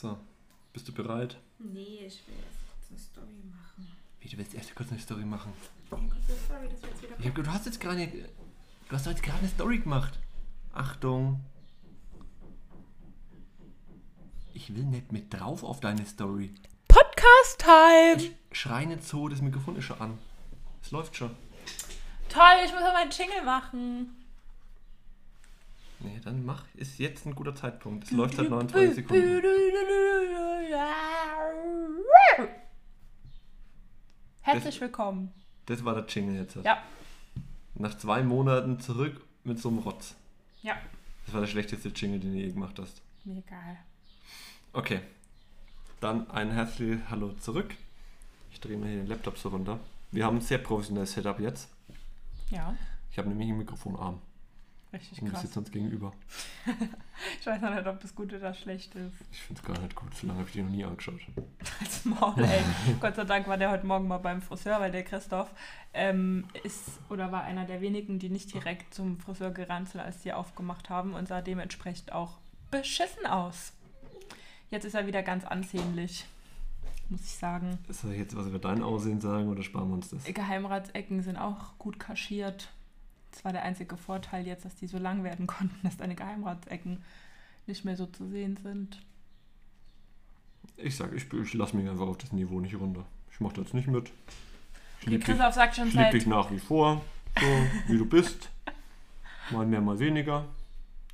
So, 0.00 0.16
bist 0.72 0.88
du 0.88 0.94
bereit? 0.94 1.36
Nee, 1.58 2.06
ich 2.06 2.26
will 2.26 2.34
erst 2.38 2.56
kurz 2.64 2.88
eine 2.88 2.98
Story 2.98 3.42
machen. 3.50 3.86
Wie, 4.20 4.28
du 4.30 4.38
willst 4.38 4.54
erst 4.54 4.74
kurz 4.74 4.90
eine 4.90 4.98
Story 4.98 5.26
machen? 5.26 5.52
Eine 5.90 6.08
kurze 6.08 6.42
Story, 6.42 6.68
das 6.70 6.80
wird 6.80 6.92
jetzt 6.92 7.02
wieder. 7.02 7.16
Ich 7.18 7.26
hab, 7.26 7.34
du 7.34 7.46
hast 7.46 7.66
jetzt 7.66 7.80
gerade 7.80 8.00
eine, 8.00 8.10
du 8.10 8.92
hast 8.92 9.04
doch 9.04 9.10
jetzt 9.10 9.22
gerade 9.22 9.40
eine 9.40 9.48
Story 9.48 9.78
gemacht. 9.80 10.18
Achtung. 10.72 11.40
Ich 14.54 14.74
will 14.74 14.84
nicht 14.84 15.12
mit 15.12 15.34
drauf 15.34 15.62
auf 15.64 15.80
deine 15.80 16.06
Story. 16.06 16.54
Podcast-Time! 16.88 18.34
Schrei 18.52 18.86
nicht 18.86 19.04
so, 19.04 19.28
das 19.28 19.42
Mikrofon 19.42 19.76
ist 19.76 19.84
schon 19.84 20.00
an. 20.00 20.18
Es 20.82 20.92
läuft 20.92 21.14
schon. 21.14 21.36
Toll, 22.30 22.64
ich 22.64 22.72
muss 22.72 22.80
noch 22.80 22.94
meinen 22.94 23.10
Jingle 23.10 23.42
machen. 23.44 24.16
Nee, 26.02 26.18
dann 26.24 26.44
mach. 26.44 26.64
Ist 26.74 26.98
jetzt 26.98 27.26
ein 27.26 27.34
guter 27.34 27.54
Zeitpunkt. 27.54 28.04
Es 28.04 28.10
läuft 28.10 28.34
seit 28.36 28.48
29 28.48 28.94
Sekunden. 28.94 29.42
Herzlich 34.42 34.80
willkommen. 34.80 35.32
Das 35.66 35.84
war 35.84 35.94
der 35.94 36.06
Jingle 36.06 36.36
jetzt. 36.40 36.56
Ja, 36.64 36.82
Nach 37.74 37.96
zwei 37.96 38.22
Monaten 38.22 38.80
zurück 38.80 39.20
mit 39.44 39.58
so 39.58 39.68
einem 39.68 39.78
Rotz. 39.78 40.14
ja, 40.62 40.76
Das 41.26 41.34
war 41.34 41.40
der 41.42 41.48
schlechteste 41.48 41.88
Jingle, 41.90 42.20
den 42.20 42.32
du 42.32 42.38
je 42.38 42.48
gemacht 42.50 42.78
hast. 42.78 43.02
mir 43.24 43.38
egal. 43.38 43.76
Okay. 44.72 45.00
Dann 46.00 46.30
ein 46.30 46.50
herzliches 46.50 47.00
Hallo 47.10 47.32
zurück. 47.34 47.74
Ich 48.52 48.60
drehe 48.60 48.78
mal 48.78 48.88
hier 48.88 48.98
den 48.98 49.06
Laptop 49.06 49.36
so 49.38 49.50
runter. 49.50 49.78
Wir 50.10 50.24
haben 50.24 50.36
ein 50.38 50.40
sehr 50.42 50.58
professionelles 50.58 51.12
Setup 51.12 51.38
jetzt. 51.38 51.68
Ja, 52.50 52.74
Ich 53.12 53.18
habe 53.18 53.28
nämlich 53.28 53.48
einen 53.48 53.58
Mikrofonarm 53.58 54.20
richtig 54.92 55.22
und 55.22 55.30
krass. 55.30 55.42
sitzen 55.42 55.60
uns 55.60 55.70
gegenüber. 55.70 56.12
Ich 57.38 57.46
weiß 57.46 57.60
noch 57.60 57.74
nicht, 57.74 57.86
ob 57.86 58.00
das 58.00 58.14
gut 58.14 58.32
oder 58.32 58.54
schlecht 58.54 58.94
ist. 58.94 59.14
Ich 59.30 59.42
finde 59.42 59.60
es 59.60 59.66
gar 59.66 59.78
nicht 59.78 59.94
gut. 59.94 60.14
So 60.14 60.26
lange 60.26 60.38
habe 60.38 60.48
ich 60.48 60.54
die 60.54 60.62
noch 60.62 60.70
nie 60.70 60.84
angeschaut. 60.84 61.20
Als 61.80 62.04
Maul, 62.06 62.34
ey. 62.38 62.62
Gott 62.98 63.16
sei 63.16 63.24
Dank 63.24 63.46
war 63.46 63.58
der 63.58 63.70
heute 63.70 63.86
Morgen 63.86 64.08
mal 64.08 64.18
beim 64.18 64.40
Friseur, 64.40 64.80
weil 64.80 64.90
der 64.90 65.04
Christoph 65.04 65.50
ähm, 65.92 66.46
ist 66.64 66.98
oder 67.10 67.30
war 67.30 67.42
einer 67.44 67.66
der 67.66 67.82
wenigen, 67.82 68.18
die 68.18 68.30
nicht 68.30 68.54
direkt 68.54 68.94
zum 68.94 69.18
Friseur 69.18 69.50
gerannt 69.50 69.90
sind, 69.90 70.00
als 70.00 70.22
die 70.22 70.32
aufgemacht 70.32 70.88
haben 70.88 71.12
und 71.14 71.28
sah 71.28 71.42
dementsprechend 71.42 72.12
auch 72.12 72.38
beschissen 72.70 73.26
aus. 73.26 73.72
Jetzt 74.70 74.84
ist 74.84 74.94
er 74.94 75.06
wieder 75.06 75.22
ganz 75.22 75.44
ansehnlich, 75.44 76.24
muss 77.08 77.22
ich 77.22 77.36
sagen. 77.36 77.78
Soll 77.88 78.12
ich 78.12 78.18
jetzt 78.18 78.36
was 78.36 78.46
über 78.46 78.58
dein 78.58 78.82
Aussehen 78.82 79.20
sagen 79.20 79.48
oder 79.48 79.62
sparen 79.62 79.88
wir 79.88 79.94
uns 79.94 80.08
das? 80.10 80.24
Geheimratsecken 80.24 81.22
sind 81.22 81.36
auch 81.36 81.76
gut 81.78 81.98
kaschiert. 81.98 82.70
Das 83.30 83.44
war 83.44 83.52
der 83.52 83.62
einzige 83.62 83.96
Vorteil 83.96 84.46
jetzt, 84.46 84.64
dass 84.64 84.74
die 84.74 84.86
so 84.86 84.98
lang 84.98 85.24
werden 85.24 85.46
konnten, 85.46 85.78
dass 85.82 85.96
deine 85.96 86.14
Geheimratsecken 86.14 87.02
nicht 87.66 87.84
mehr 87.84 87.96
so 87.96 88.06
zu 88.06 88.26
sehen 88.28 88.56
sind. 88.56 89.00
Ich 90.76 90.96
sage, 90.96 91.16
ich, 91.16 91.32
ich 91.32 91.54
lasse 91.54 91.76
mich 91.76 91.88
einfach 91.88 92.06
auf 92.06 92.18
das 92.18 92.32
Niveau 92.32 92.60
nicht 92.60 92.74
runter. 92.74 93.04
Ich 93.32 93.40
mache 93.40 93.62
das 93.62 93.72
nicht 93.72 93.88
mit. 93.88 94.08
Ich 94.08 95.06
Okay, 95.06 95.10
liebe 95.10 95.18
dich, 95.18 95.26
Christoph 95.26 95.54
sagt 95.54 95.76
schon 95.76 95.88
ich 95.88 95.94
lieb 95.94 96.10
dich 96.10 96.26
nach 96.26 96.50
wie 96.50 96.58
vor, 96.58 97.00
so 97.38 97.46
wie 97.92 97.98
du 97.98 98.06
bist. 98.06 98.50
Mal 99.50 99.66
mehr, 99.66 99.80
mal 99.80 99.98
weniger. 99.98 100.44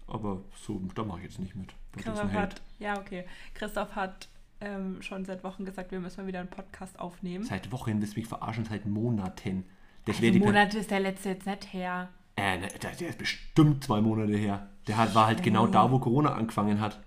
Aber 0.08 0.40
so, 0.56 0.80
da 0.94 1.04
mache 1.04 1.18
ich 1.18 1.24
jetzt 1.24 1.38
nicht 1.38 1.54
mit. 1.54 1.74
Christoph 1.96 2.32
hat, 2.32 2.60
ja 2.78 2.98
okay, 2.98 3.24
Christoph 3.54 3.94
hat 3.94 4.28
ähm, 4.60 5.02
schon 5.02 5.24
seit 5.24 5.44
Wochen 5.44 5.64
gesagt, 5.64 5.90
wir 5.90 6.00
müssen 6.00 6.20
mal 6.20 6.26
wieder 6.26 6.40
einen 6.40 6.50
Podcast 6.50 6.98
aufnehmen. 6.98 7.44
Seit 7.44 7.72
Wochen 7.72 8.00
willst 8.00 8.14
du 8.16 8.20
mich 8.20 8.28
verarschen, 8.28 8.64
seit 8.64 8.86
Monaten. 8.86 9.64
Das 10.06 10.22
Also 10.22 10.38
Monate 10.38 10.78
ist 10.78 10.90
der 10.90 11.00
letzte 11.00 11.28
jetzt 11.30 11.46
nicht 11.46 11.72
her. 11.72 12.08
Äh, 12.36 12.58
ne, 12.58 12.68
der, 12.82 12.90
der 12.92 13.08
ist 13.08 13.18
bestimmt 13.18 13.84
zwei 13.84 14.00
Monate 14.00 14.36
her. 14.36 14.68
Der 14.86 14.96
hat, 14.96 15.14
war 15.14 15.26
halt 15.26 15.42
genau 15.42 15.66
da, 15.66 15.90
wo 15.90 15.98
Corona 15.98 16.32
angefangen 16.34 16.80
hat. 16.80 17.00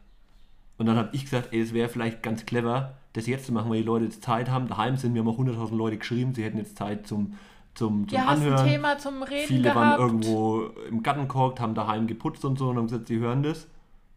Und 0.77 0.85
dann 0.85 0.95
habe 0.97 1.09
ich 1.13 1.23
gesagt, 1.23 1.49
ey, 1.51 1.61
es 1.61 1.73
wäre 1.73 1.89
vielleicht 1.89 2.23
ganz 2.23 2.45
clever, 2.45 2.95
das 3.13 3.27
jetzt 3.27 3.45
zu 3.45 3.51
machen, 3.53 3.69
weil 3.69 3.79
die 3.79 3.83
Leute 3.85 4.05
jetzt 4.05 4.23
Zeit 4.23 4.49
haben. 4.49 4.67
Daheim 4.67 4.95
sind 4.97 5.13
mir 5.13 5.23
mal 5.23 5.33
100.000 5.33 5.75
Leute 5.75 5.97
geschrieben, 5.97 6.33
sie 6.33 6.43
hätten 6.43 6.57
jetzt 6.57 6.77
Zeit 6.77 7.05
zum, 7.07 7.33
zum, 7.75 8.07
zum 8.07 8.17
Ja, 8.17 8.25
hast 8.25 8.39
Anhören. 8.39 8.59
ein 8.59 8.67
Thema 8.67 8.97
zum 8.97 9.23
Reden 9.23 9.47
Viele 9.47 9.61
gehabt. 9.63 9.75
waren 9.77 9.99
irgendwo 9.99 10.61
im 10.89 11.03
Garten 11.03 11.27
gehockt, 11.27 11.59
haben 11.59 11.75
daheim 11.75 12.07
geputzt 12.07 12.43
und 12.45 12.57
so 12.57 12.69
und 12.69 12.77
haben 12.77 12.87
gesagt, 12.87 13.07
sie 13.07 13.17
hören 13.19 13.43
das. 13.43 13.67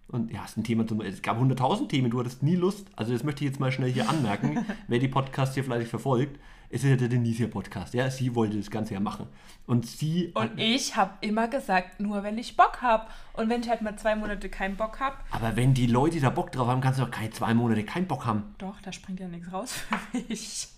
Und 0.08 0.30
ja, 0.32 0.44
ist 0.44 0.56
ein 0.58 0.64
Thema 0.64 0.86
zum. 0.86 1.00
Es 1.00 1.22
gab 1.22 1.40
100.000 1.40 1.88
Themen, 1.88 2.10
du 2.10 2.20
hattest 2.20 2.42
nie 2.42 2.56
Lust. 2.56 2.86
Also, 2.96 3.12
das 3.12 3.24
möchte 3.24 3.44
ich 3.44 3.50
jetzt 3.50 3.60
mal 3.60 3.72
schnell 3.72 3.90
hier 3.90 4.08
anmerken, 4.10 4.64
wer 4.88 4.98
die 4.98 5.08
Podcasts 5.08 5.54
hier 5.54 5.64
vielleicht 5.64 5.88
verfolgt. 5.88 6.38
Es 6.74 6.82
ist 6.84 6.88
ja 6.88 6.96
der 6.96 7.08
Denise-Podcast. 7.08 7.92
Ja, 7.92 8.10
sie 8.10 8.34
wollte 8.34 8.56
das 8.56 8.70
Ganze 8.70 8.94
ja 8.94 9.00
machen. 9.00 9.26
Und 9.66 9.84
sie. 9.84 10.32
Und 10.34 10.58
ich 10.58 10.96
habe 10.96 11.12
immer 11.20 11.46
gesagt, 11.46 12.00
nur 12.00 12.22
wenn 12.22 12.38
ich 12.38 12.56
Bock 12.56 12.80
habe. 12.80 13.08
Und 13.34 13.50
wenn 13.50 13.60
ich 13.60 13.68
halt 13.68 13.82
mal 13.82 13.94
zwei 13.96 14.16
Monate 14.16 14.48
keinen 14.48 14.76
Bock 14.76 14.98
habe, 14.98 15.18
aber 15.32 15.54
wenn 15.54 15.74
die 15.74 15.86
Leute 15.86 16.18
da 16.18 16.30
Bock 16.30 16.50
drauf 16.50 16.68
haben, 16.68 16.80
kannst 16.80 16.98
du 16.98 17.04
doch 17.04 17.10
keine 17.10 17.28
zwei 17.28 17.52
Monate 17.52 17.84
keinen 17.84 18.06
Bock 18.06 18.24
haben. 18.24 18.54
doch, 18.56 18.80
da 18.80 18.90
springt 18.90 19.20
ja 19.20 19.28
nichts 19.28 19.52
raus 19.52 19.74
für 19.74 20.16
mich. 20.16 20.68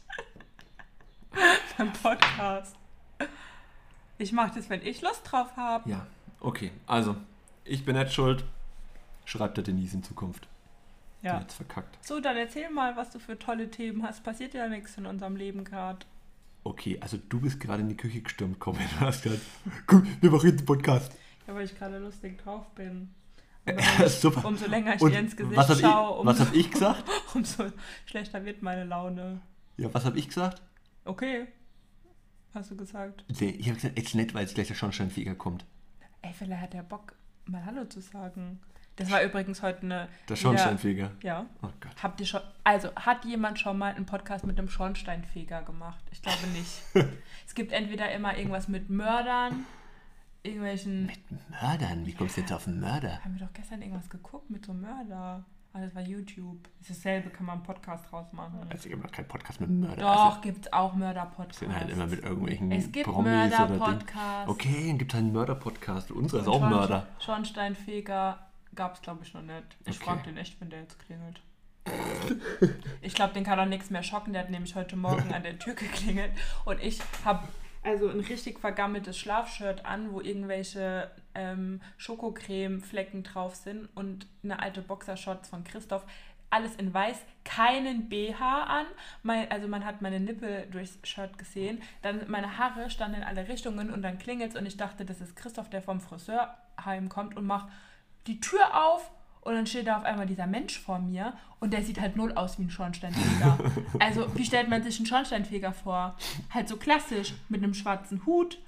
Beim 1.79 1.93
Podcast. 1.93 2.75
Ich 4.19 4.33
mache 4.33 4.57
das, 4.57 4.69
wenn 4.69 4.83
ich 4.83 5.01
Lust 5.01 5.23
drauf 5.31 5.57
habe. 5.57 5.89
Ja, 5.89 6.09
okay. 6.41 6.73
Also, 6.89 7.15
ich 7.63 7.85
bin 7.85 7.97
nicht 7.97 8.13
schuld. 8.13 8.45
Schreibt 9.27 9.59
der 9.59 9.65
Denise 9.65 9.95
in 9.95 10.03
Zukunft. 10.03 10.49
Ja. 11.25 11.41
hat's 11.41 11.55
verkackt. 11.55 11.99
So, 12.05 12.21
dann 12.21 12.37
erzähl 12.37 12.71
mal, 12.71 12.97
was 12.97 13.11
du 13.11 13.19
für 13.19 13.39
tolle 13.39 13.71
Themen 13.71 14.03
hast. 14.03 14.23
Passiert 14.23 14.55
ja 14.55 14.69
nichts 14.69 14.97
in 14.97 15.07
unserem 15.07 15.37
Leben 15.37 15.65
gerade. 15.65 16.07
Okay, 16.65 16.99
also 17.01 17.19
du 17.29 17.41
bist 17.41 17.61
gerade 17.61 17.83
in 17.83 17.89
die 17.91 17.97
Küche 17.97 18.23
gestürmt, 18.23 18.59
komm, 18.59 18.77
du 18.79 19.01
hast 19.01 19.23
gesagt, 19.23 19.43
komm, 19.87 20.07
wir 20.21 20.31
machen 20.31 20.49
jetzt 20.49 20.59
einen 20.61 20.67
Podcast. 20.67 21.13
Ja, 21.47 21.55
weil 21.55 21.67
ich 21.67 21.77
gerade 21.77 21.99
lustig 21.99 22.39
drauf 22.39 22.67
bin. 22.75 23.11
Ja, 23.67 24.07
super. 24.11 24.47
Umso 24.47 24.67
länger 24.67 24.95
ich 24.95 25.01
Und 25.01 25.13
dir 25.13 25.21
ins 25.21 25.35
Gesicht 25.35 25.57
was 25.57 25.71
hab 25.71 25.79
schaue, 25.79 26.21
ich, 26.21 26.27
was 26.27 26.39
umso, 26.39 26.45
hab 26.51 26.55
ich 26.55 26.71
gesagt? 26.71 27.05
umso 27.35 27.65
schlechter 28.05 28.45
wird 28.45 28.61
meine 28.61 28.85
Laune. 28.85 29.41
Ja, 29.79 29.93
was 29.95 30.05
habe 30.05 30.19
ich 30.19 30.29
gesagt? 30.29 30.61
Okay, 31.07 31.47
hast 32.53 32.71
du 32.71 32.77
gesagt. 32.77 33.25
Nee, 33.41 33.57
ich 33.59 33.67
habe 33.69 33.77
gesagt, 33.77 33.97
jetzt 33.97 34.15
nicht, 34.15 34.35
weil 34.35 34.43
jetzt 34.43 34.55
gleich 34.55 34.69
der 34.69 34.75
Schornsteinfeger 34.75 35.35
kommt. 35.35 35.65
Ey, 36.21 36.35
vielleicht 36.35 36.61
hat 36.61 36.73
der 36.75 36.83
Bock, 36.83 37.15
mal 37.47 37.65
Hallo 37.65 37.87
zu 37.87 38.03
sagen. 38.03 38.61
Das 38.97 39.11
war 39.11 39.23
übrigens 39.23 39.63
heute 39.63 39.83
eine. 39.83 40.09
Der 40.29 40.37
Schornsteinfeger. 40.37 41.11
Ja. 41.23 41.47
Oh 41.63 41.69
Gott. 41.81 42.03
Habt 42.03 42.21
ihr 42.21 42.27
schon. 42.27 42.41
Also, 42.63 42.95
hat 42.95 43.25
jemand 43.25 43.59
schon 43.59 43.77
mal 43.77 43.93
einen 43.95 44.07
Podcast 44.07 44.47
mit 44.47 44.59
einem 44.59 44.69
Schornsteinfeger 44.69 45.63
gemacht? 45.63 46.05
Ich 46.13 46.23
glaube 46.23 46.47
nicht. 46.53 46.71
es 47.47 47.55
gibt 47.55 47.73
entweder 47.73 48.13
immer 48.13 48.37
irgendwas 48.39 48.69
mit 48.69 48.91
Mördern, 48.91 49.65
irgendwelchen. 50.45 51.11
Mördern? 51.61 52.07
Wie 52.07 52.13
kommst 52.15 52.37
du 52.37 52.43
jetzt 52.43 52.53
auf 52.53 52.69
einen 52.69 52.81
Mörder? 52.81 53.19
Haben 53.25 53.39
wir 53.39 53.47
doch 53.47 53.53
gestern 53.53 53.83
irgendwas 53.83 54.09
geguckt 54.09 54.49
mit 54.51 54.65
so 54.65 54.73
einem 54.73 54.83
Mörder. 54.83 55.45
Ah, 55.77 55.81
das 55.81 55.93
war 55.97 56.03
YouTube. 56.03 56.69
Das 56.79 56.91
ist 56.91 57.05
dasselbe, 57.05 57.31
kann 57.31 57.47
man 57.47 57.57
einen 57.57 57.65
Podcast 57.65 58.05
draus 58.09 58.33
machen. 58.33 58.61
Also, 58.71 58.87
ich 58.87 58.95
habe 58.95 59.03
noch 59.03 59.11
keinen 59.11 59.27
Podcast 59.27 59.61
mit 59.61 59.71
Mörder. 59.71 60.03
Doch, 60.03 60.27
Also, 60.27 60.41
gibt's 60.41 60.73
auch 60.73 60.95
Mörder-Podcasts. 60.95 61.59
sind 61.59 61.75
halt 61.75 61.91
immer 61.91 62.07
mit 62.07 62.23
irgendwelchen 62.23 62.71
Es 62.71 62.93
gibt. 62.93 63.09
Mörder-Podcasts. 63.09 64.49
Okay, 64.49 64.87
dann 64.87 64.99
gibt 64.99 65.13
es 65.13 65.19
einen 65.19 65.33
Mörder-Podcast. 65.33 66.13
Unserer 66.13 66.43
ist 66.43 66.47
auch 66.47 66.61
Mörder. 66.61 67.09
Schornsteinfeger 67.19 68.39
gab 68.75 68.95
es, 68.95 69.03
glaube 69.03 69.25
ich, 69.25 69.33
noch 69.35 69.43
nicht. 69.43 69.77
Ich 69.87 69.97
Okay. 69.97 70.05
frage 70.05 70.23
den 70.25 70.37
echt, 70.37 70.61
wenn 70.61 70.71
der 70.71 70.81
jetzt 70.81 70.99
klingelt. 70.99 71.41
ich 73.03 73.15
glaube, 73.15 73.35
den 73.35 73.45
kann 73.45 73.61
auch 73.61 73.67
nichts 73.67 73.91
mehr 73.91 74.03
schocken. 74.03 74.33
Der 74.33 74.43
hat 74.43 74.51
nämlich 74.51 74.75
heute 74.75 74.97
Morgen 74.97 75.33
an 75.33 75.43
der 75.43 75.59
Tür 75.59 75.75
geklingelt. 75.75 76.33
Und 76.65 76.81
ich 76.83 77.01
habe 77.25 77.47
also 77.83 78.09
ein 78.09 78.21
richtig 78.21 78.59
vergammeltes 78.61 79.19
Schlafshirt 79.19 79.85
an, 79.85 80.13
wo 80.13 80.21
irgendwelche 80.21 81.11
ähm, 81.35 81.81
Schokocreme-Flecken 81.99 83.23
drauf 83.23 83.55
sind 83.55 83.89
und 83.95 84.27
eine 84.43 84.61
alte 84.61 84.81
Boxershorts 84.81 85.49
von 85.49 85.65
Christoph. 85.65 86.05
Alles 86.51 86.77
in 86.77 86.95
weiß, 86.95 87.17
keinen 87.45 88.09
BH 88.09 88.63
an. 88.63 88.87
Mein, 89.23 89.51
also 89.51 89.67
man 89.67 89.85
hat 89.85 90.01
meine 90.03 90.21
Nippel 90.21 90.67
durchs 90.71 90.99
Shirt 91.03 91.37
gesehen. 91.37 91.83
Dann 92.03 92.31
meine 92.31 92.57
Haare 92.59 92.89
standen 92.91 93.19
in 93.19 93.25
alle 93.25 93.49
Richtungen 93.49 93.91
und 93.93 94.03
dann 94.03 94.19
klingelt's 94.19 94.57
und 94.57 94.65
ich 94.65 94.77
dachte, 94.77 95.05
das 95.05 95.21
ist 95.21 95.35
Christoph, 95.37 95.69
der 95.69 95.83
vom 95.83 96.01
Friseur 96.01 96.57
heimkommt 96.83 97.37
und 97.37 97.45
macht 97.45 97.69
die 98.27 98.41
Tür 98.41 98.61
auf 98.87 99.11
und 99.43 99.55
dann 99.55 99.67
steht 99.67 99.87
da 99.87 99.99
auf 99.99 100.05
einmal 100.05 100.27
dieser 100.27 100.47
Mensch 100.47 100.79
vor 100.81 100.99
mir 100.99 101.35
und 101.61 101.73
der 101.73 101.83
sieht 101.83 102.01
halt 102.01 102.17
null 102.17 102.33
aus 102.35 102.59
wie 102.59 102.63
ein 102.65 102.71
Schornsteinfeger. 102.71 103.59
also, 103.99 104.27
wie 104.37 104.45
stellt 104.45 104.69
man 104.69 104.83
sich 104.83 104.97
einen 104.99 105.07
Schornsteinfeger 105.07 105.73
vor? 105.73 106.17
Halt 106.51 106.69
so 106.69 106.77
klassisch, 106.77 107.35
mit 107.49 107.63
einem 107.63 107.75
schwarzen 107.75 108.25
Hut. 108.27 108.59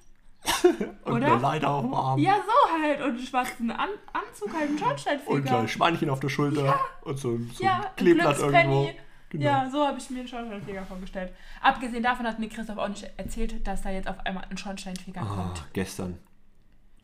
Und 1.04 1.12
Oder? 1.14 1.26
eine 1.32 1.40
Leiter 1.42 1.70
auf 1.70 1.82
dem 1.82 1.94
Arm. 1.94 2.18
Ja, 2.20 2.34
so 2.36 2.82
halt. 2.82 3.00
Und 3.00 3.08
einen 3.16 3.18
schwarzen 3.26 3.70
An 3.70 3.88
Anzug, 4.12 4.52
halt 4.54 4.64
ein 4.64 4.70
Und 4.70 4.74
ein 4.74 4.78
Schornsteinfeger. 4.78 5.68
Schweinchen 5.68 6.10
auf 6.10 6.20
der 6.20 6.28
Schulter. 6.28 6.78
Und 7.02 7.18
so, 7.18 7.30
ein- 7.32 7.50
so 7.52 7.64
ja, 7.64 7.80
ein 7.80 7.96
Kleeblatt 7.96 8.38
irgendwo. 8.38 8.90
Genau. 9.30 9.44
Ja, 9.44 9.68
so 9.68 9.84
habe 9.84 9.98
ich 9.98 10.08
mir 10.10 10.20
einen 10.20 10.28
Schornsteinfeger 10.28 10.84
vorgestellt. 10.84 11.32
Abgesehen 11.60 12.02
davon 12.02 12.26
hat 12.26 12.38
mir 12.38 12.48
Christoph 12.48 12.78
auch 12.78 12.88
nicht 12.88 13.10
erzählt, 13.16 13.66
dass 13.66 13.82
da 13.82 13.90
jetzt 13.90 14.06
auf 14.08 14.24
einmal 14.24 14.44
ein 14.48 14.56
Schornsteinfeger 14.56 15.20
Ah, 15.22 15.24
kommt. 15.26 15.64
gestern. 15.72 16.16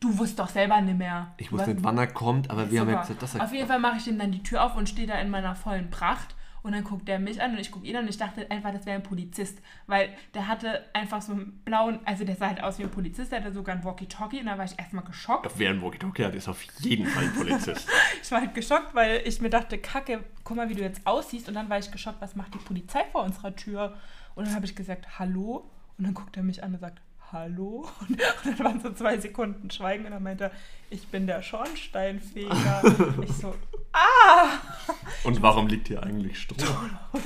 Du 0.03 0.09
wusstest 0.17 0.39
doch 0.39 0.49
selber 0.49 0.81
nicht 0.81 0.97
mehr. 0.97 1.33
Ich 1.37 1.49
wusste 1.53 1.73
nicht, 1.73 1.81
wann 1.81 1.97
er 1.97 2.07
kommt, 2.07 2.49
aber 2.49 2.69
wir 2.69 2.81
haben 2.81 2.87
Super. 2.87 2.99
ja 2.99 3.01
gesagt, 3.03 3.23
dass 3.23 3.35
er 3.35 3.43
Auf 3.45 3.53
jeden 3.53 3.67
Fall 3.67 3.79
mache 3.79 3.97
ich 3.97 4.07
ihm 4.07 4.19
dann 4.19 4.33
die 4.33 4.43
Tür 4.43 4.65
auf 4.65 4.75
und 4.75 4.89
stehe 4.89 5.07
da 5.07 5.17
in 5.17 5.29
meiner 5.29 5.55
vollen 5.55 5.89
Pracht 5.89 6.35
Und 6.61 6.73
dann 6.73 6.83
guckt 6.83 7.07
der 7.07 7.19
mich 7.19 7.41
an 7.41 7.51
und 7.51 7.59
ich 7.59 7.71
gucke 7.71 7.87
ihn 7.87 7.95
an 7.95 8.03
und 8.03 8.09
ich 8.09 8.17
dachte 8.17 8.51
einfach, 8.51 8.73
das 8.73 8.85
wäre 8.85 8.97
ein 8.97 9.03
Polizist. 9.03 9.59
Weil 9.87 10.09
der 10.33 10.49
hatte 10.49 10.83
einfach 10.93 11.21
so 11.21 11.31
einen 11.31 11.61
blauen, 11.63 11.99
also 12.03 12.25
der 12.25 12.35
sah 12.35 12.47
halt 12.47 12.61
aus 12.61 12.79
wie 12.79 12.83
ein 12.83 12.91
Polizist, 12.91 13.31
der 13.31 13.39
hatte 13.39 13.53
sogar 13.53 13.75
ein 13.75 13.83
Walkie-Talkie 13.85 14.41
und 14.41 14.47
da 14.47 14.57
war 14.57 14.65
ich 14.65 14.77
erstmal 14.77 15.05
geschockt. 15.05 15.49
Wer 15.55 15.69
ein 15.69 15.81
Walkie-Talkie 15.81 16.25
hat, 16.25 16.35
ist 16.35 16.49
auf 16.49 16.61
jeden 16.79 17.05
Fall 17.05 17.23
ein 17.23 17.33
Polizist. 17.33 17.87
ich 18.21 18.29
war 18.29 18.41
halt 18.41 18.53
geschockt, 18.53 18.93
weil 18.93 19.21
ich 19.25 19.39
mir 19.39 19.49
dachte, 19.49 19.77
Kacke, 19.77 20.25
guck 20.43 20.57
mal, 20.57 20.67
wie 20.67 20.75
du 20.75 20.81
jetzt 20.81 21.07
aussiehst. 21.07 21.47
Und 21.47 21.53
dann 21.53 21.69
war 21.69 21.79
ich 21.79 21.91
geschockt, 21.91 22.21
was 22.21 22.35
macht 22.35 22.53
die 22.53 22.59
Polizei 22.59 23.05
vor 23.11 23.23
unserer 23.23 23.55
Tür? 23.55 23.95
Und 24.35 24.47
dann 24.47 24.55
habe 24.55 24.65
ich 24.65 24.75
gesagt, 24.75 25.17
hallo. 25.17 25.69
Und 25.97 26.05
dann 26.07 26.13
guckt 26.13 26.35
er 26.35 26.43
mich 26.43 26.61
an 26.61 26.73
und 26.73 26.79
sagt, 26.79 27.01
hallo? 27.33 27.89
Und, 28.07 28.19
dann 28.45 28.59
waren 28.59 28.79
so 28.79 28.93
zwei 28.93 29.17
Sekunden 29.17 29.69
Schweigen 29.71 30.05
und 30.05 30.11
dann 30.11 30.23
meinte 30.23 30.45
er, 30.45 30.51
ich 30.89 31.07
bin 31.07 31.27
der 31.27 31.41
Schornsteinfeger. 31.41 32.83
ich 33.23 33.31
so, 33.33 33.55
ah! 33.91 34.59
Und 35.23 35.41
warum 35.41 35.67
liegt 35.67 35.87
hier 35.87 36.03
eigentlich 36.03 36.39
Stroh? 36.39 36.55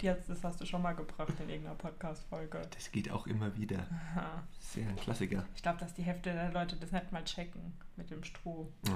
Die 0.00 0.06
das 0.06 0.42
hast 0.42 0.60
du 0.60 0.66
schon 0.66 0.82
mal 0.82 0.94
gebracht 0.94 1.34
in 1.40 1.48
irgendeiner 1.48 1.76
Podcast-Folge. 1.76 2.62
Das 2.74 2.90
geht 2.90 3.10
auch 3.10 3.26
immer 3.26 3.54
wieder. 3.56 3.86
Aha. 3.90 4.42
Sehr 4.58 4.88
ein 4.88 4.96
Klassiker. 4.96 5.44
Ich 5.54 5.62
glaube, 5.62 5.78
dass 5.78 5.94
die 5.94 6.02
Hälfte 6.02 6.32
der 6.32 6.50
Leute 6.52 6.76
das 6.76 6.92
nicht 6.92 7.12
mal 7.12 7.24
checken 7.24 7.74
mit 7.96 8.10
dem 8.10 8.24
Stroh. 8.24 8.72
Oh. 8.88 8.90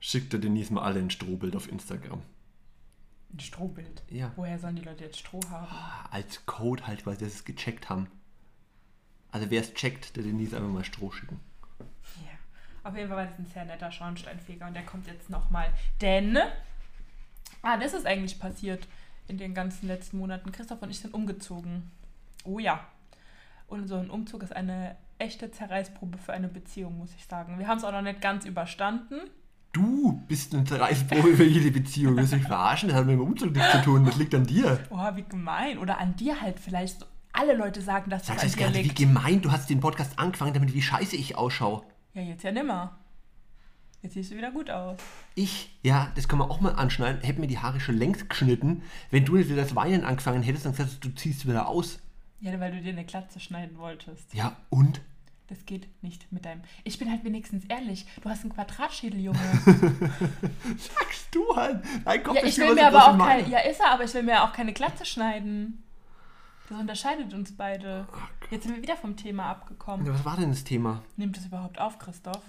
Schickt 0.00 0.32
der 0.32 0.40
Denise 0.40 0.72
mal 0.72 0.82
alle 0.82 1.00
ein 1.00 1.10
Strohbild 1.10 1.56
auf 1.56 1.70
Instagram. 1.70 2.22
Ein 3.32 3.40
Strohbild? 3.40 4.02
Ja. 4.10 4.32
Woher 4.36 4.58
sollen 4.58 4.76
die 4.76 4.82
Leute 4.82 5.04
jetzt 5.04 5.18
Stroh 5.18 5.40
haben? 5.48 5.66
Oh, 5.70 6.08
als 6.10 6.44
Code 6.44 6.86
halt, 6.86 7.06
weil 7.06 7.18
sie 7.18 7.24
es 7.24 7.44
gecheckt 7.44 7.88
haben. 7.88 8.08
Also 9.32 9.50
wer 9.50 9.62
es 9.62 9.74
checkt, 9.74 10.14
der 10.14 10.22
Denise 10.22 10.56
einfach 10.56 10.68
mal 10.68 10.84
Stroh 10.84 11.10
schicken. 11.10 11.40
Ja, 11.80 12.88
auf 12.88 12.94
jeden 12.94 13.08
Fall 13.08 13.16
war 13.16 13.26
das 13.26 13.38
ein 13.38 13.46
sehr 13.46 13.64
netter 13.64 13.90
Schornsteinfeger 13.90 14.66
und 14.66 14.74
der 14.74 14.84
kommt 14.84 15.06
jetzt 15.06 15.30
nochmal. 15.30 15.72
Denn, 16.00 16.38
ah, 17.62 17.76
das 17.78 17.94
ist 17.94 18.06
eigentlich 18.06 18.38
passiert 18.38 18.86
in 19.28 19.38
den 19.38 19.54
ganzen 19.54 19.88
letzten 19.88 20.18
Monaten. 20.18 20.52
Christoph 20.52 20.82
und 20.82 20.90
ich 20.90 21.00
sind 21.00 21.14
umgezogen. 21.14 21.90
Oh 22.44 22.58
ja. 22.58 22.86
Und 23.68 23.88
so 23.88 23.96
ein 23.96 24.10
Umzug 24.10 24.42
ist 24.42 24.54
eine 24.54 24.96
echte 25.18 25.50
Zerreißprobe 25.50 26.18
für 26.18 26.34
eine 26.34 26.48
Beziehung, 26.48 26.98
muss 26.98 27.14
ich 27.16 27.24
sagen. 27.24 27.58
Wir 27.58 27.68
haben 27.68 27.78
es 27.78 27.84
auch 27.84 27.92
noch 27.92 28.02
nicht 28.02 28.20
ganz 28.20 28.44
überstanden. 28.44 29.20
Du 29.72 30.22
bist 30.28 30.54
eine 30.54 30.64
Zerreißprobe 30.64 31.36
für 31.36 31.44
jede 31.44 31.70
Beziehung. 31.70 32.18
Willst 32.18 32.32
du 32.32 32.36
mich 32.36 32.46
verarschen? 32.46 32.90
Das 32.90 32.98
hat 32.98 33.06
mit 33.06 33.14
dem 33.14 33.22
Umzug 33.22 33.52
nichts 33.52 33.70
zu 33.70 33.80
tun. 33.80 34.04
Das 34.04 34.16
liegt 34.16 34.34
an 34.34 34.44
dir. 34.44 34.78
Oh, 34.90 34.98
wie 35.14 35.22
gemein. 35.22 35.78
Oder 35.78 35.98
an 35.98 36.14
dir 36.16 36.38
halt 36.42 36.60
vielleicht 36.60 37.06
alle 37.32 37.54
Leute 37.54 37.80
sagen, 37.80 38.10
dass 38.10 38.26
Sagst 38.26 38.44
das 38.44 38.56
gerade, 38.56 38.74
wie 38.74 38.88
gemein, 38.88 39.40
du 39.40 39.50
hast 39.50 39.70
den 39.70 39.80
Podcast 39.80 40.18
angefangen, 40.18 40.54
damit 40.54 40.74
wie 40.74 40.82
scheiße 40.82 41.16
ich 41.16 41.36
ausschaue. 41.36 41.82
Ja, 42.14 42.22
jetzt 42.22 42.42
ja 42.44 42.52
nimmer. 42.52 42.98
Jetzt 44.02 44.14
siehst 44.14 44.32
du 44.32 44.36
wieder 44.36 44.50
gut 44.50 44.68
aus. 44.68 44.98
Ich, 45.36 45.78
ja, 45.82 46.10
das 46.16 46.26
kann 46.26 46.38
man 46.38 46.50
auch 46.50 46.60
mal 46.60 46.72
anschneiden, 46.72 47.22
hätte 47.22 47.40
mir 47.40 47.46
die 47.46 47.60
Haare 47.60 47.78
schon 47.78 47.96
längst 47.96 48.28
geschnitten. 48.28 48.82
Wenn 49.10 49.24
du 49.24 49.34
wieder 49.34 49.54
das 49.54 49.76
Weinen 49.76 50.04
angefangen 50.04 50.42
hättest, 50.42 50.66
dann 50.66 50.72
gesagt, 50.72 51.04
du 51.04 51.10
ziehst 51.10 51.46
wieder 51.46 51.68
aus. 51.68 52.00
Ja, 52.40 52.58
weil 52.58 52.72
du 52.72 52.80
dir 52.80 52.92
eine 52.92 53.04
Glatze 53.04 53.38
schneiden 53.38 53.78
wolltest. 53.78 54.34
Ja, 54.34 54.56
und? 54.70 55.00
Das 55.46 55.64
geht 55.66 55.86
nicht 56.02 56.32
mit 56.32 56.44
deinem. 56.44 56.62
Ich 56.82 56.98
bin 56.98 57.10
halt 57.10 57.24
wenigstens 57.24 57.64
ehrlich. 57.66 58.06
Du 58.22 58.28
hast 58.28 58.42
einen 58.42 58.52
Quadratschädel, 58.52 59.20
Junge. 59.20 59.38
Sagst 60.76 61.28
du 61.30 61.54
halt. 61.54 61.84
Nein, 62.04 62.22
komm, 62.24 62.36
ja, 62.36 62.44
ich 62.44 62.58
will 62.58 62.74
mir 62.74 62.86
aber 62.86 63.12
auch 63.12 63.18
keine. 63.18 63.48
Ja, 63.48 63.60
ist 63.60 63.78
er, 63.78 63.92
aber 63.92 64.04
ich 64.04 64.14
will 64.14 64.22
mir 64.24 64.42
auch 64.42 64.52
keine 64.52 64.72
Glatze 64.72 65.04
schneiden. 65.04 65.84
Das 66.68 66.80
unterscheidet 66.80 67.34
uns 67.34 67.56
beide. 67.56 68.06
Oh 68.12 68.16
Jetzt 68.50 68.64
sind 68.64 68.74
wir 68.76 68.82
wieder 68.82 68.96
vom 68.96 69.16
Thema 69.16 69.46
abgekommen. 69.50 70.06
was 70.06 70.24
war 70.24 70.36
denn 70.36 70.50
das 70.50 70.64
Thema? 70.64 71.02
Nimmt 71.16 71.36
es 71.36 71.46
überhaupt 71.46 71.78
auf, 71.78 71.98
Christoph? 71.98 72.42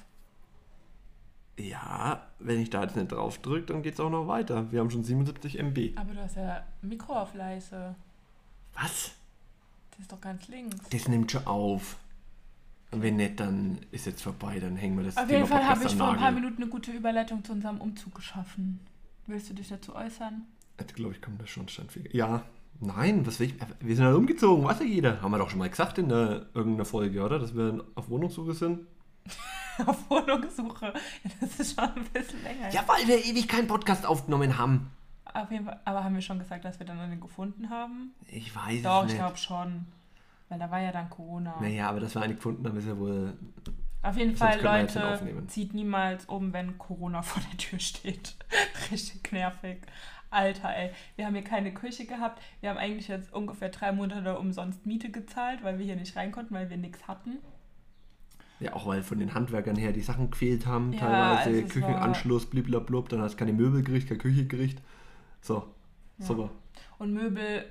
Ja, 1.58 2.26
wenn 2.40 2.60
ich 2.60 2.70
da 2.70 2.82
jetzt 2.82 2.96
nicht 2.96 3.12
drauf 3.12 3.38
drücke, 3.40 3.68
dann 3.74 3.84
geht 3.84 3.94
es 3.94 4.00
auch 4.00 4.10
noch 4.10 4.28
weiter. 4.28 4.72
Wir 4.72 4.80
haben 4.80 4.90
schon 4.90 5.04
77 5.04 5.60
MB. 5.60 5.98
Aber 5.98 6.14
du 6.14 6.22
hast 6.22 6.36
ja 6.36 6.64
Mikro 6.82 7.14
auf 7.14 7.34
leise. 7.36 7.96
Was? 8.74 9.12
Das 9.92 10.00
ist 10.00 10.12
doch 10.12 10.22
ganz 10.22 10.48
links. 10.48 10.78
Das 10.90 11.08
nimmt 11.08 11.32
schon 11.32 11.46
auf. 11.46 11.98
Und 12.92 13.02
wenn 13.04 13.18
nicht, 13.18 13.40
dann 13.40 13.80
ist 13.92 14.06
jetzt 14.06 14.22
vorbei, 14.24 14.60
dann 14.60 14.76
hängen 14.76 14.98
wir 14.98 15.04
das 15.06 15.18
Auf 15.18 15.28
Thema 15.28 15.38
jeden 15.38 15.48
Fall 15.48 15.68
habe 15.68 15.84
ich 15.86 15.96
vor 15.96 16.10
ein 16.10 16.18
paar 16.18 16.32
Minuten 16.32 16.62
eine 16.62 16.72
gute 16.72 16.92
Überleitung 16.92 17.44
zu 17.44 17.52
unserem 17.52 17.82
Umzug 17.82 18.16
geschaffen. 18.16 18.80
Willst 19.28 19.50
du 19.50 19.54
dich 19.54 19.70
dazu 19.70 19.96
äußern? 19.96 20.44
Jetzt 20.80 20.96
glaube 20.96 21.14
ich, 21.14 21.22
kommt 21.22 21.42
das 21.42 21.50
schon 21.50 21.68
standfähig. 21.68 22.14
Ja, 22.14 22.44
Nein, 22.86 23.26
was 23.26 23.40
will 23.40 23.48
ich? 23.48 23.56
Wir 23.80 23.96
sind 23.96 24.06
halt 24.06 24.16
umgezogen, 24.16 24.66
weiß 24.66 24.80
ja 24.80 24.86
jeder. 24.86 25.22
Haben 25.22 25.32
wir 25.32 25.38
doch 25.38 25.50
schon 25.50 25.60
mal 25.60 25.70
gesagt 25.70 25.98
in 25.98 26.10
der, 26.10 26.48
irgendeiner 26.54 26.86
Folge, 26.86 27.24
oder? 27.24 27.40
Dass 27.40 27.56
wir 27.56 27.84
auf 27.96 28.10
Wohnungssuche 28.10 28.54
sind. 28.54 28.82
auf 29.86 30.10
Wohnungssuche? 30.10 30.94
Das 31.40 31.60
ist 31.60 31.76
schon 31.76 31.86
ein 31.86 32.06
bisschen 32.12 32.44
länger. 32.44 32.70
Ja, 32.72 32.84
weil 32.88 33.08
wir 33.08 33.24
ewig 33.24 33.48
keinen 33.48 33.68
Podcast 33.68 34.06
aufgenommen 34.06 34.58
haben. 34.58 34.92
Auf 35.34 35.50
jeden 35.52 35.66
Fall, 35.66 35.80
aber 35.86 36.04
haben 36.04 36.14
wir 36.14 36.22
schon 36.22 36.40
gesagt, 36.40 36.66
dass 36.66 36.80
wir 36.80 36.86
dann 36.86 37.00
einen 37.00 37.22
gefunden 37.22 37.70
haben? 37.70 38.14
Ich 38.28 38.56
weiß 38.56 38.84
Doch, 38.84 39.00
es 39.00 39.04
nicht. 39.06 39.14
ich 39.14 39.20
glaube 39.20 39.38
schon. 39.38 39.86
Weil 40.50 40.60
da 40.60 40.70
war 40.70 40.80
ja 40.80 40.92
dann 40.92 41.10
Corona. 41.10 41.56
Naja, 41.62 41.90
aber 41.90 42.02
dass 42.02 42.14
wir 42.14 42.22
einen 42.22 42.36
gefunden 42.36 42.68
haben, 42.68 42.78
ist 42.78 42.88
ja 42.88 42.98
wohl. 42.98 43.34
Auf 44.04 44.18
jeden 44.18 44.36
Fall, 44.36 44.62
Leute, 44.62 45.20
zieht 45.48 45.74
niemals 45.74 46.26
um, 46.26 46.52
wenn 46.52 46.78
Corona 46.78 47.22
vor 47.22 47.42
der 47.50 47.58
Tür 47.58 47.80
steht. 47.80 48.36
Richtig 48.92 49.32
nervig. 49.32 49.78
Alter, 50.34 50.76
ey. 50.76 50.92
Wir 51.16 51.26
haben 51.26 51.34
hier 51.34 51.44
keine 51.44 51.74
Küche 51.74 52.06
gehabt. 52.06 52.42
Wir 52.62 52.70
haben 52.70 52.78
eigentlich 52.78 53.08
jetzt 53.08 53.34
ungefähr 53.34 53.70
drei 53.70 53.92
Monate 53.92 54.38
umsonst 54.38 54.86
Miete 54.86 55.10
gezahlt, 55.10 55.64
weil 55.64 55.78
wir 55.78 55.86
hier 55.86 55.96
nicht 55.96 56.16
rein 56.16 56.32
konnten, 56.32 56.54
weil 56.54 56.70
wir 56.70 56.78
nichts 56.78 57.08
hatten. 57.08 57.38
Ja, 58.60 58.74
auch 58.74 58.88
weil 58.88 59.04
von 59.04 59.20
den 59.20 59.34
Handwerkern 59.34 59.76
her 59.76 59.92
die 59.92 60.02
Sachen 60.02 60.32
gefehlt 60.32 60.66
haben, 60.66 60.94
ja, 60.94 61.00
teilweise 61.00 61.64
also 61.64 61.74
Küchenanschluss, 61.74 62.50
bliblablub, 62.50 63.10
dann 63.10 63.22
hast 63.22 63.34
du 63.34 63.38
keine 63.38 63.52
Möbel 63.52 63.84
gekriegt, 63.84 64.08
kein 64.08 64.20
Küchegericht. 64.20 64.82
So, 65.42 65.68
ja. 66.18 66.26
super. 66.26 66.50
Und 66.98 67.14
Möbel, 67.14 67.66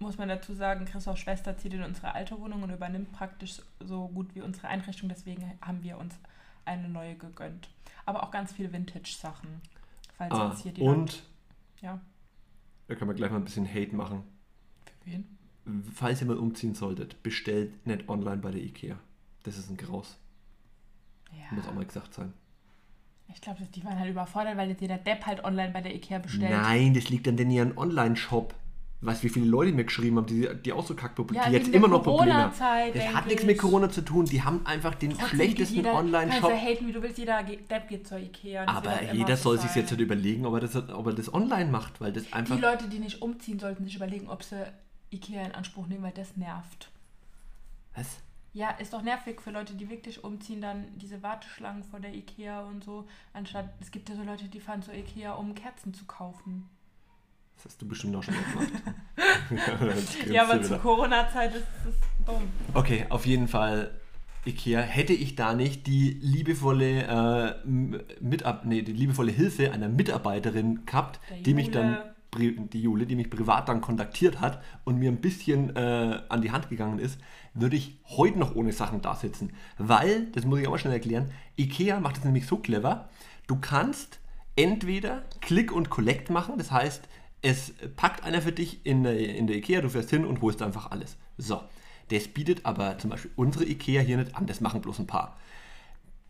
muss 0.00 0.18
man 0.18 0.28
dazu 0.28 0.54
sagen, 0.54 0.86
Christophs 0.86 1.20
Schwester 1.20 1.56
zieht 1.56 1.74
in 1.74 1.82
unsere 1.82 2.14
alte 2.14 2.40
Wohnung 2.40 2.62
und 2.62 2.70
übernimmt 2.70 3.12
praktisch 3.12 3.62
so 3.80 4.08
gut 4.08 4.34
wie 4.34 4.40
unsere 4.40 4.68
Einrichtung, 4.68 5.08
deswegen 5.08 5.52
haben 5.60 5.82
wir 5.82 5.98
uns 5.98 6.16
eine 6.64 6.88
neue 6.88 7.14
gegönnt. 7.14 7.68
Aber 8.04 8.24
auch 8.24 8.30
ganz 8.30 8.52
viele 8.52 8.72
Vintage-Sachen. 8.72 9.60
Falls 10.16 10.32
ah, 10.32 10.48
jetzt 10.50 10.62
hier 10.62 10.72
die 10.72 10.82
und 10.82 10.98
Leute 10.98 11.18
ja. 11.80 12.00
Da 12.88 12.94
kann 12.94 13.06
man 13.06 13.16
gleich 13.16 13.30
mal 13.30 13.36
ein 13.36 13.44
bisschen 13.44 13.68
Hate 13.68 13.94
machen. 13.94 14.22
Für 14.84 15.10
wen? 15.10 15.38
Falls 15.94 16.20
ihr 16.20 16.26
mal 16.26 16.38
umziehen 16.38 16.74
solltet, 16.74 17.22
bestellt 17.22 17.86
nicht 17.86 18.08
online 18.08 18.38
bei 18.38 18.50
der 18.50 18.62
Ikea. 18.62 18.98
Das 19.42 19.58
ist 19.58 19.70
ein 19.70 19.76
Graus. 19.76 20.16
Ja. 21.32 21.54
Muss 21.54 21.66
auch 21.66 21.74
mal 21.74 21.84
gesagt 21.84 22.14
sein. 22.14 22.32
Ich 23.34 23.42
glaube, 23.42 23.62
die 23.74 23.84
waren 23.84 23.98
halt 23.98 24.10
überfordert, 24.10 24.56
weil 24.56 24.70
jetzt 24.70 24.80
jeder 24.80 24.96
Depp 24.96 25.26
halt 25.26 25.44
online 25.44 25.72
bei 25.72 25.82
der 25.82 25.94
Ikea 25.94 26.18
bestellt. 26.18 26.50
Nein, 26.50 26.94
das 26.94 27.10
liegt 27.10 27.28
an 27.28 27.36
den 27.36 27.50
ihren 27.50 27.76
Online-Shop 27.76 28.54
weißt 29.00 29.22
wie 29.22 29.28
viele 29.28 29.46
Leute 29.46 29.72
mir 29.72 29.84
geschrieben 29.84 30.16
haben, 30.16 30.26
die, 30.26 30.48
die 30.64 30.72
auch 30.72 30.84
so 30.84 30.94
Kackprobleme, 30.94 31.44
ja, 31.44 31.50
die 31.50 31.56
jetzt 31.56 31.68
immer 31.68 31.86
noch 31.86 32.02
Probleme 32.02 32.34
haben. 32.34 32.52
Das 32.94 33.14
hat 33.14 33.26
nichts 33.26 33.44
mit 33.44 33.58
Corona 33.58 33.88
zu 33.90 34.02
tun, 34.02 34.24
die 34.24 34.42
haben 34.42 34.66
einfach 34.66 34.94
den 34.94 35.10
Trotzdem 35.10 35.28
schlechtesten 35.28 35.86
Online-Shop. 35.86 36.50
Kannst 36.50 36.64
haten, 36.64 36.86
wie 36.88 36.92
du 36.92 37.02
willst, 37.02 37.18
jeder 37.18 37.42
Depp 37.42 37.88
geht 37.88 38.08
zur 38.08 38.18
Ikea. 38.18 38.66
Aber 38.66 39.12
jeder 39.12 39.36
soll 39.36 39.58
sich 39.58 39.74
jetzt 39.74 39.90
halt 39.90 40.00
überlegen, 40.00 40.46
ob 40.46 40.54
er, 40.54 40.60
das, 40.60 40.74
ob 40.76 41.06
er 41.06 41.12
das 41.12 41.32
online 41.32 41.70
macht, 41.70 42.00
weil 42.00 42.12
das 42.12 42.32
einfach... 42.32 42.56
Die 42.56 42.62
Leute, 42.62 42.88
die 42.88 42.98
nicht 42.98 43.22
umziehen, 43.22 43.58
sollten 43.60 43.84
sich 43.84 43.94
überlegen, 43.94 44.28
ob 44.28 44.42
sie 44.42 44.66
Ikea 45.10 45.42
in 45.44 45.52
Anspruch 45.52 45.86
nehmen, 45.86 46.02
weil 46.02 46.12
das 46.12 46.36
nervt. 46.36 46.90
Was? 47.94 48.18
Ja, 48.52 48.70
ist 48.70 48.92
doch 48.92 49.02
nervig 49.02 49.40
für 49.40 49.50
Leute, 49.50 49.74
die 49.74 49.88
wirklich 49.90 50.24
umziehen, 50.24 50.60
dann 50.60 50.86
diese 50.96 51.22
Warteschlangen 51.22 51.84
vor 51.84 52.00
der 52.00 52.14
Ikea 52.14 52.62
und 52.62 52.82
so. 52.82 53.06
Anstatt, 53.32 53.68
es 53.80 53.92
gibt 53.92 54.08
ja 54.08 54.16
so 54.16 54.24
Leute, 54.24 54.46
die 54.46 54.58
fahren 54.58 54.82
zur 54.82 54.94
Ikea, 54.94 55.34
um 55.34 55.54
Kerzen 55.54 55.94
zu 55.94 56.06
kaufen. 56.06 56.68
Das 57.58 57.72
hast 57.72 57.82
du 57.82 57.88
bestimmt 57.88 58.14
auch 58.14 58.22
schon 58.22 58.34
gemacht. 58.34 58.72
ja, 60.30 60.44
aber 60.44 60.62
zur 60.62 60.78
Corona-Zeit 60.78 61.56
ist 61.56 61.66
es 61.88 62.24
dumm. 62.24 62.44
Okay, 62.72 63.06
auf 63.08 63.26
jeden 63.26 63.48
Fall 63.48 63.98
Ikea. 64.46 64.80
Hätte 64.80 65.12
ich 65.12 65.34
da 65.34 65.54
nicht 65.54 65.88
die 65.88 66.10
liebevolle, 66.20 67.56
äh, 67.64 67.68
Mitab 68.20 68.64
nee, 68.64 68.82
die 68.82 68.92
liebevolle 68.92 69.32
Hilfe 69.32 69.72
einer 69.72 69.88
Mitarbeiterin 69.88 70.86
gehabt, 70.86 71.18
die 71.44 71.52
mich 71.52 71.72
dann 71.72 71.98
die 72.36 72.80
Jule, 72.80 73.06
die 73.06 73.16
mich 73.16 73.28
privat 73.28 73.68
dann 73.68 73.80
kontaktiert 73.80 74.40
hat 74.40 74.62
und 74.84 74.98
mir 74.98 75.10
ein 75.10 75.20
bisschen 75.20 75.74
äh, 75.74 76.20
an 76.28 76.42
die 76.42 76.52
Hand 76.52 76.68
gegangen 76.68 77.00
ist, 77.00 77.18
würde 77.54 77.74
ich 77.74 77.98
heute 78.04 78.38
noch 78.38 78.54
ohne 78.54 78.70
Sachen 78.70 79.00
da 79.02 79.16
sitzen. 79.16 79.52
Weil, 79.78 80.26
das 80.26 80.44
muss 80.44 80.60
ich 80.60 80.68
auch 80.68 80.72
mal 80.72 80.78
schnell 80.78 80.92
erklären, 80.92 81.32
Ikea 81.56 81.98
macht 81.98 82.18
das 82.18 82.24
nämlich 82.24 82.46
so 82.46 82.58
clever, 82.58 83.08
du 83.48 83.56
kannst 83.56 84.20
entweder 84.56 85.22
Click 85.40 85.72
und 85.72 85.88
Collect 85.88 86.30
machen, 86.30 86.58
das 86.58 86.70
heißt, 86.70 87.08
es 87.42 87.72
packt 87.96 88.24
einer 88.24 88.42
für 88.42 88.52
dich 88.52 88.84
in 88.84 89.04
der, 89.04 89.18
in 89.18 89.46
der 89.46 89.56
Ikea, 89.56 89.80
du 89.80 89.88
fährst 89.88 90.10
hin 90.10 90.24
und 90.24 90.40
holst 90.40 90.62
einfach 90.62 90.90
alles. 90.90 91.16
So, 91.36 91.60
das 92.10 92.28
bietet 92.28 92.66
aber 92.66 92.98
zum 92.98 93.10
Beispiel 93.10 93.30
unsere 93.36 93.64
Ikea 93.64 94.02
hier 94.02 94.16
nicht 94.16 94.34
an, 94.34 94.46
das 94.46 94.60
machen 94.60 94.80
bloß 94.80 94.98
ein 94.98 95.06
paar. 95.06 95.36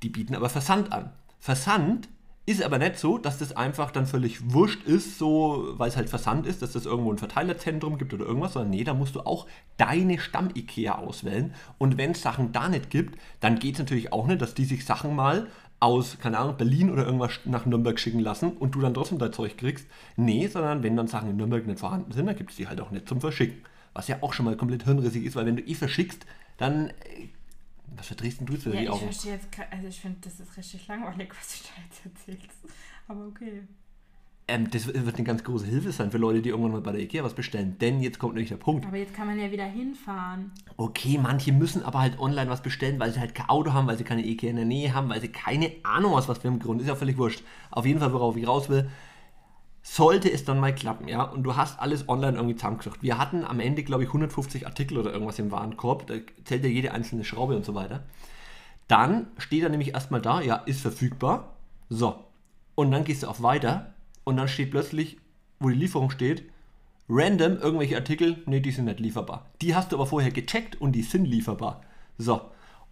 Die 0.03 0.11
bieten 0.11 0.35
aber 0.35 0.49
Versand 0.49 0.93
an. 0.93 1.12
Versand 1.38 2.09
ist 2.49 2.62
aber 2.62 2.79
nicht 2.79 2.99
so, 2.99 3.19
dass 3.19 3.38
das 3.38 3.55
einfach 3.55 3.91
dann 3.91 4.07
völlig 4.07 4.53
wurscht 4.53 4.83
ist, 4.85 5.19
so, 5.19 5.75
weil 5.77 5.91
es 5.91 5.99
halt 5.99 6.09
Versand 6.09 6.47
ist, 6.47 6.62
dass 6.62 6.73
das 6.73 6.87
irgendwo 6.87 7.12
ein 7.12 7.19
Verteilerzentrum 7.19 7.99
gibt 7.99 8.15
oder 8.15 8.25
irgendwas, 8.25 8.55
sondern 8.55 8.71
nee, 8.71 8.85
da 8.85 8.95
musst 8.95 9.17
du 9.17 9.21
auch 9.21 9.47
deine 9.77 10.19
Stamm-IKEA 10.19 10.95
auswählen. 10.95 11.53
Und 11.77 11.99
wenn 11.99 12.12
es 12.12 12.23
Sachen 12.23 12.53
da 12.53 12.71
nicht 12.71 12.88
gibt, 12.88 13.19
dann 13.41 13.59
geht 13.59 13.75
es 13.75 13.81
natürlich 13.81 14.15
auch 14.15 14.27
nicht, 14.27 14.41
dass 14.41 14.55
die 14.55 14.65
sich 14.65 14.87
Sachen 14.87 15.15
mal 15.15 15.49
aus, 15.80 16.18
keine 16.18 16.38
Ahnung, 16.38 16.56
Berlin 16.56 16.90
oder 16.90 17.04
irgendwas 17.06 17.40
nach 17.44 17.66
Nürnberg 17.66 17.99
schicken 18.00 18.20
lassen 18.20 18.52
und 18.52 18.75
du 18.75 18.80
dann 18.80 18.94
trotzdem 18.94 19.18
dein 19.18 19.32
Zeug 19.32 19.56
kriegst. 19.56 19.87
Nee, 20.16 20.47
sondern 20.49 20.82
wenn 20.82 20.97
dann 20.97 21.06
Sachen 21.08 21.30
in 21.30 21.37
Nürnberg 21.37 21.66
nicht 21.66 21.78
vorhanden 21.80 22.12
sind, 22.12 22.26
dann 22.26 22.37
gibt 22.37 22.50
es 22.50 22.56
die 22.56 22.66
halt 22.68 22.80
auch 22.80 22.90
nicht 22.90 23.08
zum 23.08 23.20
Verschicken. 23.20 23.62
Was 23.94 24.08
ja 24.08 24.18
auch 24.23 24.32
schon 24.32 24.44
mal 24.47 24.56
komplett 24.56 24.85
hirnrissig 24.85 25.25
ist, 25.25 25.37
weil 25.37 25.47
wenn 25.47 25.56
du 25.56 25.62
eh 25.62 25.75
verschickst, 25.75 26.26
dann. 26.58 26.88
äh, 26.90 27.28
Was 27.97 28.08
verdrehst 28.08 28.40
denn 28.40 28.47
du 28.47 28.54
jetzt 28.54 28.66
wieder 28.66 28.75
Ja, 28.75 28.80
die 28.82 28.87
ich 28.87 28.90
Augen? 28.90 29.04
verstehe 29.04 29.32
jetzt, 29.35 29.49
also 29.70 29.88
ich 29.88 30.00
finde, 30.00 30.18
das 30.23 30.40
ist 30.40 30.56
richtig 30.56 30.87
langweilig, 30.88 31.30
was 31.38 31.62
du 31.62 31.68
da 31.68 31.82
jetzt 31.82 32.04
erzählst. 32.06 32.58
Aber 33.08 33.26
okay. 33.26 33.62
Ähm, 34.49 34.71
das 34.71 34.87
wird 34.87 35.14
eine 35.14 35.25
ganz 35.25 35.45
große 35.45 35.67
Hilfe 35.67 35.93
sein 35.93 36.11
für 36.11 36.17
Leute, 36.19 36.40
die 36.40 36.49
irgendwann 36.49 36.73
mal 36.73 36.81
bei 36.81 36.93
der 36.93 37.02
Ikea 37.02 37.23
was 37.23 37.35
bestellen. 37.35 37.76
Denn 37.78 38.00
jetzt 38.00 38.19
kommt 38.19 38.35
nämlich 38.35 38.49
der 38.49 38.57
Punkt. 38.57 38.87
Aber 38.87 38.97
jetzt 38.97 39.14
kann 39.14 39.26
man 39.26 39.38
ja 39.38 39.50
wieder 39.50 39.67
hinfahren. 39.67 40.52
Okay, 40.78 41.19
manche 41.23 41.52
müssen 41.52 41.83
aber 41.83 42.00
halt 42.00 42.19
online 42.19 42.50
was 42.50 42.62
bestellen, 42.62 42.99
weil 42.99 43.12
sie 43.12 43.21
halt 43.21 43.35
kein 43.35 43.49
Auto 43.49 43.75
haben, 43.75 43.87
weil 43.87 43.99
sie 43.99 44.05
keine 44.05 44.25
Ikea 44.25 44.50
in 44.50 44.57
der 44.57 44.64
Nähe 44.64 44.95
haben, 44.95 45.11
weil 45.11 45.21
sie 45.21 45.28
keine 45.28 45.71
Ahnung 45.83 46.14
aus 46.14 46.28
was 46.28 46.38
für 46.38 46.49
einem 46.49 46.59
Grund. 46.59 46.81
Ist 46.81 46.88
ja 46.88 46.97
völlig 46.97 47.19
wurscht. 47.19 47.45
Auf 47.71 47.85
jeden 47.85 48.00
Fall, 48.00 48.12
worauf 48.12 48.37
ich 48.37 48.49
raus 48.49 48.71
will, 48.71 48.88
sollte 49.83 50.31
es 50.31 50.45
dann 50.45 50.61
mal 50.61 50.75
klappen, 50.75 51.09
ja, 51.09 51.23
und 51.23 51.45
du 51.45 51.57
hast 51.57 51.81
alles 51.81 52.09
online 52.09 52.37
irgendwie 52.37 52.57
zusammengesucht. 52.57 53.02
Wir 53.02 53.17
hatten 53.17 53.45
am 53.45 53.59
Ende, 53.59 53.83
glaube 53.83 54.02
ich, 54.02 54.09
150 54.11 54.67
Artikel 54.67 54.99
oder 54.99 55.12
irgendwas 55.12 55.38
im 55.38 55.50
Warenkorb, 55.50 56.07
da 56.07 56.14
zählt 56.45 56.64
ja 56.64 56.69
jede 56.69 56.93
einzelne 56.93 57.25
Schraube 57.25 57.57
und 57.57 57.64
so 57.64 57.75
weiter. 57.75 58.05
Dann 58.87 59.28
steht 59.38 59.62
er 59.62 59.69
nämlich 59.69 59.95
erstmal 59.95 60.21
da, 60.21 60.40
ja, 60.40 60.57
ist 60.57 60.81
verfügbar. 60.81 61.57
So. 61.88 62.25
Und 62.75 62.90
dann 62.90 63.05
gehst 63.05 63.23
du 63.23 63.28
auf 63.28 63.43
Weiter 63.43 63.95
und 64.28 64.37
dann 64.37 64.47
steht 64.47 64.70
plötzlich, 64.70 65.16
wo 65.58 65.70
die 65.70 65.75
Lieferung 65.75 66.11
steht, 66.11 66.42
random 67.08 67.56
irgendwelche 67.56 67.97
Artikel, 67.97 68.42
nee, 68.44 68.61
die 68.61 68.73
sind 68.73 68.85
nicht 68.85 69.00
lieferbar. 69.00 69.47
Die 69.62 69.75
hast 69.75 69.90
du 69.90 69.97
aber 69.97 70.06
vorher 70.06 70.30
gecheckt 70.30 70.78
und 70.78 70.92
die 70.92 71.02
sind 71.02 71.25
lieferbar. 71.25 71.80
So. 72.18 72.42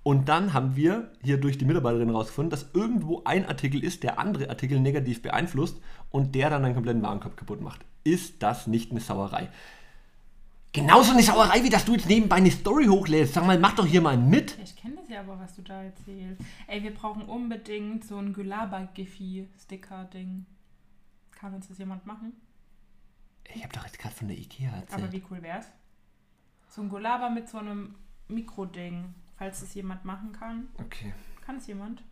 Und 0.02 0.30
dann 0.30 0.54
haben 0.54 0.76
wir 0.76 1.10
hier 1.22 1.36
durch 1.36 1.58
die 1.58 1.66
Mitarbeiterin 1.66 2.08
rausgefunden, 2.08 2.48
dass 2.48 2.70
irgendwo 2.72 3.20
ein 3.26 3.44
Artikel 3.44 3.84
ist, 3.84 4.02
der 4.02 4.18
andere 4.18 4.48
Artikel 4.48 4.80
negativ 4.80 5.20
beeinflusst 5.20 5.78
und 6.10 6.34
der 6.34 6.48
dann 6.48 6.64
einen 6.64 6.72
kompletten 6.72 7.02
Warenkorb 7.02 7.36
kaputt 7.36 7.60
macht. 7.60 7.84
Ist 8.02 8.42
das 8.42 8.66
nicht 8.66 8.90
eine 8.90 9.00
Sauerei? 9.00 9.50
Genauso 10.72 11.12
eine 11.12 11.22
Sauerei, 11.22 11.62
wie 11.64 11.68
dass 11.68 11.84
du 11.84 11.92
jetzt 11.92 12.08
nebenbei 12.08 12.36
eine 12.36 12.50
Story 12.50 12.86
hochlädst. 12.86 13.34
Sag 13.34 13.46
mal, 13.46 13.58
mach 13.58 13.74
doch 13.74 13.84
hier 13.84 14.00
mal 14.00 14.16
mit. 14.16 14.56
Ich 14.64 14.74
kenne 14.74 14.96
das 14.96 15.10
ja 15.10 15.20
aber, 15.20 15.38
was 15.38 15.54
du 15.54 15.60
da 15.60 15.82
erzählst. 15.82 16.40
Ey, 16.66 16.82
wir 16.82 16.94
brauchen 16.94 17.24
unbedingt 17.24 18.04
so 18.04 18.16
ein 18.16 18.32
Gülaba-Giffi-Sticker-Ding. 18.32 20.46
Kann 21.36 21.54
uns 21.54 21.68
das 21.68 21.78
jemand 21.78 22.04
machen? 22.06 22.32
Ich 23.54 23.62
habe 23.62 23.72
doch 23.72 23.84
jetzt 23.84 23.98
gerade 23.98 24.14
von 24.14 24.28
der 24.28 24.36
Ikea 24.36 24.70
Aber 24.70 24.78
erzählt. 24.80 25.12
wie 25.12 25.22
cool 25.30 25.42
wär's? 25.42 25.66
So 26.68 26.82
ein 26.82 26.88
Gulaba 26.88 27.28
mit 27.30 27.48
so 27.48 27.58
einem 27.58 27.94
Mikroding. 28.28 29.14
Falls 29.38 29.60
das 29.60 29.74
jemand 29.74 30.04
machen 30.04 30.32
kann. 30.32 30.68
Okay. 30.78 31.12
Kann 31.44 31.56
es 31.58 31.66
jemand? 31.66 32.02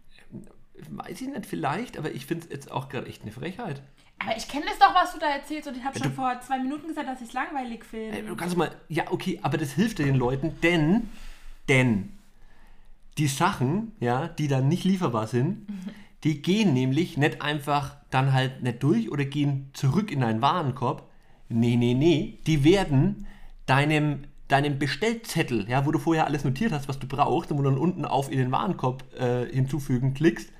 Weiß 0.90 1.20
ich 1.22 1.28
nicht, 1.28 1.46
vielleicht, 1.46 1.96
aber 1.96 2.12
ich 2.12 2.26
finde 2.26 2.44
es 2.44 2.52
jetzt 2.52 2.70
auch 2.70 2.88
gerade 2.90 3.06
echt 3.06 3.22
eine 3.22 3.32
Frechheit. 3.32 3.82
Aber 4.18 4.36
ich 4.36 4.46
kenne 4.46 4.66
das 4.66 4.78
doch, 4.78 4.94
was 4.94 5.12
du 5.14 5.18
da 5.18 5.26
erzählst. 5.28 5.66
Und 5.66 5.76
ich 5.76 5.84
habe 5.84 5.96
Ja, 5.98 6.04
schon 6.04 6.12
du- 6.12 6.16
vor 6.16 6.38
zwei 6.42 6.58
Minuten 6.58 6.86
gesagt, 6.88 7.08
dass 7.08 7.20
ich 7.22 7.28
es 7.28 7.32
langweilig 7.32 7.84
finde. 7.84 8.22
Du 8.24 8.36
kannst 8.36 8.56
mal, 8.58 8.70
ja, 8.88 9.10
okay, 9.10 9.40
aber 9.42 9.56
das 9.56 9.72
hilft 9.72 9.98
den 10.00 10.14
Leuten, 10.16 10.60
denn, 10.60 11.08
denn 11.70 12.12
die 13.16 13.26
Sachen, 13.28 13.92
ja, 14.00 14.28
die 14.28 14.46
dann 14.48 14.68
nicht 14.68 14.84
lieferbar 14.84 15.26
sind, 15.26 15.66
die 16.24 16.42
gehen 16.42 16.74
nämlich 16.74 17.16
nicht 17.16 17.40
einfach 17.40 17.96
dann 18.14 18.32
halt 18.32 18.62
nicht 18.62 18.82
durch 18.82 19.10
oder 19.10 19.24
gehen 19.24 19.70
zurück 19.72 20.12
in 20.12 20.20
deinen 20.20 20.40
Warenkorb. 20.40 21.10
Nee, 21.48 21.76
nee, 21.76 21.94
nee, 21.94 22.38
die 22.46 22.64
werden 22.64 23.26
deinem, 23.66 24.24
deinem 24.48 24.78
Bestellzettel, 24.78 25.68
ja, 25.68 25.84
wo 25.84 25.90
du 25.90 25.98
vorher 25.98 26.26
alles 26.26 26.44
notiert 26.44 26.72
hast, 26.72 26.88
was 26.88 26.98
du 26.98 27.06
brauchst 27.06 27.50
und 27.50 27.58
wo 27.58 27.62
du 27.62 27.70
dann 27.70 27.78
unten 27.78 28.04
auf 28.04 28.30
in 28.30 28.38
den 28.38 28.52
Warenkorb 28.52 29.04
äh, 29.18 29.46
hinzufügen 29.46 30.14
klickst, 30.14 30.50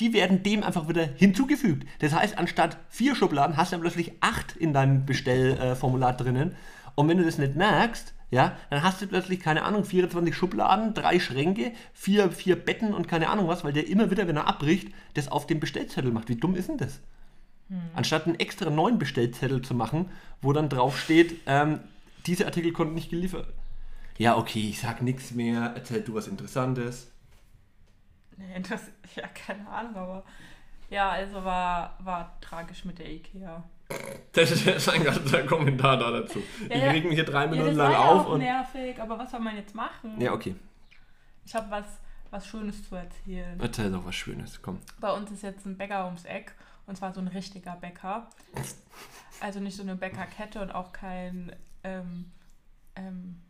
die 0.00 0.12
werden 0.12 0.42
dem 0.42 0.62
einfach 0.62 0.88
wieder 0.88 1.06
hinzugefügt. 1.06 1.86
Das 2.00 2.12
heißt, 2.12 2.36
anstatt 2.36 2.76
vier 2.88 3.14
Schubladen 3.14 3.56
hast 3.56 3.72
du 3.72 3.76
dann 3.76 3.82
plötzlich 3.82 4.12
acht 4.20 4.56
in 4.56 4.72
deinem 4.72 5.06
Bestellformular 5.06 6.12
äh, 6.12 6.16
drinnen. 6.16 6.56
Und 6.96 7.08
wenn 7.08 7.18
du 7.18 7.24
das 7.24 7.38
nicht 7.38 7.56
merkst, 7.56 8.14
ja, 8.30 8.56
dann 8.70 8.82
hast 8.82 9.00
du 9.00 9.06
plötzlich, 9.06 9.40
keine 9.40 9.62
Ahnung, 9.62 9.84
24 9.84 10.34
Schubladen, 10.34 10.94
drei 10.94 11.20
Schränke, 11.20 11.72
vier, 11.92 12.30
vier 12.32 12.56
Betten 12.56 12.92
und 12.92 13.06
keine 13.06 13.28
Ahnung 13.28 13.46
was, 13.48 13.62
weil 13.64 13.72
der 13.72 13.86
immer 13.86 14.10
wieder, 14.10 14.26
wenn 14.26 14.36
er 14.36 14.48
abbricht, 14.48 14.88
das 15.14 15.28
auf 15.28 15.46
dem 15.46 15.60
Bestellzettel 15.60 16.10
macht. 16.10 16.28
Wie 16.28 16.36
dumm 16.36 16.56
ist 16.56 16.68
denn 16.68 16.78
das? 16.78 17.00
Anstatt 17.94 18.26
einen 18.26 18.38
extra 18.38 18.70
neuen 18.70 18.98
Bestellzettel 18.98 19.60
zu 19.60 19.74
machen, 19.74 20.08
wo 20.40 20.52
dann 20.52 20.68
drauf 20.68 21.00
steht, 21.00 21.40
ähm, 21.46 21.80
diese 22.26 22.46
Artikel 22.46 22.72
konnten 22.72 22.94
nicht 22.94 23.10
geliefert. 23.10 23.52
Ja, 24.18 24.36
okay, 24.36 24.68
ich 24.70 24.80
sag 24.80 25.02
nichts 25.02 25.32
mehr. 25.32 25.72
Erzähl 25.74 26.02
du 26.02 26.14
was 26.14 26.28
Interessantes. 26.28 27.10
Nee, 28.36 28.60
das, 28.68 28.82
ja, 29.16 29.26
keine 29.28 29.68
Ahnung, 29.68 29.96
aber. 29.96 30.24
Ja, 30.90 31.10
also 31.10 31.44
war, 31.44 31.98
war 31.98 32.40
tragisch 32.40 32.84
mit 32.84 33.00
der 33.00 33.10
Ikea. 33.10 33.64
Das 34.32 34.50
ist 34.50 34.88
ein 34.88 35.04
ganzer 35.04 35.44
Kommentar 35.44 35.96
da 35.96 36.10
dazu. 36.10 36.42
Ja, 36.68 36.76
ich 36.76 36.82
ja. 36.82 36.90
reg 36.90 37.04
mich 37.04 37.14
hier 37.14 37.24
drei 37.24 37.46
Minuten 37.46 37.74
lang 37.74 37.94
auf 37.94 38.26
auch 38.26 38.32
und. 38.32 38.40
nervig, 38.40 39.00
aber 39.00 39.18
was 39.18 39.30
soll 39.30 39.40
man 39.40 39.56
jetzt 39.56 39.74
machen? 39.74 40.20
Ja, 40.20 40.32
okay. 40.32 40.54
Ich 41.44 41.54
habe 41.54 41.70
was, 41.70 41.86
was 42.30 42.46
Schönes 42.46 42.86
zu 42.88 42.96
erzählen. 42.96 43.58
Erzähl 43.60 43.90
doch 43.90 44.04
was 44.04 44.14
Schönes, 44.14 44.60
komm. 44.60 44.80
Bei 45.00 45.12
uns 45.12 45.30
ist 45.30 45.42
jetzt 45.42 45.64
ein 45.64 45.78
Bäcker 45.78 46.04
ums 46.06 46.24
Eck 46.24 46.54
und 46.86 46.96
zwar 46.96 47.12
so 47.12 47.20
ein 47.20 47.28
richtiger 47.28 47.76
Bäcker. 47.76 48.28
Also 49.40 49.60
nicht 49.60 49.76
so 49.76 49.82
eine 49.82 49.96
Bäckerkette 49.96 50.60
und 50.60 50.70
auch 50.70 50.92
kein. 50.92 51.54
Ähm, 51.84 52.32
ähm, 52.96 53.40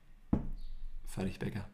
Fertigbäcker. 1.07 1.65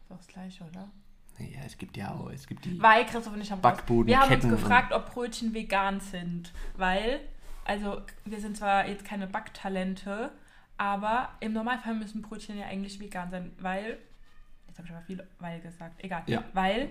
ist 0.00 0.10
doch 0.10 0.16
das 0.16 0.26
gleiche, 0.26 0.64
oder? 0.64 0.90
Ja, 1.38 1.60
es 1.64 1.78
gibt 1.78 1.96
ja 1.96 2.12
auch, 2.12 2.30
es 2.30 2.46
gibt 2.46 2.64
die. 2.64 2.80
Weil 2.80 3.06
Christoph 3.06 3.32
und 3.32 3.40
ich 3.40 3.50
haben 3.50 3.60
Backbuden, 3.60 4.06
wir 4.06 4.20
haben 4.20 4.28
Ketten 4.28 4.50
uns 4.52 4.60
gefragt, 4.60 4.92
ob 4.92 5.12
Brötchen 5.12 5.54
vegan 5.54 6.00
sind, 6.00 6.52
weil 6.76 7.20
also 7.64 8.02
wir 8.24 8.40
sind 8.40 8.56
zwar 8.56 8.86
jetzt 8.88 9.04
keine 9.04 9.26
Backtalente, 9.26 10.30
aber 10.78 11.28
im 11.40 11.52
Normalfall 11.52 11.94
müssen 11.94 12.22
Brötchen 12.22 12.58
ja 12.58 12.66
eigentlich 12.66 12.98
vegan 13.00 13.30
sein, 13.30 13.52
weil 13.60 13.98
jetzt 14.68 14.78
habe 14.78 14.88
ich 14.88 14.94
aber 14.94 15.02
viel 15.02 15.26
weil 15.38 15.60
gesagt, 15.60 16.02
egal, 16.02 16.22
Ja. 16.26 16.42
weil 16.54 16.88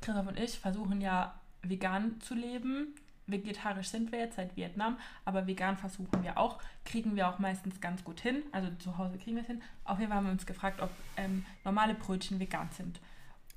Christoph 0.00 0.26
und 0.26 0.38
ich 0.38 0.58
versuchen 0.58 1.00
ja 1.00 1.34
vegan 1.62 2.20
zu 2.20 2.34
leben. 2.34 2.94
Vegetarisch 3.26 3.88
sind 3.88 4.12
wir 4.12 4.18
jetzt 4.18 4.36
seit 4.36 4.54
Vietnam, 4.54 4.98
aber 5.24 5.46
vegan 5.46 5.78
versuchen 5.78 6.22
wir 6.22 6.36
auch. 6.36 6.58
Kriegen 6.84 7.16
wir 7.16 7.26
auch 7.26 7.38
meistens 7.38 7.80
ganz 7.80 8.04
gut 8.04 8.20
hin. 8.20 8.42
Also 8.52 8.68
zu 8.78 8.98
Hause 8.98 9.16
kriegen 9.16 9.36
wir 9.36 9.40
es 9.40 9.46
hin. 9.46 9.62
Auf 9.84 9.98
jeden 9.98 10.10
Fall 10.10 10.18
haben 10.18 10.26
wir 10.26 10.32
uns 10.32 10.44
gefragt, 10.44 10.82
ob 10.82 10.90
ähm, 11.16 11.42
normale 11.64 11.94
Brötchen 11.94 12.38
vegan 12.38 12.68
sind. 12.76 13.00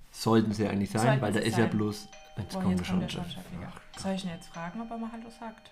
Sollten 0.09 0.53
sie 0.53 0.65
eigentlich 0.69 0.89
sein, 0.89 1.01
Sollten 1.01 1.21
weil 1.21 1.33
da 1.33 1.39
ist 1.41 1.57
ja 1.57 1.65
sein. 1.65 1.69
bloß. 1.71 2.07
Jetzt 2.37 2.53
Boah, 2.53 2.61
kommt 2.63 2.77
jetzt 2.77 2.87
schon. 2.87 2.99
kommt 2.99 3.11
der 3.11 3.17
Schornsteinfeger. 3.17 3.73
Soll 3.97 4.13
ich 4.13 4.23
ihn 4.23 4.29
jetzt 4.31 4.47
fragen, 4.47 4.79
ob 4.81 4.89
er 4.89 4.97
mal 4.97 5.11
Hallo 5.11 5.29
sagt? 5.37 5.71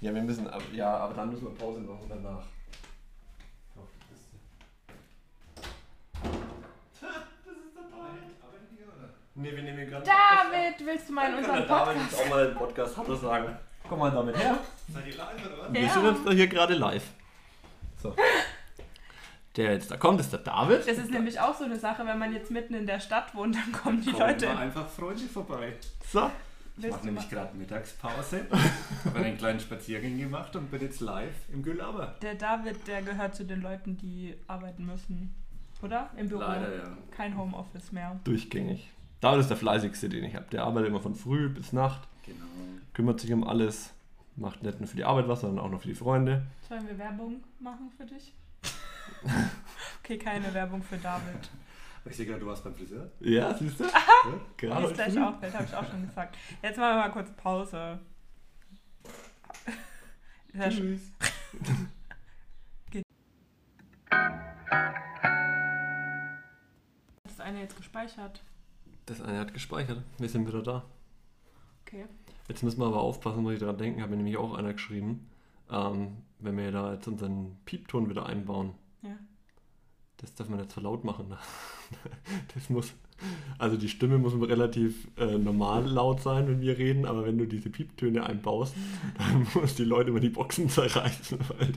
Ja, 0.00 0.14
wir 0.14 0.22
müssen, 0.22 0.48
ja, 0.72 0.96
aber 0.96 1.14
dann 1.14 1.30
müssen 1.30 1.44
wir 1.44 1.54
Pause 1.54 1.80
machen 1.80 2.06
danach. 2.08 2.42
Nee, 9.34 9.50
wir 9.56 9.62
nehmen 9.62 9.88
gerade. 9.88 10.04
David, 10.04 10.86
willst 10.86 11.08
du 11.08 11.12
mal 11.14 11.30
in 11.30 11.38
unseren 11.38 11.66
David 11.66 11.68
Podcast? 11.68 12.12
jetzt 12.12 12.20
auch 12.20 12.28
mal 12.30 12.46
einen 12.46 12.54
Podcast 12.54 12.96
Hallo 12.98 13.14
sagen. 13.14 13.56
Komm 13.88 13.98
mal 13.98 14.10
damit 14.10 14.36
her. 14.36 14.58
Seid 14.92 15.06
ihr 15.06 15.16
live 15.16 15.46
oder 15.46 15.58
was? 15.64 15.72
Wir 15.72 15.80
Ja. 15.80 15.88
sind 15.88 16.04
jetzt 16.04 16.26
da 16.26 16.30
hier 16.32 16.46
gerade 16.48 16.74
live. 16.74 17.04
So. 18.02 18.14
Der 19.56 19.72
jetzt 19.72 19.90
da 19.90 19.96
kommt, 19.96 20.20
ist 20.20 20.32
der 20.32 20.40
David. 20.40 20.80
Das 20.86 20.98
ist 20.98 21.10
nämlich 21.10 21.38
auch 21.40 21.56
so 21.56 21.64
eine 21.64 21.78
Sache, 21.78 22.06
wenn 22.06 22.18
man 22.18 22.32
jetzt 22.32 22.50
mitten 22.50 22.74
in 22.74 22.86
der 22.86 23.00
Stadt 23.00 23.34
wohnt, 23.34 23.54
dann 23.56 23.72
kommen 23.72 24.00
die 24.02 24.10
Kommen 24.12 24.28
Leute. 24.30 24.46
mal 24.48 24.58
einfach 24.58 24.88
Freunde 24.88 25.24
vorbei. 25.24 25.74
So. 26.10 26.30
Ich 26.78 26.88
mache 26.88 27.04
nämlich 27.04 27.28
gerade 27.28 27.54
Mittagspause, 27.56 28.46
habe 29.04 29.18
einen 29.18 29.36
kleinen 29.36 29.60
Spaziergang 29.60 30.16
gemacht 30.18 30.56
und 30.56 30.70
bin 30.70 30.80
jetzt 30.80 31.00
live 31.00 31.34
im 31.52 31.62
Güllaber. 31.62 32.16
Der 32.22 32.34
David, 32.34 32.86
der 32.86 33.02
gehört 33.02 33.34
zu 33.34 33.44
den 33.44 33.60
Leuten, 33.60 33.98
die 33.98 34.34
arbeiten 34.46 34.86
müssen. 34.86 35.34
Oder? 35.82 36.10
Im 36.16 36.28
Büro. 36.28 36.40
Leider 36.40 36.76
ja. 36.76 36.96
Kein 37.10 37.36
Homeoffice 37.36 37.92
mehr. 37.92 38.18
Durchgängig. 38.24 38.90
David 39.20 39.40
ist 39.40 39.50
der 39.50 39.56
fleißigste, 39.56 40.08
den 40.08 40.24
ich 40.24 40.34
habe. 40.34 40.46
Der 40.50 40.64
arbeitet 40.64 40.88
immer 40.88 41.00
von 41.00 41.14
früh 41.14 41.48
bis 41.48 41.72
Nacht, 41.72 42.08
Genau. 42.24 42.44
kümmert 42.94 43.20
sich 43.20 43.32
um 43.32 43.44
alles, 43.46 43.92
macht 44.36 44.62
nicht 44.62 44.80
nur 44.80 44.88
für 44.88 44.96
die 44.96 45.04
Arbeit 45.04 45.28
was, 45.28 45.42
sondern 45.42 45.64
auch 45.64 45.70
noch 45.70 45.80
für 45.82 45.88
die 45.88 45.94
Freunde. 45.94 46.46
Sollen 46.68 46.86
wir 46.88 46.96
Werbung 46.98 47.42
machen 47.60 47.90
für 47.96 48.06
dich? 48.06 48.32
okay, 50.02 50.18
keine 50.18 50.52
Werbung 50.54 50.82
für 50.82 50.96
David. 50.96 51.50
Ich 52.04 52.16
sehe 52.16 52.26
gerade, 52.26 52.40
du 52.40 52.46
warst 52.46 52.64
beim 52.64 52.74
Friseur. 52.74 53.10
Ja, 53.20 53.54
siehst 53.54 53.78
du? 53.80 53.84
Ja, 54.24 54.40
Wie 54.56 54.66
gerade 54.66 54.86
es 54.86 54.92
gleich 54.94 55.18
auffällt, 55.20 55.54
habe 55.54 55.64
ich 55.64 55.74
auch 55.74 55.88
schon 55.88 56.06
gesagt. 56.06 56.36
Jetzt 56.62 56.76
machen 56.78 56.96
wir 56.96 57.02
mal 57.02 57.08
kurz 57.10 57.30
Pause. 57.32 57.98
Tschüss. 60.68 61.12
Das 67.24 67.40
eine 67.40 67.60
jetzt 67.60 67.76
gespeichert. 67.76 68.42
Das 69.06 69.20
eine 69.20 69.38
hat 69.40 69.54
gespeichert. 69.54 70.02
Wir 70.18 70.28
sind 70.28 70.46
wieder 70.46 70.62
da. 70.62 70.84
Okay. 71.86 72.04
Jetzt 72.48 72.62
müssen 72.62 72.80
wir 72.80 72.86
aber 72.86 73.00
aufpassen, 73.00 73.42
muss 73.42 73.54
ich 73.54 73.58
daran 73.60 73.78
denken, 73.78 74.02
hat 74.02 74.10
mir 74.10 74.16
nämlich 74.16 74.36
auch 74.36 74.54
einer 74.54 74.72
geschrieben. 74.72 75.28
Ähm, 75.70 76.18
wenn 76.38 76.56
wir 76.56 76.70
da 76.72 76.94
jetzt 76.94 77.08
unseren 77.08 77.56
Piepton 77.64 78.10
wieder 78.10 78.26
einbauen, 78.26 78.74
Ja. 79.02 79.16
Das 80.22 80.34
darf 80.34 80.48
man 80.48 80.60
nicht 80.60 80.70
so 80.70 80.80
laut 80.80 81.04
machen. 81.04 81.28
ne? 81.28 81.36
Das 82.54 82.70
muss, 82.70 82.94
also 83.58 83.76
die 83.76 83.88
Stimme 83.88 84.18
muss 84.18 84.32
relativ 84.40 85.08
äh, 85.18 85.36
normal 85.36 85.84
laut 85.84 86.22
sein, 86.22 86.46
wenn 86.46 86.60
wir 86.60 86.78
reden, 86.78 87.04
aber 87.04 87.26
wenn 87.26 87.36
du 87.36 87.46
diese 87.46 87.68
Pieptöne 87.68 88.24
einbaust, 88.24 88.74
dann 89.18 89.46
muss 89.54 89.74
die 89.74 89.84
Leute 89.84 90.10
immer 90.10 90.20
die 90.20 90.30
Boxen 90.30 90.68
zerreißen. 90.68 91.38
Weil 91.58 91.72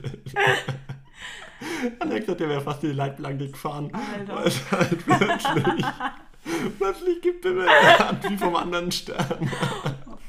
Alex 1.98 2.28
hat 2.28 2.40
ja 2.40 2.48
wäre 2.48 2.60
fast 2.60 2.82
die 2.82 2.92
Leitplanke 2.92 3.48
gefahren. 3.48 3.90
Alter. 3.92 4.36
Weil 4.36 4.46
es 4.46 4.70
halt 4.70 5.04
plötzlich, 5.04 5.86
plötzlich 6.78 7.22
gibt 7.22 7.44
er 7.44 8.08
an 8.08 8.18
wie 8.28 8.36
vom 8.36 8.54
anderen 8.54 8.92
Stern. 8.92 9.50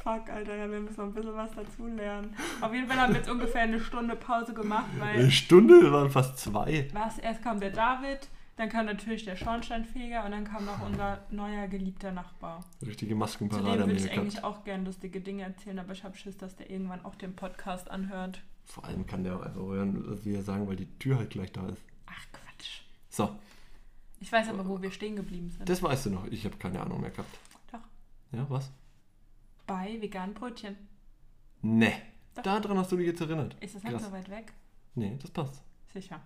Fuck, 0.07 0.29
Alter, 0.29 0.55
ja, 0.55 0.71
wir 0.71 0.79
müssen 0.79 0.95
noch 1.01 1.07
ein 1.07 1.13
bisschen 1.13 1.35
was 1.35 1.51
dazu 1.53 1.85
lernen. 1.87 2.33
Auf 2.61 2.73
jeden 2.73 2.87
Fall 2.87 2.97
haben 2.97 3.11
wir 3.13 3.19
jetzt 3.19 3.29
ungefähr 3.29 3.63
eine 3.63 3.77
Stunde 3.81 4.15
Pause 4.15 4.53
gemacht, 4.53 4.85
Eine 5.01 5.15
weil 5.23 5.31
Stunde, 5.31 5.81
das 5.83 5.91
waren 5.91 6.09
fast 6.09 6.37
zwei. 6.39 6.87
was, 6.93 7.17
erst 7.19 7.43
kam 7.43 7.59
der 7.59 7.71
David, 7.71 8.29
dann 8.55 8.69
kam 8.69 8.85
natürlich 8.85 9.25
der 9.25 9.35
Schornsteinfeger 9.35 10.23
und 10.23 10.31
dann 10.31 10.45
kam 10.45 10.63
noch 10.65 10.81
unser 10.85 11.19
neuer 11.29 11.67
geliebter 11.67 12.13
Nachbar. 12.13 12.63
Richtige 12.85 13.15
Zu 13.15 13.17
Maskenparade 13.17 13.63
dem 13.65 13.71
haben 13.71 13.79
würde 13.79 13.89
wir 13.91 13.97
ich 13.97 14.03
gehabt. 14.03 14.17
eigentlich 14.19 14.43
auch 14.45 14.63
gern 14.63 14.85
lustige 14.85 15.19
Dinge 15.19 15.43
erzählen, 15.43 15.77
aber 15.79 15.91
ich 15.91 16.05
habe 16.05 16.15
Schiss, 16.15 16.37
dass 16.37 16.55
der 16.55 16.69
irgendwann 16.69 17.03
auch 17.03 17.15
den 17.15 17.35
Podcast 17.35 17.91
anhört. 17.91 18.41
Vor 18.63 18.85
allem 18.85 19.05
kann 19.07 19.25
der 19.25 19.35
auch 19.35 19.41
einfach 19.41 19.61
hören, 19.61 20.05
was 20.07 20.23
wir 20.23 20.41
sagen, 20.41 20.69
weil 20.69 20.77
die 20.77 20.87
Tür 20.99 21.17
halt 21.17 21.31
gleich 21.31 21.51
da 21.51 21.67
ist. 21.67 21.81
Ach 22.05 22.25
Quatsch. 22.31 22.81
So, 23.09 23.35
Ich 24.21 24.31
weiß 24.31 24.47
aber, 24.47 24.65
wo 24.69 24.81
wir 24.81 24.91
stehen 24.91 25.17
geblieben 25.17 25.49
sind. 25.49 25.67
das 25.67 25.83
weißt 25.83 26.05
du 26.05 26.11
noch. 26.11 26.25
Ich 26.27 26.45
habe 26.45 26.55
keine 26.55 26.79
Ahnung 26.79 27.01
mehr 27.01 27.11
gehabt. 27.11 27.37
Doch. 27.73 27.79
Ja, 28.31 28.45
was? 28.49 28.71
Bei 29.67 30.01
veganen 30.01 30.33
Brötchen. 30.33 30.75
Ne. 31.61 31.93
Daran 32.41 32.77
hast 32.77 32.91
du 32.91 32.97
dich 32.97 33.07
jetzt 33.07 33.21
erinnert. 33.21 33.55
Ist 33.61 33.75
das 33.75 33.83
nicht 33.83 33.93
Krass. 33.93 34.05
so 34.05 34.11
weit 34.11 34.29
weg? 34.29 34.53
Nee, 34.95 35.17
das 35.21 35.29
passt. 35.31 35.61
Sicher. 35.93 36.21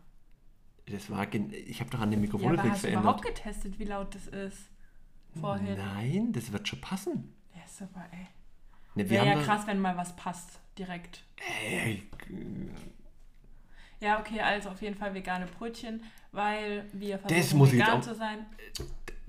Das 0.86 1.10
war 1.10 1.32
ich 1.34 1.80
habe 1.80 1.90
doch 1.90 2.00
an 2.00 2.12
dem 2.12 2.20
Ja, 2.20 2.26
Mikrofon 2.26 2.48
aber 2.48 2.56
jetzt 2.56 2.64
nichts 2.64 2.76
hast 2.78 2.84
du 2.84 2.88
verändert. 2.88 3.04
überhaupt 3.04 3.26
getestet, 3.26 3.80
wie 3.80 3.84
laut 3.86 4.16
das 4.16 4.28
ist? 4.28 4.70
Vorhin. 5.40 5.78
Nein, 5.78 6.34
das 6.34 6.52
wird 6.52 6.68
schon 6.68 6.82
passen. 6.82 7.34
Ja, 7.56 7.62
super, 7.68 8.06
ey. 8.12 8.28
Ne, 8.96 9.10
Wäre 9.10 9.26
ja 9.26 9.42
krass, 9.42 9.66
wenn 9.68 9.80
mal 9.80 9.96
was 9.96 10.16
passt. 10.16 10.60
Direkt. 10.78 11.24
Ey, 11.64 12.04
Ja, 14.00 14.20
okay, 14.20 14.42
also 14.42 14.70
auf 14.70 14.82
jeden 14.82 14.96
Fall 14.96 15.14
vegane 15.14 15.46
Brötchen, 15.46 16.04
weil 16.32 16.86
wir 16.92 17.18
Das 17.20 17.32
versuchen, 17.32 17.58
muss 17.60 17.68
ich 17.72 17.80
jetzt 17.80 17.88
vegan 17.88 18.00
auch- 18.00 18.04
zu 18.04 18.16
sein. 18.16 18.46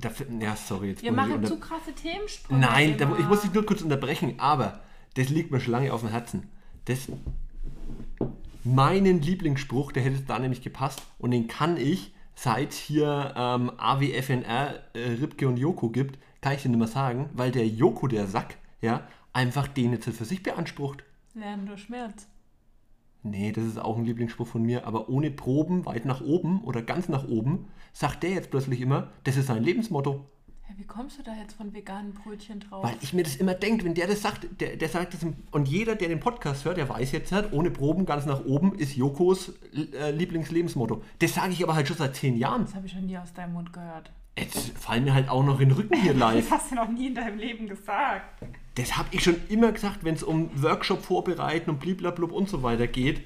Da, 0.05 0.11
ja, 0.41 0.57
sorry, 0.57 0.91
jetzt 0.91 1.03
Wir 1.03 1.13
machen 1.13 1.45
zu 1.45 1.59
krasse 1.59 1.93
Themensprünge. 1.93 2.61
Nein, 2.61 2.97
da, 2.99 3.17
ich 3.19 3.27
muss 3.27 3.43
dich 3.43 3.53
nur 3.53 3.65
kurz 3.65 3.83
unterbrechen, 3.83 4.35
aber 4.39 4.81
das 5.15 5.29
liegt 5.29 5.51
mir 5.51 5.61
schon 5.61 5.73
lange 5.73 5.93
auf 5.93 6.01
dem 6.01 6.11
Herzen. 6.11 6.49
Das, 6.85 7.09
meinen 8.65 9.23
Lieblingsspruch, 9.23 9.93
der 9.93 10.03
hätte 10.03 10.21
da 10.23 10.39
nämlich 10.39 10.63
gepasst 10.63 11.03
und 11.19 11.31
den 11.31 11.49
kann 11.49 11.77
ich, 11.77 12.15
seit 12.35 12.73
hier 12.73 13.35
ähm, 13.37 13.73
AWFNR 13.77 14.75
äh, 14.95 14.99
Ribke 15.21 15.49
und 15.49 15.57
Joko 15.57 15.91
gibt, 15.91 16.19
kann 16.41 16.55
ich 16.55 16.63
den 16.63 16.73
nicht 16.73 16.79
mehr 16.79 16.89
sagen, 16.89 17.31
weil 17.35 17.51
der 17.51 17.67
Joko, 17.67 18.09
der 18.09 18.27
Sack, 18.27 18.57
ja, 18.81 19.07
einfach 19.33 19.69
den 19.69 19.93
jetzt 19.93 20.05
für 20.05 20.25
sich 20.25 20.43
beansprucht. 20.43 21.05
Lernen 21.35 21.67
durch 21.67 21.83
Schmerz. 21.83 22.27
Nee, 23.23 23.53
das 23.53 23.65
ist 23.65 23.79
auch 23.79 23.97
ein 23.97 24.05
Lieblingsspruch 24.05 24.47
von 24.49 24.63
mir, 24.63 24.87
aber 24.87 25.09
ohne 25.09 25.31
Proben, 25.31 25.87
weit 25.87 26.05
nach 26.05 26.21
oben 26.23 26.63
oder 26.65 26.83
ganz 26.83 27.09
nach 27.09 27.27
oben, 27.29 27.69
sagt 27.93 28.23
der 28.25 28.31
jetzt 28.31 28.51
plötzlich 28.51 28.81
immer, 28.81 29.09
das 29.25 29.37
ist 29.37 29.47
sein 29.47 29.63
Lebensmotto. 29.63 30.27
Ja, 30.69 30.75
wie 30.77 30.85
kommst 30.85 31.19
du 31.19 31.23
da 31.23 31.33
jetzt 31.41 31.55
von 31.55 31.73
veganen 31.73 32.15
Brötchen 32.15 32.59
drauf? 32.61 32.83
Weil 32.85 32.97
ich 33.01 33.13
mir 33.13 33.23
das 33.23 33.37
immer 33.37 33.55
denke, 33.55 33.85
wenn 33.85 33.95
der 33.95 34.07
das 34.09 34.23
sagt, 34.23 34.49
der, 34.61 34.77
der 34.77 34.89
sagt 34.89 35.15
das, 35.15 35.25
und 35.53 35.69
jeder, 35.69 35.95
der 35.95 36.09
den 36.09 36.19
Podcast 36.21 36.65
hört, 36.65 36.79
der 36.79 36.89
weiß 36.89 37.13
jetzt 37.13 37.31
halt, 37.31 37.53
ohne 37.53 37.71
Proben 37.71 38.07
ganz 38.07 38.27
nach 38.27 38.45
oben 38.45 38.75
ist 38.77 38.97
Jokos 38.97 39.53
äh, 39.93 40.11
Lieblingslebensmotto. 40.11 41.03
Das 41.21 41.35
sage 41.35 41.53
ich 41.53 41.63
aber 41.63 41.75
halt 41.77 41.87
schon 41.89 41.97
seit 41.99 42.17
zehn 42.17 42.37
Jahren. 42.37 42.63
das 42.65 42.75
habe 42.75 42.87
ich 42.87 42.95
noch 42.95 43.03
nie 43.03 43.19
aus 43.19 43.33
deinem 43.35 43.53
Mund 43.53 43.73
gehört. 43.73 44.11
Jetzt 44.39 44.79
fallen 44.79 45.05
mir 45.05 45.15
halt 45.15 45.29
auch 45.29 45.45
noch 45.45 45.61
in 45.61 45.69
den 45.69 45.77
Rücken 45.79 45.95
hier 46.01 46.13
Das 46.15 46.21
live. 46.21 46.51
hast 46.51 46.71
du 46.73 46.75
noch 46.77 46.89
nie 46.89 47.09
in 47.09 47.15
deinem 47.15 47.39
Leben 47.39 47.69
gesagt. 47.69 48.43
Das 48.75 48.97
habe 48.97 49.09
ich 49.13 49.23
schon 49.23 49.37
immer 49.49 49.73
gesagt, 49.73 50.03
wenn 50.05 50.15
es 50.15 50.23
um 50.23 50.51
Workshop 50.63 51.03
vorbereiten 51.03 51.71
und 51.71 51.81
bliblablub 51.81 52.33
und 52.33 52.49
so 52.49 52.63
weiter 52.63 52.87
geht. 52.87 53.23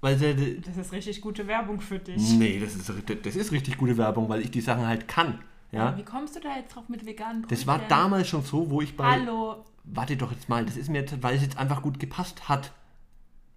Weil 0.00 0.18
sie, 0.18 0.60
Das 0.60 0.76
ist 0.76 0.92
richtig 0.92 1.20
gute 1.20 1.46
Werbung 1.46 1.80
für 1.80 1.98
dich. 1.98 2.32
nee, 2.32 2.60
das 2.60 2.74
ist, 2.74 2.92
das 3.24 3.36
ist 3.36 3.52
richtig 3.52 3.78
gute 3.78 3.96
Werbung, 3.96 4.28
weil 4.28 4.40
ich 4.42 4.50
die 4.50 4.60
Sachen 4.60 4.86
halt 4.86 5.08
kann. 5.08 5.38
Ja? 5.72 5.96
Wie 5.96 6.04
kommst 6.04 6.36
du 6.36 6.40
da 6.40 6.56
jetzt 6.56 6.74
drauf 6.74 6.88
mit 6.88 7.06
veganen 7.06 7.42
Brötchen? 7.42 7.56
Das 7.56 7.66
war 7.66 7.78
damals 7.88 8.28
schon 8.28 8.42
so, 8.42 8.70
wo 8.70 8.82
ich 8.82 8.96
bei... 8.96 9.04
Hallo. 9.04 9.64
Warte 9.84 10.16
doch 10.16 10.32
jetzt 10.32 10.48
mal, 10.48 10.64
das 10.64 10.76
ist 10.76 10.90
mir 10.90 11.00
jetzt, 11.00 11.22
weil 11.22 11.36
es 11.36 11.42
jetzt 11.42 11.58
einfach 11.58 11.80
gut 11.82 11.98
gepasst 12.00 12.48
hat. 12.48 12.72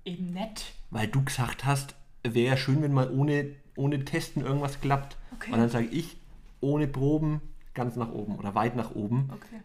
Eben 0.06 0.28
nett. 0.28 0.74
weil 0.92 1.08
du 1.08 1.24
gesagt 1.24 1.66
hast, 1.66 1.96
wäre 2.24 2.58
schön, 2.58 2.82
wenn 2.82 2.94
mal 2.94 3.12
ohne, 3.12 3.56
ohne 3.76 4.06
Testen 4.06 4.44
irgendwas 4.44 4.80
klappt. 4.80 5.18
Okay. 5.34 5.52
Und 5.52 5.60
dann 5.60 5.70
sage 5.70 5.88
ich, 5.88 6.18
ohne 6.62 6.88
Proben 6.88 7.42
ganz 7.74 7.96
nach 7.96 8.12
oben 8.12 8.36
oder 8.38 8.56
weit 8.56 8.76
nach 8.76 8.92
oben. 8.96 9.30
Okay. 9.34 9.62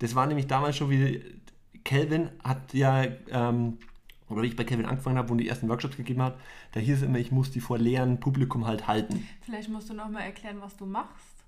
Das 0.00 0.14
war 0.14 0.26
nämlich 0.26 0.46
damals 0.46 0.76
schon 0.76 0.90
wie, 0.90 1.22
Kelvin 1.84 2.30
hat 2.42 2.74
ja, 2.74 3.04
ähm, 3.28 3.78
oder 4.28 4.42
wie 4.42 4.48
ich 4.48 4.56
bei 4.56 4.64
Kelvin 4.64 4.86
angefangen 4.86 5.16
habe, 5.18 5.28
wo 5.30 5.34
die 5.34 5.48
ersten 5.48 5.68
Workshops 5.68 5.96
gegeben 5.96 6.22
hat, 6.22 6.38
da 6.72 6.80
hieß 6.80 6.98
es 6.98 7.02
immer, 7.02 7.18
ich 7.18 7.30
muss 7.30 7.50
die 7.50 7.60
vor 7.60 7.78
leeren 7.78 8.20
Publikum 8.20 8.66
halt 8.66 8.86
halten. 8.86 9.26
Vielleicht 9.42 9.68
musst 9.68 9.88
du 9.88 9.94
noch 9.94 10.08
mal 10.08 10.20
erklären, 10.20 10.60
was 10.60 10.76
du 10.76 10.86
machst. 10.86 11.44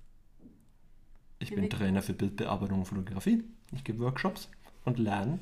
Ich 1.39 1.51
Wie 1.51 1.55
bin 1.55 1.69
Trainer 1.69 2.01
für 2.01 2.13
Bildbearbeitung 2.13 2.79
und 2.79 2.85
Fotografie. 2.85 3.43
Ich 3.73 3.83
gebe 3.83 3.99
Workshops 3.99 4.49
und 4.85 4.99
lerne 4.99 5.39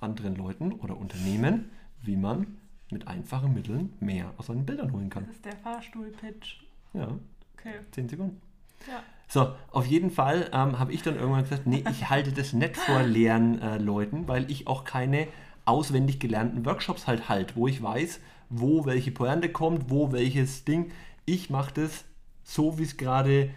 anderen 0.00 0.36
Leuten 0.36 0.72
oder 0.72 0.96
Unternehmen, 0.96 1.70
wie 2.02 2.16
man 2.16 2.58
mit 2.90 3.08
einfachen 3.08 3.54
Mitteln 3.54 3.92
mehr 4.00 4.34
aus 4.36 4.46
seinen 4.46 4.66
Bildern 4.66 4.92
holen 4.92 5.08
kann. 5.08 5.26
Das 5.26 5.36
ist 5.36 5.44
der 5.44 5.56
Fahrstuhl-Pitch. 5.56 6.62
Ja, 6.92 7.18
Okay. 7.64 7.78
10 7.92 8.08
Sekunden. 8.08 8.40
Ja. 8.88 9.02
So, 9.32 9.50
auf 9.70 9.86
jeden 9.86 10.10
Fall 10.10 10.50
ähm, 10.52 10.78
habe 10.78 10.92
ich 10.92 11.00
dann 11.00 11.16
irgendwann 11.16 11.44
gesagt, 11.44 11.66
nee, 11.66 11.82
ich 11.90 12.10
halte 12.10 12.32
das 12.32 12.52
nicht 12.52 12.76
vor 12.76 13.02
leeren 13.02 13.62
äh, 13.62 13.78
Leuten, 13.78 14.28
weil 14.28 14.50
ich 14.50 14.66
auch 14.66 14.84
keine 14.84 15.26
auswendig 15.64 16.20
gelernten 16.20 16.66
Workshops 16.66 17.06
halt 17.06 17.30
halt, 17.30 17.56
wo 17.56 17.66
ich 17.66 17.82
weiß, 17.82 18.20
wo 18.50 18.84
welche 18.84 19.10
Pointe 19.10 19.48
kommt, 19.48 19.88
wo 19.88 20.12
welches 20.12 20.66
Ding. 20.66 20.90
Ich 21.24 21.48
mache 21.48 21.72
das 21.72 22.04
so, 22.42 22.78
wie 22.78 22.82
es 22.82 22.98
gerade 22.98 23.48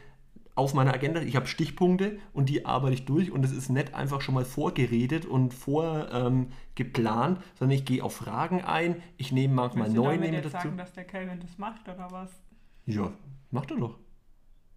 auf 0.56 0.74
meiner 0.74 0.94
Agenda 0.94 1.20
ist. 1.20 1.28
Ich 1.28 1.36
habe 1.36 1.48
Stichpunkte 1.48 2.20
und 2.32 2.48
die 2.48 2.66
arbeite 2.66 2.94
ich 2.94 3.04
durch 3.04 3.30
und 3.34 3.44
es 3.44 3.52
ist 3.52 3.68
nicht 3.68 3.94
einfach 3.96 4.22
schon 4.22 4.36
mal 4.36 4.46
vorgeredet 4.46 5.26
und 5.26 5.54
vorgeplant, 5.54 6.10
ähm, 6.14 6.48
geplant, 6.76 7.42
sondern 7.60 7.78
ich 7.78 7.84
gehe 7.84 8.02
auf 8.02 8.16
Fragen 8.16 8.62
ein, 8.62 9.04
ich 9.18 9.34
nehme 9.34 9.54
manchmal 9.54 9.88
Willst 9.88 9.98
du 9.98 10.04
neue 10.04 10.16
damit 10.16 10.32
nehme 10.32 10.42
dazu. 10.42 10.54
sagen, 10.54 10.78
dass 10.78 10.94
der 10.94 11.04
Calvin 11.04 11.42
das 11.42 11.58
macht, 11.58 11.82
oder 11.90 12.08
was? 12.12 12.30
Ja, 12.86 13.12
macht 13.52 13.72
er 13.72 13.78
doch. 13.78 14.00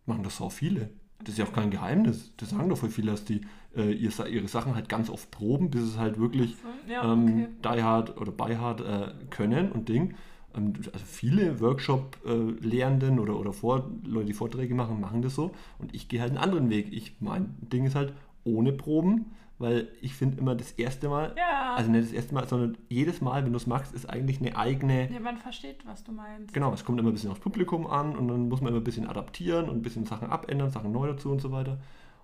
Machen 0.08 0.22
das 0.24 0.36
so 0.36 0.50
viele. 0.50 0.90
Das 1.20 1.30
ist 1.30 1.38
ja 1.38 1.44
auch 1.44 1.52
kein 1.52 1.70
Geheimnis. 1.70 2.32
Das 2.36 2.50
sagen 2.50 2.68
doch 2.68 2.78
voll 2.78 2.90
viele, 2.90 3.10
dass 3.10 3.24
die 3.24 3.40
äh, 3.76 3.92
ihr, 3.92 4.10
Sa- 4.10 4.26
ihre 4.26 4.48
Sachen 4.48 4.74
halt 4.74 4.88
ganz 4.88 5.10
oft 5.10 5.30
proben, 5.30 5.70
bis 5.70 5.82
es 5.82 5.98
halt 5.98 6.18
wirklich 6.18 6.56
ja, 6.88 7.12
ähm, 7.12 7.24
okay. 7.62 7.76
Die 7.76 7.82
Hard 7.82 8.16
oder 8.20 8.32
By 8.32 8.54
Hard 8.54 8.80
äh, 8.80 9.12
können 9.30 9.70
und 9.72 9.88
Ding. 9.88 10.14
Ähm, 10.56 10.72
also 10.92 11.04
viele 11.04 11.60
Workshop-Lehrenden 11.60 13.18
oder, 13.18 13.38
oder 13.38 13.52
Vor 13.52 13.90
Leute, 14.04 14.26
die 14.26 14.32
Vorträge 14.32 14.74
machen, 14.74 15.00
machen 15.00 15.22
das 15.22 15.34
so. 15.34 15.52
Und 15.78 15.94
ich 15.94 16.08
gehe 16.08 16.20
halt 16.20 16.30
einen 16.30 16.38
anderen 16.38 16.70
Weg. 16.70 16.92
Ich, 16.92 17.16
mein 17.20 17.54
Ding 17.60 17.84
ist 17.84 17.94
halt 17.94 18.12
ohne 18.44 18.72
Proben, 18.72 19.26
weil 19.58 19.88
ich 20.00 20.14
finde 20.14 20.38
immer 20.38 20.54
das 20.54 20.72
erste 20.72 21.08
Mal, 21.08 21.34
Ja. 21.36 21.74
also 21.76 21.90
nicht 21.90 22.04
das 22.04 22.12
erste 22.12 22.34
Mal, 22.34 22.46
sondern 22.46 22.78
jedes 22.88 23.20
Mal, 23.20 23.44
wenn 23.44 23.52
du 23.52 23.56
es 23.56 23.66
machst, 23.66 23.92
ist 23.94 24.06
eigentlich 24.08 24.40
eine 24.40 24.56
eigene 24.56 25.10
ja, 25.12 25.18
man 25.20 25.36
versteht, 25.36 25.84
was 25.86 26.04
du 26.04 26.12
meinst. 26.12 26.54
Genau, 26.54 26.72
es 26.72 26.84
kommt 26.84 26.98
immer 27.00 27.10
ein 27.10 27.12
bisschen 27.14 27.30
aufs 27.30 27.40
Publikum 27.40 27.86
an 27.86 28.16
und 28.16 28.28
dann 28.28 28.48
muss 28.48 28.60
man 28.60 28.68
immer 28.72 28.80
ein 28.80 28.84
bisschen 28.84 29.08
adaptieren 29.08 29.68
und 29.68 29.76
ein 29.76 29.82
bisschen 29.82 30.04
Sachen 30.06 30.30
abändern, 30.30 30.70
Sachen 30.70 30.92
neu 30.92 31.06
dazu 31.08 31.30
und 31.32 31.40
so 31.40 31.50
weiter. 31.52 31.78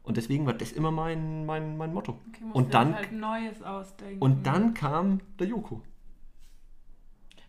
Und 0.04 0.16
deswegen 0.18 0.44
war 0.46 0.52
das 0.52 0.70
immer 0.72 0.90
mein, 0.90 1.46
mein, 1.46 1.76
mein 1.78 1.92
Motto. 1.94 2.18
Okay, 2.28 2.44
Und 2.52 2.74
dann- 2.74 2.94
halt 2.94 3.10
Neues 3.12 3.62
ausdenken. 3.62 4.20
Und 4.22 4.46
dann 4.46 4.74
kam 4.74 5.20
der 5.38 5.46
Joko. 5.48 5.80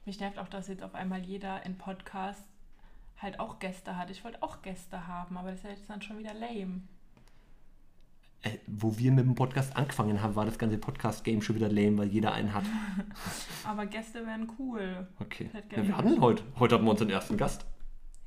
Mich 0.06 0.19
nervt 0.19 0.38
auch, 0.39 0.48
dass 0.48 0.67
jetzt 0.67 0.84
auf 0.84 0.95
einmal 0.95 1.21
jeder 1.24 1.65
in 1.65 1.78
Podcast 1.78 2.48
halt 3.17 3.39
auch 3.39 3.60
Gäste 3.60 3.98
hat. 3.98 4.10
Ich 4.10 4.24
wollte 4.24 4.41
auch 4.43 4.62
Gäste 4.62 5.08
haben, 5.08 5.38
aber 5.38 5.50
das 5.52 5.60
ist 5.60 5.63
ja 5.63 5.69
jetzt 5.71 5.89
dann 5.89 6.02
schon 6.02 6.17
wieder 6.17 6.34
lame. 6.34 6.82
Äh, 8.45 8.60
wo 8.67 8.95
wir 8.99 9.12
mit 9.12 9.25
dem 9.25 9.34
Podcast 9.34 9.75
angefangen 9.75 10.21
haben, 10.21 10.36
war 10.36 10.45
das 10.45 10.60
ganze 10.60 10.77
Podcast-Game 10.77 11.41
schon 11.41 11.55
wieder 11.55 11.67
lame, 11.67 11.97
weil 11.97 12.10
jeder 12.10 12.31
einen 12.31 12.53
hat. 12.53 12.63
Aber 13.63 13.88
Gäste 13.88 14.23
wären 14.25 14.51
cool. 14.60 15.08
Okay. 15.19 15.49
Ja, 15.75 15.84
wir 15.84 15.97
hatten 15.97 16.21
heute, 16.21 16.43
heute 16.60 16.75
hatten 16.75 16.86
wir 16.86 16.91
unseren 16.91 17.10
ersten 17.10 17.38
Gast. 17.38 17.65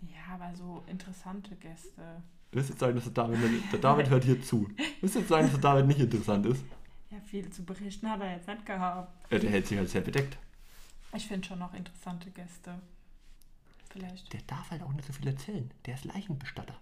Ja, 0.00 0.34
aber 0.34 0.54
so 0.54 0.84
interessante 0.86 1.56
Gäste. 1.56 2.22
Du 2.52 2.58
jetzt 2.60 2.78
sagen, 2.78 2.94
dass 2.94 3.04
der 3.04 3.12
David, 3.12 3.38
der 3.72 3.78
David 3.80 4.10
hört 4.10 4.24
hier 4.24 4.40
zu? 4.40 4.68
Du 5.00 5.06
jetzt 5.06 5.28
sagen, 5.28 5.44
dass 5.44 5.52
der 5.52 5.60
David 5.60 5.86
nicht 5.86 6.00
interessant 6.00 6.46
ist? 6.46 6.64
Ja, 7.10 7.18
viel 7.20 7.48
zu 7.48 7.64
berichten 7.64 8.10
hat 8.10 8.20
er 8.20 8.32
jetzt 8.34 8.46
nicht 8.46 8.66
gehabt. 8.66 9.32
Äh, 9.32 9.38
der 9.38 9.48
hält 9.48 9.66
sich 9.66 9.78
halt 9.78 9.88
sehr 9.88 10.02
bedeckt. 10.02 10.36
Ich 11.16 11.26
finde 11.26 11.48
schon 11.48 11.58
noch 11.58 11.72
interessante 11.72 12.30
Gäste. 12.30 12.74
Vielleicht. 13.88 14.30
Der 14.30 14.42
darf 14.46 14.70
halt 14.70 14.82
auch 14.82 14.92
nicht 14.92 15.06
so 15.06 15.14
viel 15.14 15.26
erzählen. 15.26 15.70
Der 15.86 15.94
ist 15.94 16.04
Leichenbestatter. 16.04 16.74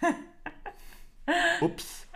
Ups. 1.60 2.06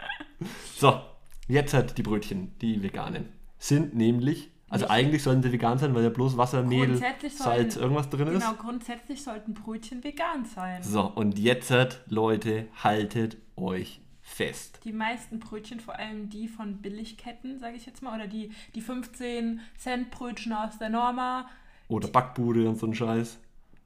So, 0.77 1.01
jetzt 1.49 1.75
hat 1.75 1.97
die 1.99 2.03
Brötchen, 2.03 2.53
die 2.61 2.83
veganen, 2.83 3.29
sind 3.59 3.95
nämlich 3.95 4.51
Also 4.69 4.87
Nicht- 4.87 4.91
eigentlich 4.93 5.23
sollten 5.23 5.43
sie 5.43 5.53
vegan 5.53 5.77
sein, 5.77 5.95
weil 5.95 6.03
ja 6.03 6.09
bloß 6.09 6.39
Wasser, 6.39 6.63
Mehl, 6.63 6.97
Salz, 6.97 7.37
sollen- 7.37 7.71
irgendwas 7.83 8.09
drin 8.09 8.25
Genau, 8.33 8.53
ist. 8.53 8.59
grundsätzlich 8.59 9.23
sollten 9.23 9.53
Brötchen 9.53 10.03
vegan 10.03 10.47
sein. 10.47 10.83
So, 10.83 11.03
und 11.15 11.39
jetzt, 11.39 11.71
Leute, 12.09 12.69
haltet 12.83 13.37
euch 13.57 14.01
fest. 14.23 14.81
Die 14.85 14.93
meisten 14.95 15.41
Brötchen, 15.41 15.79
vor 15.79 15.97
allem 15.99 16.31
die 16.31 16.49
von 16.49 16.79
Billigketten, 16.79 17.59
sage 17.59 17.77
ich 17.77 17.85
jetzt 17.85 18.03
mal, 18.03 18.15
oder 18.17 18.27
die, 18.27 18.51
die 18.75 18.81
15 18.81 19.61
Cent 19.77 20.11
Brötchen 20.11 20.55
aus 20.55 20.79
der 20.79 20.89
Norma, 20.89 21.51
Oder 21.89 22.09
Backbude 22.09 22.67
und 22.67 22.77
so 22.77 22.87
ein 22.87 22.95
Scheiß. 22.95 23.39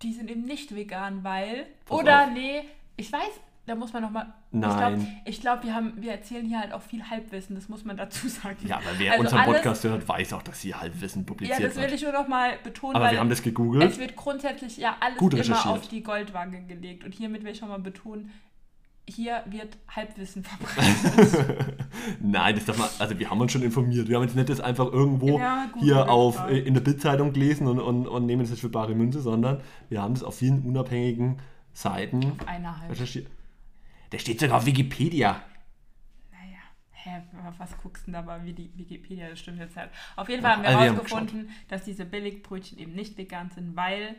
die 0.03 0.12
sind 0.12 0.31
eben 0.31 0.43
nicht 0.45 0.73
vegan, 0.73 1.25
weil. 1.25 1.67
Pass 1.87 1.99
oder 1.99 2.25
auf. 2.27 2.31
nee, 2.33 2.62
ich 2.97 3.11
weiß, 3.11 3.41
da 3.66 3.74
muss 3.74 3.92
man 3.92 4.02
nochmal. 4.02 4.33
Nein. 4.52 5.07
Ich 5.24 5.40
glaube, 5.40 5.61
glaub, 5.61 5.64
wir, 5.64 5.74
haben- 5.74 5.92
wir 5.96 6.12
erzählen 6.12 6.46
hier 6.46 6.61
halt 6.61 6.72
auch 6.72 6.83
viel 6.83 7.02
Halbwissen, 7.09 7.57
das 7.57 7.68
muss 7.68 7.85
man 7.85 7.96
dazu 7.96 8.29
sagen. 8.29 8.57
Ja, 8.66 8.76
aber 8.76 8.87
wer 8.98 9.12
Also 9.12 9.24
unseren 9.24 9.40
alles- 9.40 9.55
Podcast 9.57 9.85
hört, 9.85 10.09
weiß 10.09 10.33
auch, 10.33 10.42
dass 10.42 10.61
sie 10.61 10.74
Halbwissen 10.74 11.22
Ja, 11.22 11.26
publiziert 11.26 11.62
das 11.64 11.76
will 11.76 11.92
ich 11.92 12.02
nur 12.02 12.12
noch 12.12 12.29
mal 12.29 12.52
betonen, 12.62 12.96
Aber 12.96 13.11
wir 13.11 13.18
haben 13.18 13.29
das 13.29 13.38
es 13.40 13.44
gegoogelt. 13.44 13.98
wird 13.98 14.16
grundsätzlich 14.16 14.76
ja 14.76 14.96
alles 15.00 15.18
Gut 15.18 15.35
immer 15.35 15.66
auf 15.70 15.88
die 15.88 16.02
Goldwaage 16.02 16.61
gelegt. 16.62 17.05
Und 17.05 17.12
hiermit 17.14 17.44
will 17.44 17.50
ich 17.52 17.59
schon 17.59 17.68
mal 17.68 17.79
betonen, 17.81 18.31
hier 19.09 19.42
wird 19.46 19.76
Halbwissen 19.94 20.42
verbreitet. 20.44 21.76
Nein, 22.20 22.55
das 22.57 22.64
darf 22.64 22.79
man, 22.79 22.88
also 22.98 23.18
wir 23.18 23.31
haben 23.31 23.40
uns 23.40 23.52
schon 23.52 23.62
informiert. 23.62 24.09
Wir 24.09 24.16
haben 24.16 24.22
jetzt 24.24 24.35
nicht 24.37 24.48
das 24.48 24.61
einfach 24.61 24.92
irgendwo 24.92 25.38
Ja, 25.38 25.66
gut, 25.72 25.83
hier 25.83 26.09
auf 26.11 26.38
auf, 26.40 26.50
äh, 26.50 26.59
in 26.59 26.74
der 26.74 26.81
Bildzeitung 26.81 27.33
gelesen 27.33 27.66
und, 27.68 27.79
und, 27.81 28.07
und 28.09 28.26
nehmen 28.26 28.42
es 28.42 28.50
jetzt 28.50 28.61
für 28.61 28.68
bare 28.68 28.94
Münze, 28.94 29.20
sondern 29.20 29.61
wir 29.88 30.02
haben 30.02 30.14
das 30.14 30.22
auf 30.24 30.37
vielen 30.37 30.62
unabhängigen 30.62 31.38
Seiten 31.72 32.33
Einer 32.46 32.81
halt. 32.81 32.90
recherchiert. 32.92 33.26
Der 34.12 34.19
steht 34.19 34.40
sogar 34.40 34.59
auf 34.59 34.66
Wikipedia. 34.66 35.42
Naja, 36.31 36.59
hä, 36.92 37.23
was 37.59 37.77
guckst 37.79 38.03
du 38.07 38.12
denn 38.12 38.14
da 38.14 38.23
bei 38.23 38.45
Wiki- 38.45 38.71
Wikipedia? 38.77 39.29
Das 39.31 39.38
stimmt 39.40 39.59
jetzt 39.59 39.77
halt. 39.77 39.90
Auf 40.16 40.29
jeden 40.29 40.42
Fall 40.42 40.53
haben 40.53 40.62
wir 40.62 40.69
also 40.71 40.81
herausgefunden, 40.81 41.51
dass 41.69 41.85
diese 41.85 42.05
Billigbrötchen 42.05 42.79
eben 42.79 42.95
nicht 42.95 43.16
vegan 43.19 43.51
sind, 43.51 43.77
weil. 43.77 44.16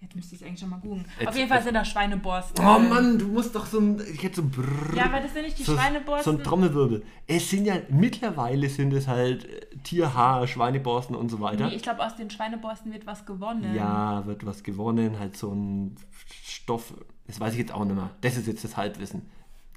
Jetzt 0.00 0.14
müsste 0.14 0.36
ich 0.36 0.40
es 0.42 0.46
eigentlich 0.46 0.60
schon 0.60 0.68
mal 0.70 0.78
googeln. 0.78 1.04
Auf 1.26 1.34
jeden 1.36 1.48
Fall 1.48 1.60
sind 1.60 1.74
da 1.74 1.84
Schweineborsten. 1.84 2.64
Oh 2.64 2.78
Mann, 2.78 3.18
du 3.18 3.26
musst 3.26 3.52
doch 3.56 3.66
so 3.66 3.80
ein, 3.80 4.00
ich 4.14 4.22
hätte 4.22 4.36
so 4.36 4.42
ein 4.42 4.50
Brrrr, 4.52 4.94
Ja, 4.94 5.06
aber 5.06 5.18
das 5.18 5.32
sind 5.32 5.42
nicht 5.42 5.58
die 5.58 5.64
so, 5.64 5.72
so 5.72 5.78
Schweineborsten. 5.78 6.36
ein 6.36 6.44
Trommelwirbel. 6.44 7.02
Es 7.26 7.50
sind 7.50 7.64
ja, 7.64 7.74
mittlerweile 7.88 8.68
sind 8.68 8.92
es 8.92 9.08
halt 9.08 9.44
äh, 9.46 9.76
Tierhaar, 9.82 10.46
Schweineborsten 10.46 11.16
und 11.16 11.30
so 11.30 11.40
weiter. 11.40 11.66
Nee, 11.66 11.74
ich 11.74 11.82
glaube, 11.82 12.06
aus 12.06 12.14
den 12.14 12.30
Schweineborsten 12.30 12.92
wird 12.92 13.06
was 13.06 13.26
gewonnen. 13.26 13.74
Ja, 13.74 14.24
wird 14.24 14.46
was 14.46 14.62
gewonnen, 14.62 15.18
halt 15.18 15.36
so 15.36 15.52
ein 15.52 15.96
Stoff, 16.44 16.94
das 17.28 17.38
weiß 17.38 17.52
ich 17.52 17.58
jetzt 17.60 17.72
auch 17.72 17.84
nicht 17.84 17.94
mehr. 17.94 18.10
Das 18.22 18.36
ist 18.36 18.46
jetzt 18.48 18.64
das 18.64 18.76
Halbwissen. 18.76 19.30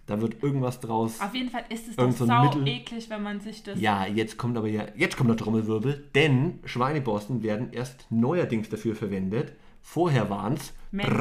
Da 0.08 0.20
wird 0.20 0.42
irgendwas 0.42 0.80
draus. 0.80 1.22
Auf 1.22 1.34
jeden 1.36 1.50
Fall 1.52 1.64
ist 1.70 1.88
es 1.88 1.96
doch 1.96 2.12
so 2.12 2.26
sau 2.26 2.46
Mittel- 2.46 2.68
eklig, 2.68 3.10
wenn 3.10 3.22
man 3.22 3.40
sich 3.40 3.62
das. 3.64 3.80
Ja, 3.80 4.06
jetzt 4.08 4.38
kommt 4.38 4.58
aber 4.58 4.68
ja, 4.68 4.86
jetzt 4.96 5.16
kommt 5.16 5.30
der 5.30 5.38
Trommelwirbel, 5.38 6.10
denn 6.16 6.60
Schweineborsten 6.66 7.44
werden 7.44 7.72
erst 7.72 8.08
neuerdings 8.10 8.68
dafür 8.70 8.96
verwendet. 8.96 9.54
Vorher 9.84 10.30
waren 10.30 10.56
es. 10.56 10.74
Na 10.92 11.02
Mensch, 11.02 11.14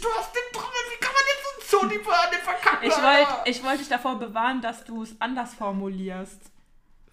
du 0.00 0.08
hast 0.16 0.32
den 0.34 0.52
Trommel, 0.52 0.84
wie 0.92 1.00
kann 1.00 1.12
man 1.14 1.24
jetzt 1.28 1.70
so 1.70 1.80
die 1.82 1.98
Birne 1.98 2.42
verkacken? 2.44 2.86
Ich 2.88 2.96
wollte 2.96 3.50
ich 3.50 3.64
wollt 3.64 3.80
dich 3.80 3.88
davor 3.88 4.18
bewahren, 4.18 4.60
dass 4.60 4.84
du 4.84 5.02
es 5.02 5.18
anders 5.20 5.54
formulierst. 5.54 6.40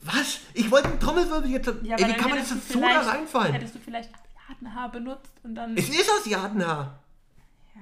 Was? 0.02 0.40
Ich 0.54 0.70
wollte 0.70 0.90
einen 0.90 1.00
Trommelwirbel 1.00 1.50
jetzt. 1.50 1.74
Ja, 1.84 1.96
ey, 1.96 2.08
wie 2.10 2.14
kann 2.14 2.30
man 2.30 2.40
jetzt 2.40 2.70
so 2.72 2.80
da 2.80 3.00
reinfallen? 3.02 3.54
Hättest 3.54 3.76
du 3.76 3.80
vielleicht 3.80 4.12
Asiatenhaar 4.14 4.92
benutzt 4.92 5.32
und 5.44 5.56
dann. 5.56 5.76
Es 5.76 5.90
ist 5.90 6.10
aus 6.12 6.26
Jadenhaar. 6.26 7.00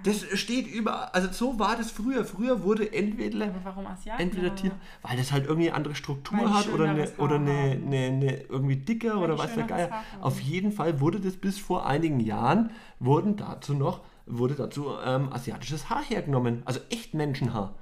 Das 0.04 0.26
steht 0.38 0.68
überall. 0.68 1.10
Also 1.14 1.32
so 1.32 1.60
war 1.60 1.78
das 1.78 1.92
früher. 1.92 2.26
Früher 2.26 2.64
wurde 2.64 2.92
entweder 2.92 3.46
aber 3.46 3.62
warum 3.64 3.88
Asiatenhaar? 3.88 4.20
entweder 4.20 4.56
Tier, 4.56 4.72
weil 5.02 5.16
das 5.18 5.32
halt 5.32 5.46
irgendwie 5.46 5.70
eine 5.70 5.78
andere 5.78 5.96
Struktur 5.96 6.40
Weil 6.40 6.54
hat 6.54 6.68
oder, 6.70 6.90
eine, 6.90 7.10
oder 7.18 7.36
eine, 7.36 7.52
eine, 7.52 8.06
eine 8.08 8.42
irgendwie 8.50 8.76
dicker 8.76 9.16
Weil 9.16 9.24
oder 9.24 9.38
was 9.38 9.54
der 9.54 9.64
Geier. 9.64 10.04
Auf 10.20 10.40
jeden 10.42 10.72
Fall 10.72 11.00
wurde 11.00 11.20
das 11.20 11.38
bis 11.38 11.60
vor 11.60 11.86
einigen 11.86 12.20
Jahren 12.20 12.72
wurden 13.00 13.38
dazu 13.38 13.74
noch 13.74 14.02
wurde 14.26 14.56
dazu 14.56 14.92
ähm, 15.04 15.32
asiatisches 15.32 15.90
Haar 15.90 16.04
hergenommen, 16.04 16.62
also 16.66 16.80
echt 16.90 17.14
Menschenhaar. 17.14 17.76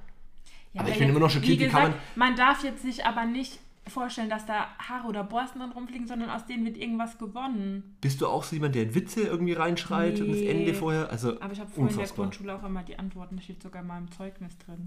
Ja, 0.74 0.82
aber 0.82 0.89
ich 0.89 1.00
bin 1.00 1.10
immer 1.10 1.19
noch 1.19 1.30
schockiert, 1.30 1.60
Wie 1.60 1.65
wie 1.65 1.69
kann 1.69 1.91
gesagt, 1.91 2.17
man 2.17 2.36
darf 2.36 2.63
jetzt 2.63 2.82
sich 2.82 3.06
aber 3.06 3.26
nicht 3.26 3.60
vorstellen, 3.91 4.30
dass 4.30 4.45
da 4.45 4.67
Haare 4.80 5.08
oder 5.08 5.23
Borsten 5.23 5.60
drin 5.60 5.71
rumfliegen, 5.71 6.08
sondern 6.08 6.30
aus 6.30 6.45
denen 6.45 6.65
wird 6.65 6.77
irgendwas 6.77 7.17
gewonnen. 7.17 7.95
Bist 8.01 8.21
du 8.21 8.27
auch 8.27 8.43
so 8.43 8.56
jemand, 8.56 8.73
der 8.75 8.84
in 8.84 8.95
Witze 8.95 9.21
irgendwie 9.21 9.54
reinschreit 9.54 10.19
und 10.19 10.30
das 10.30 10.38
Nee. 10.38 10.47
Ende 10.49 10.73
vorher? 10.73 11.10
Also 11.10 11.39
Aber 11.41 11.54
ich 11.54 11.60
habe 11.60 11.69
vorhin 11.69 11.93
in 11.93 11.99
der. 11.99 12.08
Grundschule 12.08 12.56
auch 12.56 12.63
immer 12.63 12.84
die 12.84 12.97
Antworten, 12.97 13.36
das 13.36 13.43
steht 13.45 13.62
sogar 13.62 13.82
in 13.82 13.88
meinem 13.88 14.12
Zeugnis 14.12 14.58
drin. 14.58 14.86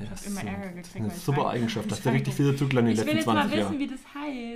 Ja, 0.00 0.06
hab 0.06 0.10
das 0.12 0.26
immer 0.26 0.40
ist 0.40 0.46
Ärger 0.46 0.68
gekriegt, 0.68 0.76
Das 0.84 0.88
ist 0.88 0.96
eine 0.96 1.08
ich 1.08 1.14
super 1.14 1.42
rein- 1.42 1.56
Eigenschaft, 1.56 1.86
ich 1.86 1.90
dass 1.90 2.02
du 2.02 2.08
richtig 2.10 2.34
viel 2.34 2.52
dazu 2.52 2.68
gelernt 2.68 2.88
in 2.88 2.94
Ich 2.94 3.00
den 3.00 3.06
will 3.08 3.14
letzten 3.14 3.30
jetzt 3.30 3.34
mal 3.34 3.48
20 3.48 3.58
wissen, 3.58 3.72
Jahren. 3.72 3.78
wie 3.78 3.86
das 3.86 4.00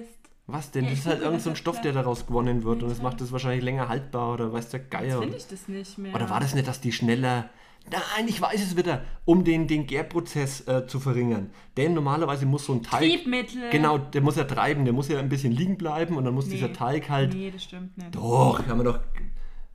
heißt. 0.08 0.18
Was 0.50 0.70
denn? 0.70 0.84
Ja, 0.84 0.90
das 0.90 0.98
ich 0.98 1.04
ist 1.04 1.06
halt 1.06 1.16
gucke, 1.18 1.26
irgend 1.28 1.42
so 1.42 1.54
Stoff, 1.54 1.80
der 1.82 1.92
daraus 1.92 2.26
gewonnen 2.26 2.64
wird 2.64 2.82
und 2.82 2.88
das 2.88 3.02
macht 3.02 3.20
es 3.20 3.32
wahrscheinlich 3.32 3.62
länger 3.62 3.88
haltbar 3.88 4.32
oder 4.32 4.50
weiß 4.52 4.70
der 4.70 4.80
Geier. 4.80 5.20
will 5.20 5.34
ich 5.34 5.46
das 5.46 5.68
nicht 5.68 5.98
mehr. 5.98 6.14
Oder 6.14 6.30
war 6.30 6.40
das 6.40 6.54
nicht, 6.54 6.66
dass 6.66 6.80
die 6.80 6.92
schneller. 6.92 7.50
Nein, 7.90 8.29
ich 8.29 8.40
weiß 8.40 8.61
es 8.62 8.77
wieder, 8.77 9.03
um 9.24 9.44
den, 9.44 9.66
den 9.66 9.87
Gärprozess 9.87 10.66
äh, 10.66 10.87
zu 10.87 11.01
verringern. 11.01 11.51
Denn 11.77 11.94
normalerweise 11.94 12.46
muss 12.46 12.64
so 12.66 12.72
ein 12.74 12.83
Teig. 12.83 13.01
Triebmittel? 13.01 13.70
Genau, 13.70 13.98
der 13.98 14.20
muss 14.20 14.37
ja 14.37 14.44
treiben, 14.44 14.85
der 14.85 14.94
muss 14.94 15.09
ja 15.09 15.18
ein 15.18 15.29
bisschen 15.29 15.53
liegen 15.53 15.77
bleiben 15.79 16.16
und 16.16 16.24
dann 16.24 16.35
muss 16.35 16.46
Nee. 16.46 16.53
dieser 16.55 16.72
Teig 16.72 17.09
halt. 17.09 17.35
Nee, 17.35 17.51
das 17.51 17.64
stimmt 17.64 17.96
nicht. 17.96 18.14
Doch, 18.14 18.66
haben 18.66 18.79
wir 18.79 18.85
doch, 18.85 19.01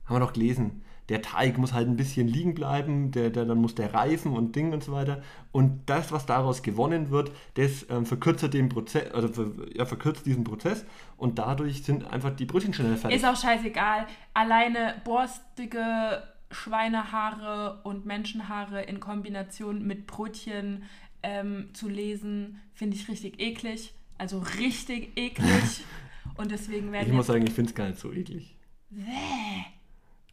haben 0.06 0.16
wir 0.16 0.20
doch 0.20 0.32
gelesen. 0.32 0.82
Der 1.10 1.20
Teig 1.20 1.58
muss 1.58 1.74
halt 1.74 1.86
ein 1.86 1.96
bisschen 1.96 2.26
liegen 2.28 2.54
bleiben, 2.54 3.10
der, 3.10 3.28
der, 3.28 3.44
dann 3.44 3.58
muss 3.58 3.74
der 3.74 3.92
reifen 3.92 4.32
und 4.32 4.56
Ding 4.56 4.72
und 4.72 4.82
so 4.82 4.92
weiter. 4.92 5.20
Und 5.52 5.82
das, 5.84 6.12
was 6.12 6.24
daraus 6.24 6.62
gewonnen 6.62 7.10
wird, 7.10 7.30
das 7.54 7.84
ähm, 7.90 8.06
verkürzt 8.06 8.54
den 8.54 8.70
Prozess, 8.70 9.10
also 9.12 9.28
ver, 9.28 9.50
ja, 9.74 9.84
verkürzt 9.84 10.24
diesen 10.24 10.44
Prozess 10.44 10.86
und 11.18 11.38
dadurch 11.38 11.82
sind 11.82 12.10
einfach 12.10 12.34
die 12.34 12.46
Brötchen 12.46 12.72
schneller 12.72 12.96
fertig. 12.96 13.18
Ist 13.18 13.26
auch 13.26 13.36
scheißegal. 13.36 14.06
Alleine 14.32 14.94
borstige 15.04 16.22
Schweinehaare 16.54 17.80
und 17.82 18.06
Menschenhaare 18.06 18.82
in 18.82 19.00
Kombination 19.00 19.86
mit 19.86 20.06
Brötchen 20.06 20.84
ähm, 21.22 21.70
zu 21.72 21.88
lesen, 21.88 22.60
finde 22.74 22.96
ich 22.96 23.08
richtig 23.08 23.40
eklig. 23.40 23.92
Also 24.18 24.38
richtig 24.58 25.16
eklig. 25.16 25.84
und 26.36 26.50
deswegen 26.50 26.86
ich 26.86 26.92
werden 26.92 27.14
muss 27.14 27.26
jetzt, 27.26 27.34
sagen, 27.34 27.46
ich 27.46 27.52
finde 27.52 27.70
es 27.70 27.74
gar 27.74 27.88
nicht 27.88 27.98
so 27.98 28.12
eklig. 28.12 28.54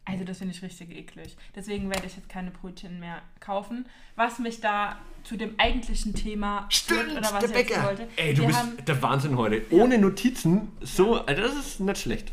also 0.05 0.23
das 0.23 0.37
finde 0.37 0.53
ich 0.53 0.61
richtig 0.61 0.95
eklig. 0.95 1.35
Deswegen 1.55 1.89
werde 1.89 2.05
ich 2.05 2.15
jetzt 2.15 2.29
keine 2.29 2.51
Brötchen 2.51 2.99
mehr 2.99 3.21
kaufen. 3.39 3.85
Was 4.15 4.37
mich 4.37 4.61
da 4.61 4.99
zu 5.23 5.37
dem 5.37 5.55
eigentlichen 5.57 6.13
Thema 6.13 6.67
führt, 6.71 7.11
oder 7.11 7.21
was 7.21 7.39
der 7.39 7.49
ich 7.49 7.55
jetzt 7.55 7.67
Bäcker. 7.69 7.83
wollte. 7.83 8.07
Ey, 8.17 8.33
du 8.33 8.41
Wir 8.41 8.47
bist 8.47 8.59
haben, 8.59 8.85
der 8.85 9.01
Wahnsinn 9.01 9.37
heute. 9.37 9.65
Ohne 9.71 9.97
Notizen, 9.97 10.71
so, 10.81 11.25
also 11.25 11.41
das 11.41 11.55
ist 11.55 11.79
nicht 11.79 11.97
schlecht. 11.97 12.31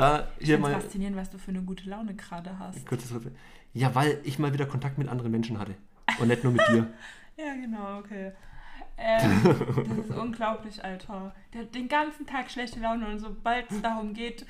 Da 0.00 0.28
ich 0.38 0.46
hier 0.46 0.58
mal 0.58 0.72
faszinierend, 0.72 1.16
was 1.16 1.28
du 1.28 1.36
für 1.36 1.50
eine 1.50 1.60
gute 1.60 1.88
Laune 1.90 2.14
gerade 2.14 2.58
hast. 2.58 2.86
kurzes 2.86 3.12
Ja, 3.74 3.94
weil 3.94 4.18
ich 4.24 4.38
mal 4.38 4.52
wieder 4.52 4.64
Kontakt 4.64 4.96
mit 4.96 5.08
anderen 5.08 5.30
Menschen 5.30 5.58
hatte. 5.58 5.74
Und 6.18 6.28
nicht 6.28 6.42
nur 6.42 6.52
mit 6.52 6.62
dir. 6.68 6.86
Ja, 7.36 7.54
genau, 7.54 8.00
okay. 8.00 8.32
Ähm, 8.98 9.40
das 9.44 10.10
ist 10.10 10.10
unglaublich, 10.10 10.84
Alter. 10.84 11.34
Der 11.54 11.62
hat 11.62 11.74
den 11.74 11.88
ganzen 11.88 12.26
Tag 12.26 12.50
schlechte 12.50 12.80
Laune 12.80 13.06
und 13.08 13.18
sobald 13.18 13.70
es 13.70 13.80
darum 13.80 14.12
geht, 14.12 14.44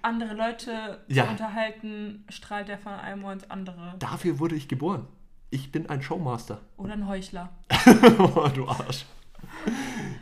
andere 0.00 0.34
Leute 0.34 1.04
Ja. 1.06 1.26
zu 1.26 1.30
unterhalten, 1.30 2.24
strahlt 2.28 2.68
er 2.68 2.78
von 2.78 2.94
einem 2.94 3.22
Ohr 3.22 3.32
ins 3.34 3.48
andere. 3.48 3.94
Dafür 4.00 4.40
wurde 4.40 4.56
ich 4.56 4.66
geboren. 4.66 5.06
Ich 5.50 5.70
bin 5.70 5.88
ein 5.88 6.02
Showmaster. 6.02 6.60
Oder 6.76 6.94
ein 6.94 7.06
Heuchler. 7.06 7.50
oh, 8.18 8.48
du 8.52 8.66
Arsch. 8.66 9.06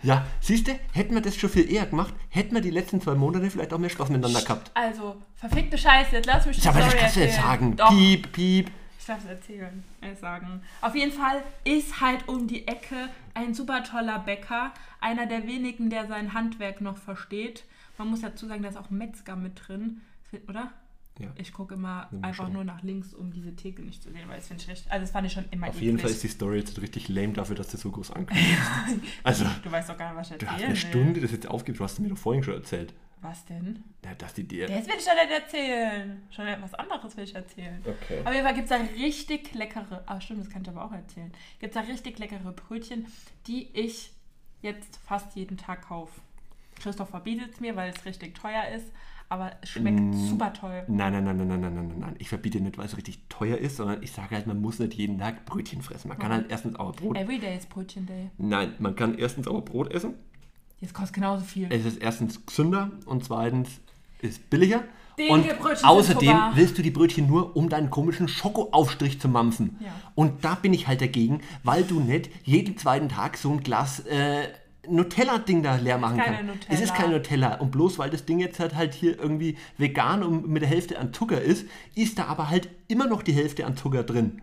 Ja, 0.03 0.27
siehst 0.41 0.69
du, 0.69 0.73
hätten 0.93 1.15
wir 1.15 1.21
das 1.21 1.37
schon 1.37 1.51
viel 1.51 1.71
eher 1.71 1.87
gemacht, 1.87 2.15
hätten 2.31 2.55
wir 2.55 2.63
die 2.63 2.71
letzten 2.71 3.01
zwei 3.01 3.15
Monate 3.15 3.51
vielleicht 3.51 3.73
auch 3.73 3.79
mehr 3.79 3.91
Spaß 3.91 4.09
miteinander 4.09 4.41
gehabt. 4.43 4.71
Also, 4.75 5.17
verfickte 5.37 5.77
Scheiße, 5.77 6.17
jetzt 6.17 6.27
lass 6.27 6.47
mich 6.47 6.57
die 6.57 6.63
Ja, 6.63 6.71
aber 6.71 6.81
das 6.81 6.89
Story 6.89 7.01
kannst 7.01 7.17
du 7.17 7.21
jetzt 7.21 7.31
erzählen. 7.37 7.47
sagen. 7.51 7.77
Doch, 7.77 7.89
Piep, 7.91 8.33
piep. 8.33 8.71
ich 8.99 9.07
darf 9.07 9.19
es 9.19 9.27
erzählen, 9.29 9.85
äh, 10.01 10.15
sagen. 10.15 10.63
Auf 10.81 10.95
jeden 10.95 11.13
Fall 11.13 11.43
ist 11.65 12.01
halt 12.01 12.27
um 12.29 12.47
die 12.47 12.67
Ecke 12.67 13.09
ein 13.35 13.53
super 13.55 13.83
toller 13.85 14.19
Bäcker, 14.21 14.73
einer 15.01 15.27
der 15.27 15.47
wenigen, 15.47 15.91
der 15.91 16.07
sein 16.07 16.33
Handwerk 16.35 16.81
noch 16.81 16.97
versteht. 16.97 17.65
Man 17.99 18.09
muss 18.09 18.23
dazu 18.23 18.47
sagen, 18.47 18.63
da 18.63 18.69
ist 18.71 18.79
auch 18.79 18.91
Metzger 18.91 19.37
mit 19.37 19.69
drin, 19.69 20.01
oder? 20.49 20.71
Ja. 21.21 21.29
Ich 21.37 21.53
gucke 21.53 21.75
immer 21.75 22.09
Nimm 22.11 22.25
einfach 22.25 22.45
schauen. 22.45 22.53
nur 22.55 22.65
nach 22.65 22.83
links, 22.83 23.15
um 23.15 23.31
diese 23.33 23.55
Theke 23.55 23.83
nicht 23.83 24.03
zu 24.03 24.11
sehen, 24.11 24.29
weil 24.29 24.37
das 24.37 24.49
finde 24.49 24.63
ich 24.63 24.69
richtig. 24.69 24.91
Also 24.91 25.03
das 25.03 25.11
fand 25.11 25.27
ich 25.27 25.33
schon 25.33 25.45
immer 25.51 25.69
Auf 25.69 25.75
jeden 25.81 25.91
eklig. 25.99 26.03
Fall 26.03 26.11
ist 26.11 26.23
die 26.23 26.29
Story 26.29 26.59
jetzt 26.59 26.81
richtig 26.81 27.09
lame 27.09 27.33
dafür, 27.35 27.57
dass 27.57 27.69
du 27.69 27.77
so 27.77 27.91
groß 27.91 28.11
ankündigst. 28.13 28.59
Also, 29.23 29.45
Du 29.63 29.71
weißt 29.71 29.89
doch 29.91 29.97
gar 29.99 30.11
nicht, 30.13 30.21
was 30.21 30.31
ich 30.31 30.39
du 30.39 30.47
erzählen 30.47 30.59
hast 30.61 30.65
eine. 30.67 30.77
Stunde 30.77 31.21
das 31.21 31.31
jetzt 31.33 31.47
aufgibt, 31.49 31.79
du 31.79 31.85
hast 31.85 31.93
es 31.95 31.99
mir 32.01 32.09
doch 32.09 32.19
vorhin 32.19 32.43
schon 32.43 32.55
erzählt. 32.55 32.95
Was 33.23 33.45
denn? 33.45 33.85
Ja, 34.03 34.15
dass 34.15 34.33
die 34.33 34.45
dir. 34.45 34.67
Das 34.67 34.87
will 34.87 34.95
ich 34.99 35.05
doch 35.05 35.13
nicht 35.13 35.31
erzählen. 35.31 36.23
Schon 36.31 36.47
etwas 36.47 36.73
anderes 36.73 37.15
will 37.19 37.25
ich 37.25 37.35
erzählen. 37.35 37.79
Okay. 37.85 38.21
Auf 38.25 38.33
jeden 38.33 38.47
Fall 38.47 38.55
gibt 38.55 38.71
es 38.71 38.71
da 38.71 38.77
richtig 38.99 39.53
leckere, 39.55 40.03
ah 40.07 40.19
stimmt, 40.23 40.41
das 40.41 40.49
kann 40.49 40.63
ich 40.63 40.69
aber 40.71 40.85
auch 40.87 40.93
erzählen. 40.93 41.31
Gibt 41.59 41.77
es 41.77 41.83
da 41.83 41.87
richtig 41.87 42.19
leckere 42.19 42.53
Brötchen, 42.53 43.07
die 43.47 43.69
ich 43.79 44.13
jetzt 44.63 44.97
fast 45.07 45.37
jeden 45.37 45.59
Tag 45.59 45.83
kaufe. 45.89 46.21
Christoph 46.81 47.11
verbietet 47.11 47.53
es 47.55 47.61
mir, 47.61 47.77
weil 47.77 47.93
es 47.95 48.05
richtig 48.05 48.35
teuer 48.35 48.65
ist, 48.75 48.87
aber 49.29 49.53
es 49.63 49.71
schmeckt 49.71 50.01
mm, 50.01 50.13
super 50.13 50.53
toll. 50.53 50.83
Nein, 50.89 51.13
nein, 51.13 51.25
nein, 51.25 51.37
nein, 51.37 51.49
nein, 51.49 51.61
nein, 51.61 51.75
nein, 51.75 51.99
nein. 51.99 52.17
Ich 52.19 52.29
verbiete 52.29 52.61
nicht, 52.61 52.79
weil 52.79 52.87
es 52.87 52.97
richtig 52.97 53.21
teuer 53.29 53.57
ist, 53.57 53.77
sondern 53.77 54.03
ich 54.03 54.11
sage 54.11 54.35
halt, 54.35 54.47
man 54.47 54.61
muss 54.61 54.79
nicht 54.81 54.95
jeden 54.95 55.19
Tag 55.19 55.45
Brötchen 55.45 55.83
fressen. 55.83 56.09
Man 56.09 56.19
mhm. 56.19 56.23
kann 56.23 56.33
halt 56.33 56.47
erstens 56.51 56.77
auch 56.77 56.97
Brot. 56.97 57.17
Everyday 57.17 57.57
is 57.57 57.67
Brötchen 57.67 58.07
Day. 58.07 58.31
Nein, 58.39 58.75
man 58.81 58.97
kann 58.97 59.17
erstens 59.17 59.47
auch 59.47 59.65
Brot 59.65 59.93
essen. 59.93 60.15
Das 60.81 60.93
kostet 60.93 61.15
genauso 61.15 61.45
viel. 61.45 61.69
Es 61.71 61.85
ist 61.85 61.99
erstens 61.99 62.45
gesünder 62.45 62.91
und 63.07 63.25
zweitens 63.25 63.81
ist 64.21 64.51
billiger. 64.51 64.83
Dinge, 65.19 65.33
und 65.33 65.59
Brötchen 65.59 65.85
außerdem 65.87 66.37
willst 66.55 66.79
du 66.79 66.83
die 66.83 66.91
Brötchen 66.91 67.27
nur, 67.27 67.57
um 67.57 67.69
deinen 67.69 67.91
komischen 67.91 68.29
Schokoaufstrich 68.29 69.21
zu 69.21 69.29
mampfen. 69.29 69.79
Ja. 69.81 69.93
Und 70.15 70.45
da 70.45 70.55
bin 70.55 70.73
ich 70.73 70.89
halt 70.89 71.01
dagegen, 71.01 71.41
weil 71.63 71.85
du 71.85 72.01
nicht 72.01 72.31
jeden 72.45 72.77
zweiten 72.79 73.09
Tag 73.09 73.37
so 73.37 73.51
ein 73.51 73.63
Glas 73.63 74.01
äh, 74.01 74.49
Nutella-Ding 74.89 75.63
da 75.63 75.77
leer 75.77 75.99
machen 75.99 76.19
keine 76.19 76.37
kannst. 76.37 76.55
Nutella. 76.55 76.75
Es 76.75 76.81
ist 76.81 76.95
kein 76.95 77.11
Nutella. 77.11 77.55
Und 77.57 77.71
bloß 77.71 77.99
weil 77.99 78.11
das 78.11 78.25
Ding 78.25 78.39
jetzt 78.39 78.61
halt, 78.61 78.75
halt 78.75 78.95
hier 78.95 79.19
irgendwie 79.19 79.57
vegan 79.79 80.23
und 80.23 80.49
mit 80.49 80.63
der 80.63 80.69
Hälfte 80.69 80.99
an 80.99 81.13
Zucker 81.13 81.41
ist, 81.41 81.67
ist 81.95 82.19
da 82.19 82.27
aber 82.27 82.51
halt 82.51 82.69
immer 82.89 83.07
noch 83.07 83.23
die 83.23 83.33
Hälfte 83.33 83.67
an 83.67 83.77
Zucker 83.77 84.03
drin. 84.03 84.43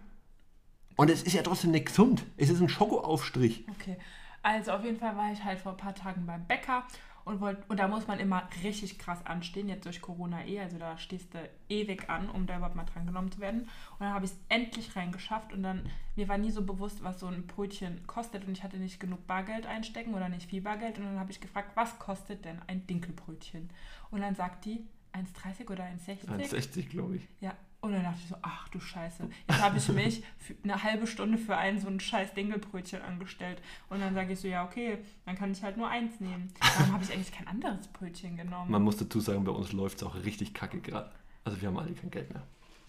Und 0.95 1.09
es 1.09 1.23
ist 1.23 1.33
ja 1.33 1.43
trotzdem 1.43 1.71
nicht 1.71 1.87
gesund. 1.87 2.25
Es 2.37 2.49
ist 2.49 2.59
ein 2.59 2.69
Schokoaufstrich. 2.69 3.65
Okay, 3.79 3.97
also 4.43 4.71
auf 4.71 4.83
jeden 4.83 4.97
Fall 4.97 5.15
war 5.15 5.31
ich 5.31 5.43
halt 5.43 5.59
vor 5.59 5.73
ein 5.73 5.77
paar 5.77 5.95
Tagen 5.95 6.25
beim 6.25 6.45
Bäcker 6.45 6.83
und, 7.27 7.41
wollt, 7.41 7.57
und 7.69 7.79
da 7.79 7.87
muss 7.87 8.07
man 8.07 8.19
immer 8.19 8.47
richtig 8.63 8.97
krass 8.97 9.25
anstehen, 9.25 9.67
jetzt 9.67 9.85
durch 9.85 10.01
Corona 10.01 10.45
eh, 10.45 10.61
also 10.61 10.77
da 10.77 10.97
stehst 10.97 11.33
du 11.33 11.39
ewig 11.67 12.09
an, 12.09 12.29
um 12.29 12.47
da 12.47 12.57
überhaupt 12.57 12.75
mal 12.75 12.85
dran 12.85 13.05
genommen 13.05 13.31
zu 13.31 13.39
werden. 13.39 13.61
Und 13.61 13.99
dann 13.99 14.13
habe 14.13 14.25
ich 14.25 14.31
es 14.31 14.37
endlich 14.49 14.95
reingeschafft 14.95 15.51
und 15.51 15.61
dann, 15.61 15.89
mir 16.15 16.27
war 16.29 16.37
nie 16.37 16.51
so 16.51 16.63
bewusst, 16.63 17.03
was 17.03 17.19
so 17.19 17.27
ein 17.27 17.45
Brötchen 17.45 18.07
kostet 18.07 18.45
und 18.45 18.53
ich 18.53 18.63
hatte 18.63 18.77
nicht 18.77 18.99
genug 18.99 19.27
Bargeld 19.27 19.67
einstecken 19.67 20.13
oder 20.13 20.29
nicht 20.29 20.49
viel 20.49 20.61
Bargeld 20.61 20.97
und 20.97 21.05
dann 21.05 21.19
habe 21.19 21.31
ich 21.31 21.41
gefragt, 21.41 21.71
was 21.75 21.99
kostet 21.99 22.45
denn 22.45 22.61
ein 22.67 22.87
Dinkelbrötchen? 22.87 23.69
Und 24.09 24.21
dann 24.21 24.35
sagt 24.35 24.65
die 24.65 24.85
1,30 25.13 25.69
oder 25.69 25.83
1,60. 25.83 26.27
1,60 26.27 26.89
glaube 26.89 27.17
ich. 27.17 27.27
Ja, 27.41 27.53
und 27.87 27.93
dann 27.93 28.03
dachte 28.03 28.19
ich 28.21 28.27
so, 28.27 28.35
ach 28.41 28.67
du 28.69 28.79
Scheiße, 28.79 29.29
jetzt 29.47 29.61
habe 29.61 29.77
ich 29.77 29.87
mich 29.89 30.23
für 30.37 30.55
eine 30.63 30.83
halbe 30.83 31.07
Stunde 31.07 31.37
für 31.37 31.55
ein 31.55 31.79
so 31.79 31.87
ein 31.87 31.99
scheiß 31.99 32.33
Dinkelbrötchen 32.33 33.01
angestellt. 33.01 33.61
Und 33.89 34.01
dann 34.01 34.13
sage 34.13 34.33
ich 34.33 34.39
so, 34.39 34.47
ja 34.47 34.65
okay, 34.65 34.97
dann 35.25 35.35
kann 35.35 35.51
ich 35.51 35.63
halt 35.63 35.77
nur 35.77 35.87
eins 35.87 36.19
nehmen. 36.19 36.51
Warum 36.59 36.93
habe 36.93 37.03
ich 37.03 37.13
eigentlich 37.13 37.31
kein 37.31 37.47
anderes 37.47 37.87
Brötchen 37.87 38.35
genommen? 38.35 38.69
Man 38.69 38.81
muss 38.83 38.97
dazu 38.97 39.19
sagen, 39.19 39.43
bei 39.43 39.51
uns 39.51 39.71
läuft 39.71 39.97
es 39.97 40.03
auch 40.03 40.15
richtig 40.15 40.53
kacke 40.53 40.81
gerade. 40.81 41.11
Also 41.43 41.61
wir 41.61 41.69
haben 41.69 41.77
alle 41.77 41.93
kein 41.93 42.11
Geld 42.11 42.33
mehr. 42.33 42.43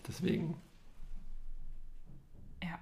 Deswegen. 0.06 0.56
Ja, 2.62 2.78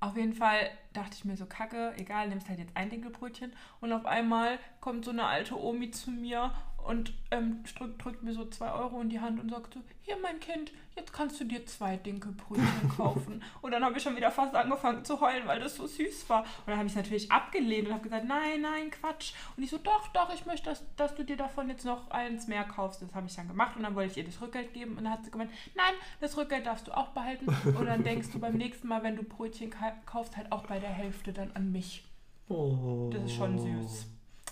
auf 0.00 0.16
jeden 0.16 0.34
Fall 0.34 0.70
dachte 0.92 1.14
ich 1.14 1.24
mir 1.24 1.36
so, 1.36 1.46
kacke, 1.46 1.94
egal, 1.96 2.28
nimmst 2.28 2.48
halt 2.48 2.58
jetzt 2.58 2.76
ein 2.76 2.90
Dinkelbrötchen. 2.90 3.52
Und 3.80 3.92
auf 3.92 4.04
einmal 4.04 4.58
kommt 4.80 5.04
so 5.04 5.12
eine 5.12 5.26
alte 5.26 5.56
Omi 5.60 5.92
zu 5.92 6.10
mir 6.10 6.52
und 6.86 7.12
ähm, 7.30 7.62
drückt, 7.76 8.04
drückt 8.04 8.22
mir 8.22 8.32
so 8.32 8.44
zwei 8.46 8.72
Euro 8.72 9.00
in 9.00 9.08
die 9.08 9.20
Hand 9.20 9.40
und 9.40 9.50
sagt 9.50 9.74
so, 9.74 9.80
hier 10.02 10.16
mein 10.20 10.40
Kind, 10.40 10.72
jetzt 10.96 11.12
kannst 11.12 11.40
du 11.40 11.44
dir 11.44 11.64
zwei 11.66 11.96
Dinkelbrötchen 11.96 12.88
kaufen. 12.96 13.42
und 13.60 13.70
dann 13.72 13.84
habe 13.84 13.96
ich 13.96 14.02
schon 14.02 14.16
wieder 14.16 14.30
fast 14.30 14.54
angefangen 14.54 15.04
zu 15.04 15.20
heulen, 15.20 15.46
weil 15.46 15.60
das 15.60 15.76
so 15.76 15.86
süß 15.86 16.28
war. 16.28 16.40
Und 16.42 16.48
dann 16.66 16.76
habe 16.78 16.86
ich 16.86 16.92
es 16.92 16.96
natürlich 16.96 17.30
abgelehnt 17.30 17.86
und 17.88 17.94
habe 17.94 18.02
gesagt, 18.02 18.26
nein, 18.26 18.60
nein, 18.62 18.90
Quatsch. 18.90 19.32
Und 19.56 19.62
ich 19.62 19.70
so, 19.70 19.78
doch, 19.78 20.08
doch, 20.08 20.34
ich 20.34 20.44
möchte, 20.44 20.70
dass, 20.70 20.82
dass 20.96 21.14
du 21.14 21.24
dir 21.24 21.36
davon 21.36 21.68
jetzt 21.68 21.84
noch 21.84 22.10
eins 22.10 22.48
mehr 22.48 22.64
kaufst. 22.64 23.00
Das 23.02 23.14
habe 23.14 23.26
ich 23.26 23.34
dann 23.36 23.48
gemacht 23.48 23.76
und 23.76 23.84
dann 23.84 23.94
wollte 23.94 24.10
ich 24.12 24.16
ihr 24.18 24.24
das 24.24 24.40
Rückgeld 24.40 24.74
geben 24.74 24.96
und 24.98 25.04
dann 25.04 25.12
hat 25.12 25.24
sie 25.24 25.30
gemeint, 25.30 25.50
nein, 25.76 25.94
das 26.20 26.36
Rückgeld 26.36 26.66
darfst 26.66 26.88
du 26.88 26.96
auch 26.96 27.08
behalten. 27.10 27.46
Und 27.76 27.86
dann 27.86 28.02
denkst 28.02 28.30
du 28.32 28.38
beim 28.40 28.54
nächsten 28.56 28.88
Mal, 28.88 29.02
wenn 29.02 29.16
du 29.16 29.22
Brötchen 29.22 29.70
ka- 29.70 29.96
kaufst, 30.04 30.36
halt 30.36 30.50
auch 30.50 30.66
bei 30.66 30.78
der 30.80 30.90
Hälfte 30.90 31.32
dann 31.32 31.52
an 31.52 31.70
mich. 31.72 32.04
Oh. 32.48 33.08
Das 33.12 33.22
ist 33.24 33.34
schon 33.36 33.58
süß. 33.58 34.06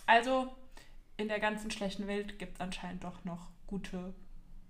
Also, 0.07 0.53
in 1.21 1.29
der 1.29 1.39
ganzen 1.39 1.71
schlechten 1.71 2.07
Welt 2.07 2.39
gibt 2.39 2.55
es 2.55 2.61
anscheinend 2.61 3.05
doch 3.05 3.25
noch 3.25 3.51
gute, 3.67 4.15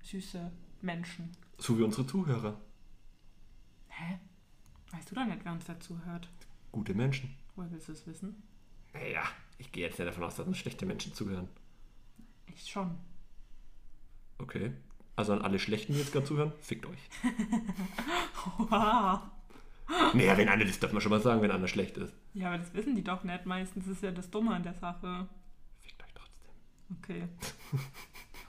süße 0.02 0.50
Menschen. 0.82 1.30
So 1.58 1.78
wie 1.78 1.82
unsere 1.82 2.06
Zuhörer. 2.06 2.60
Hä? 3.88 4.18
Weißt 4.90 5.10
du 5.10 5.14
doch 5.14 5.24
nicht, 5.24 5.44
wer 5.44 5.52
uns 5.52 5.64
dazu 5.64 6.04
hört? 6.04 6.28
Gute 6.72 6.94
Menschen. 6.94 7.34
Woher 7.54 7.70
willst 7.70 7.88
du 7.88 7.92
es 7.92 8.06
wissen? 8.06 8.42
Naja, 8.92 9.22
ich 9.58 9.70
gehe 9.70 9.86
jetzt 9.86 9.98
nicht 9.98 10.08
davon 10.08 10.24
aus, 10.24 10.36
dass 10.36 10.46
uns 10.46 10.58
schlechte 10.58 10.86
Menschen 10.86 11.14
zuhören. 11.14 11.48
Ich 12.46 12.68
schon. 12.68 12.98
Okay. 14.38 14.72
Also 15.14 15.32
an 15.32 15.42
alle 15.42 15.58
Schlechten, 15.58 15.92
die 15.92 16.00
jetzt 16.00 16.12
gerade 16.12 16.26
zuhören, 16.26 16.52
fickt 16.60 16.86
euch. 16.86 17.10
Wow. 18.58 19.20
Naja, 20.14 20.38
wenn 20.38 20.48
einer, 20.48 20.64
das 20.64 20.78
darf 20.78 20.92
man 20.92 21.02
schon 21.02 21.10
mal 21.10 21.20
sagen, 21.20 21.42
wenn 21.42 21.50
einer 21.50 21.68
schlecht 21.68 21.98
ist. 21.98 22.14
Ja, 22.32 22.48
aber 22.48 22.58
das 22.58 22.72
wissen 22.72 22.96
die 22.96 23.04
doch 23.04 23.22
nicht. 23.22 23.44
Meistens 23.44 23.86
ist 23.86 24.02
ja 24.02 24.10
das 24.12 24.30
Dumme 24.30 24.54
an 24.54 24.62
der 24.62 24.72
Sache. 24.72 25.28
Okay. 26.98 27.29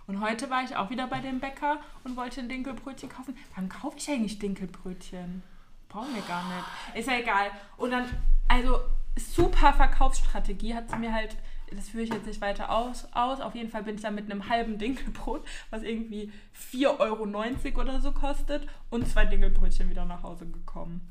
Und 0.08 0.20
heute 0.20 0.50
war 0.50 0.64
ich 0.64 0.76
auch 0.76 0.90
wieder 0.90 1.08
bei 1.08 1.20
dem 1.20 1.40
Bäcker 1.40 1.80
und 2.04 2.18
wollte 2.18 2.42
ein 2.42 2.50
Dinkelbrötchen 2.50 3.10
kaufen. 3.10 3.38
Wann 3.56 3.70
kaufe 3.70 3.98
ich 3.98 4.10
eigentlich 4.10 4.40
Dinkelbrötchen? 4.40 5.44
Brauchen 5.88 6.14
wir 6.14 6.22
gar 6.24 6.44
nicht. 6.48 7.00
Ist 7.00 7.08
ja 7.08 7.20
egal. 7.20 7.52
Und 7.78 7.92
dann, 7.92 8.06
also 8.48 8.80
super 9.18 9.74
Verkaufsstrategie 9.74 10.74
hat 10.74 10.90
sie 10.90 10.98
mir 10.98 11.14
halt, 11.14 11.38
das 11.74 11.90
führe 11.90 12.04
ich 12.04 12.14
jetzt 12.14 12.26
nicht 12.26 12.42
weiter 12.42 12.72
aus, 12.72 13.08
aus. 13.14 13.40
Auf 13.40 13.56
jeden 13.56 13.70
Fall 13.70 13.84
bin 13.84 13.96
ich 13.96 14.02
da 14.02 14.12
mit 14.12 14.30
einem 14.30 14.50
halben 14.50 14.78
Dinkelbrot, 14.78 15.46
was 15.70 15.84
irgendwie 15.84 16.32
4,90 16.74 17.00
Euro 17.00 17.82
oder 17.82 18.02
so 18.02 18.12
kostet, 18.12 18.68
und 18.90 19.08
zwei 19.08 19.26
Dinkelbrötchen 19.26 19.90
wieder 19.90 20.06
nach 20.06 20.24
Hause 20.24 20.46
gekommen. 20.48 21.02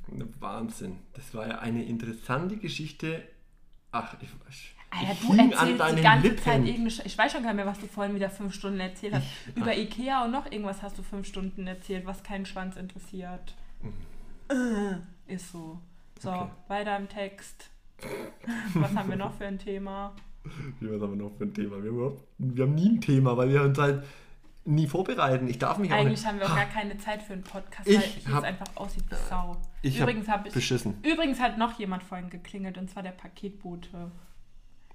Wahnsinn. 0.40 0.98
Das 1.14 1.34
war 1.34 1.46
ja 1.48 1.58
eine 1.60 1.84
interessante 1.84 2.56
Geschichte. 2.56 3.22
Ach, 3.92 4.14
ich, 4.20 4.28
ich, 4.48 4.74
Alter, 4.90 5.12
ich 5.12 5.20
du 5.20 5.34
hing 5.34 5.52
erzählst 5.52 5.98
die 5.98 6.02
ganze 6.02 6.36
Zeit 6.36 6.58
irgendeine 6.64 6.90
Sch 6.90 7.00
Ich 7.04 7.16
weiß 7.16 7.32
schon 7.32 7.42
gar 7.42 7.50
nicht 7.54 7.64
mehr, 7.64 7.66
was 7.72 7.78
du 7.78 7.86
vorhin 7.86 8.14
wieder 8.14 8.28
fünf 8.30 8.54
Stunden 8.54 8.80
erzählt 8.80 9.14
hast. 9.14 9.26
Über 9.54 9.76
Ikea 9.76 10.24
und 10.24 10.32
noch 10.32 10.46
irgendwas 10.50 10.82
hast 10.82 10.98
du 10.98 11.02
fünf 11.02 11.26
Stunden 11.28 11.66
erzählt, 11.66 12.06
was 12.06 12.22
keinen 12.24 12.44
Schwanz 12.46 12.76
interessiert. 12.76 13.54
Äh, 14.48 15.32
Ist 15.32 15.52
so. 15.52 15.78
So, 16.18 16.30
Okay. 16.30 16.50
weiter 16.68 16.96
im 16.96 17.08
Text. 17.08 17.70
Was 18.74 18.94
haben 18.94 19.08
wir 19.10 19.16
noch 19.16 19.32
für 19.34 19.46
ein 19.46 19.58
Thema? 19.58 20.12
Ja, 20.80 20.88
was 20.92 21.02
haben 21.02 21.18
wir 21.18 21.24
noch 21.24 21.36
für 21.36 21.44
ein 21.44 21.52
Thema? 21.54 21.82
Wir 21.82 21.90
haben, 21.92 22.16
wir 22.38 22.64
haben 22.64 22.74
nie 22.74 22.88
ein 22.88 23.00
Thema, 23.02 23.36
weil 23.36 23.50
wir 23.50 23.62
uns 23.62 23.78
halt 23.78 24.02
nie 24.64 24.86
vorbereiten. 24.86 25.46
Ich 25.48 25.58
darf 25.58 25.76
mich 25.76 25.92
auch 25.92 25.96
Eigentlich 25.96 26.20
nicht. 26.20 26.26
haben 26.26 26.38
wir 26.40 26.46
auch 26.46 26.56
gar 26.56 26.64
keine 26.64 26.96
Zeit 26.96 27.22
für 27.22 27.34
einen 27.34 27.42
Podcast, 27.42 27.86
Ich 27.86 28.24
weil 28.26 28.32
hab- 28.34 28.42
es 28.42 28.48
einfach 28.48 28.66
aussieht 28.76 29.04
wie 29.10 29.14
Sau. 29.28 29.56
Ich 29.82 29.98
Übrigens 30.00 30.28
hab 30.28 30.38
habe 30.38 30.48
ich. 30.48 30.54
beschissen. 30.54 30.94
Übrigens 31.02 31.40
hat 31.40 31.58
noch 31.58 31.78
jemand 31.78 32.02
vorhin 32.04 32.30
geklingelt 32.30 32.78
und 32.78 32.88
zwar 32.90 33.02
der 33.02 33.10
Paketbote. 33.10 34.10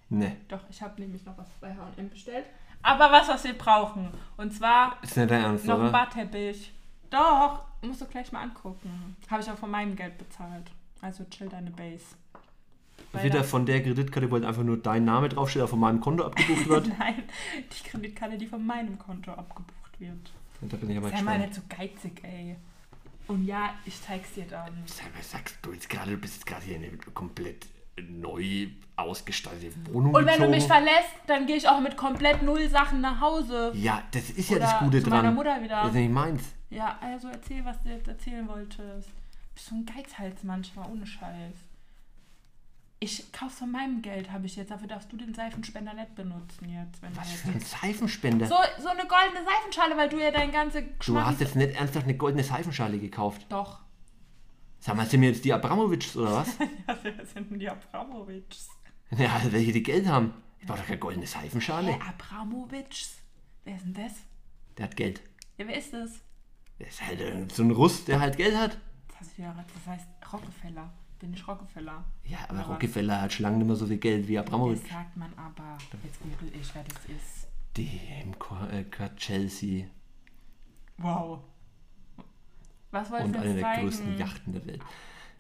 Ne, 0.10 0.36
Doch, 0.48 0.62
ich 0.70 0.82
habe 0.82 1.02
nämlich 1.02 1.26
noch 1.26 1.38
was 1.38 1.48
bei 1.60 1.74
HM 1.74 2.10
bestellt. 2.10 2.46
Aber 2.84 3.12
was, 3.12 3.28
was 3.28 3.44
wir 3.44 3.58
brauchen. 3.58 4.10
Und 4.38 4.54
zwar 4.54 4.98
ist 5.02 5.18
nicht 5.18 5.32
dein 5.32 5.44
Ernst, 5.44 5.66
Noch 5.66 5.82
ein? 5.82 5.92
Barteppich. 5.92 6.72
Doch, 7.10 7.66
musst 7.82 8.02
du 8.02 8.06
gleich 8.06 8.32
mal 8.32 8.44
angucken. 8.44 9.16
Habe 9.30 9.42
ich 9.42 9.50
auch 9.50 9.58
von 9.58 9.72
meinem 9.72 9.96
Geld 9.96 10.18
bezahlt. 10.18 10.72
Also 11.02 11.24
chill 11.26 11.50
deine 11.50 11.72
Base. 11.72 12.16
Wieder 13.24 13.44
von 13.44 13.66
der 13.66 13.82
Kreditkarte, 13.82 14.30
wo 14.30 14.36
halt 14.36 14.46
einfach 14.46 14.64
nur 14.64 14.78
dein 14.78 15.06
Name 15.06 15.30
draufsteht, 15.30 15.62
der 15.62 15.68
von 15.68 15.80
meinem 15.80 16.02
Konto 16.02 16.26
abgebucht 16.26 16.68
wird. 16.68 16.88
Nein, 17.00 17.24
die 17.58 17.90
Kreditkarte, 17.90 18.38
die 18.38 18.48
von 18.48 18.66
meinem 18.66 19.00
Konto 19.00 19.32
abgebucht 19.32 20.00
wird. 20.00 20.32
Und 20.62 20.74
da 20.74 20.78
bin 20.78 20.90
ich 20.90 20.98
aber 20.98 21.10
Sei 21.10 21.22
mal 21.22 21.40
nicht 21.40 21.54
so 21.54 21.62
geizig, 21.70 22.24
ey. 22.24 22.58
Und 23.28 23.46
ja, 23.46 23.74
ich 23.86 24.02
zeig's 24.02 24.34
dir 24.34 24.46
dann. 24.46 24.84
Sag 24.86 25.14
mal, 25.14 25.24
sagst 25.24 25.58
du 25.62 25.72
jetzt 25.74 25.90
gerade, 25.90 26.12
du 26.12 26.18
bist 26.18 26.36
jetzt 26.36 26.46
gerade 26.46 26.64
hier 26.64 26.80
komplett 27.14 27.68
neu 28.02 28.68
ausgestaltete 28.98 29.76
Wohnung 29.94 30.14
Und 30.14 30.26
wenn 30.26 30.34
du 30.40 30.48
gezogen? 30.48 30.52
mich 30.52 30.64
verlässt, 30.66 31.16
dann 31.28 31.46
gehe 31.48 31.56
ich 31.58 31.68
auch 31.68 31.80
mit 31.82 31.98
komplett 31.98 32.42
null 32.44 32.68
Sachen 32.70 33.02
nach 33.02 33.20
Hause. 33.20 33.72
ja, 33.76 34.02
das 34.12 34.30
ist 34.32 34.50
ja 34.50 34.58
Oder 34.58 34.66
das 34.66 34.80
Gute 34.80 35.04
zu 35.04 35.10
dran. 35.10 35.20
meiner 35.24 35.32
Mutter 35.36 35.62
wieder. 35.62 35.76
Das 35.82 35.88
ist 35.90 35.96
nicht 35.96 36.12
meins. 36.12 36.44
Ja, 36.70 36.98
also 37.02 37.28
erzähl, 37.30 37.64
was 37.66 37.82
du 37.84 37.90
jetzt 37.90 38.08
erzählen 38.08 38.48
wolltest. 38.48 39.10
Bist 39.54 39.68
so 39.68 39.76
ein 39.76 39.86
Geizhals 39.86 40.44
manchmal, 40.44 40.90
ohne 40.92 41.06
Scheiß. 41.06 41.56
Ich 43.00 43.32
kauf's 43.34 43.60
von 43.60 43.72
meinem 43.72 44.02
Geld, 44.02 44.32
habe 44.32 44.46
ich 44.46 44.56
jetzt. 44.56 44.72
Dafür 44.72 44.88
darfst 44.88 45.12
du 45.12 45.18
den 45.18 45.34
Seifenspender 45.34 45.94
nicht 45.94 46.16
benutzen 46.16 46.70
jetzt. 46.70 47.02
Wenn 47.02 47.16
Was 47.16 47.30
du 47.30 47.38
für 47.38 47.48
ein 47.50 47.54
jetzt 47.56 47.76
Seifenspender. 47.82 48.48
so, 48.48 48.56
so 48.80 48.88
eine 48.90 49.02
goldene 49.06 49.46
Seifenschale, 49.46 49.98
weil 49.98 50.10
du 50.10 50.18
ja 50.18 50.32
dein 50.32 50.52
ganze 50.52 50.84
du 51.06 51.20
hast 51.22 51.40
jetzt 51.42 51.56
nicht 51.56 51.76
ernsthaft 51.76 52.06
eine 52.06 52.16
goldene 52.18 52.44
Seifenschale 52.44 52.98
gekauft. 52.98 53.46
Doch. 53.50 53.80
Sag 54.86 54.96
mal, 54.96 55.06
sind 55.08 55.22
wir 55.22 55.30
jetzt 55.30 55.44
die 55.44 55.52
Abramowitschs 55.52 56.16
oder 56.16 56.32
was? 56.34 56.60
Ja, 56.88 56.96
wer 57.02 57.26
sind 57.26 57.50
denn 57.50 57.58
die 57.58 57.68
Abramowitschs? 57.68 58.70
ja, 59.18 59.42
welche 59.50 59.72
die 59.72 59.82
Geld 59.82 60.06
haben. 60.06 60.32
Ich 60.60 60.68
brauche 60.68 60.78
doch 60.78 60.86
keine 60.86 61.00
goldene 61.00 61.26
Seifenschale. 61.26 61.94
Hä, 61.94 62.00
Abramowitschs? 62.08 63.18
Wer 63.64 63.78
ist 63.78 63.86
denn 63.86 63.94
das? 63.96 64.12
Der 64.78 64.86
hat 64.86 64.96
Geld. 64.96 65.22
Ja, 65.58 65.68
wer 65.68 65.76
ist 65.80 65.92
das? 65.92 66.22
Der 66.78 66.88
ist 66.88 67.02
halt 67.04 67.20
irgend 67.20 67.52
so 67.52 67.64
ein 67.64 67.72
Russ, 67.72 68.06
der 68.06 68.20
halt 68.20 68.38
Geld 68.38 68.56
hat. 68.56 68.78
Das 69.08 69.22
heißt, 69.22 69.38
wieder, 69.40 69.56
das 69.74 69.88
heißt 69.92 70.08
Rockefeller. 70.32 70.94
Bin 71.18 71.34
ich 71.34 71.48
Rockefeller? 71.48 72.04
Ja, 72.26 72.38
aber 72.44 72.52
Oder 72.52 72.60
was? 72.60 72.70
Rockefeller 72.70 73.22
hat 73.22 73.34
schon 73.34 73.44
lange 73.44 73.58
nicht 73.58 73.66
mehr 73.68 73.76
so 73.76 73.88
viel 73.88 73.98
Geld 73.98 74.28
wie 74.28 74.38
Abramowitsch. 74.38 74.84
Das 74.84 74.90
sagt 74.92 75.18
man 75.18 75.34
aber. 75.36 75.80
Jetzt 76.04 76.20
google 76.22 76.52
ich, 76.62 76.76
wer 76.76 76.84
das 76.84 77.06
ist. 77.06 77.48
Dem 77.76 78.38
Ko- 78.38 78.68
äh, 78.72 78.84
gehört 78.84 79.18
Chelsea 79.18 79.88
Wow. 81.00 81.40
Was 82.96 83.12
wolltest 83.12 83.36
und 83.36 83.42
eine 83.42 83.54
der 83.54 83.64
zeigen? 83.64 83.82
größten 83.82 84.18
Yachten 84.18 84.54
der 84.54 84.66
Welt. 84.66 84.82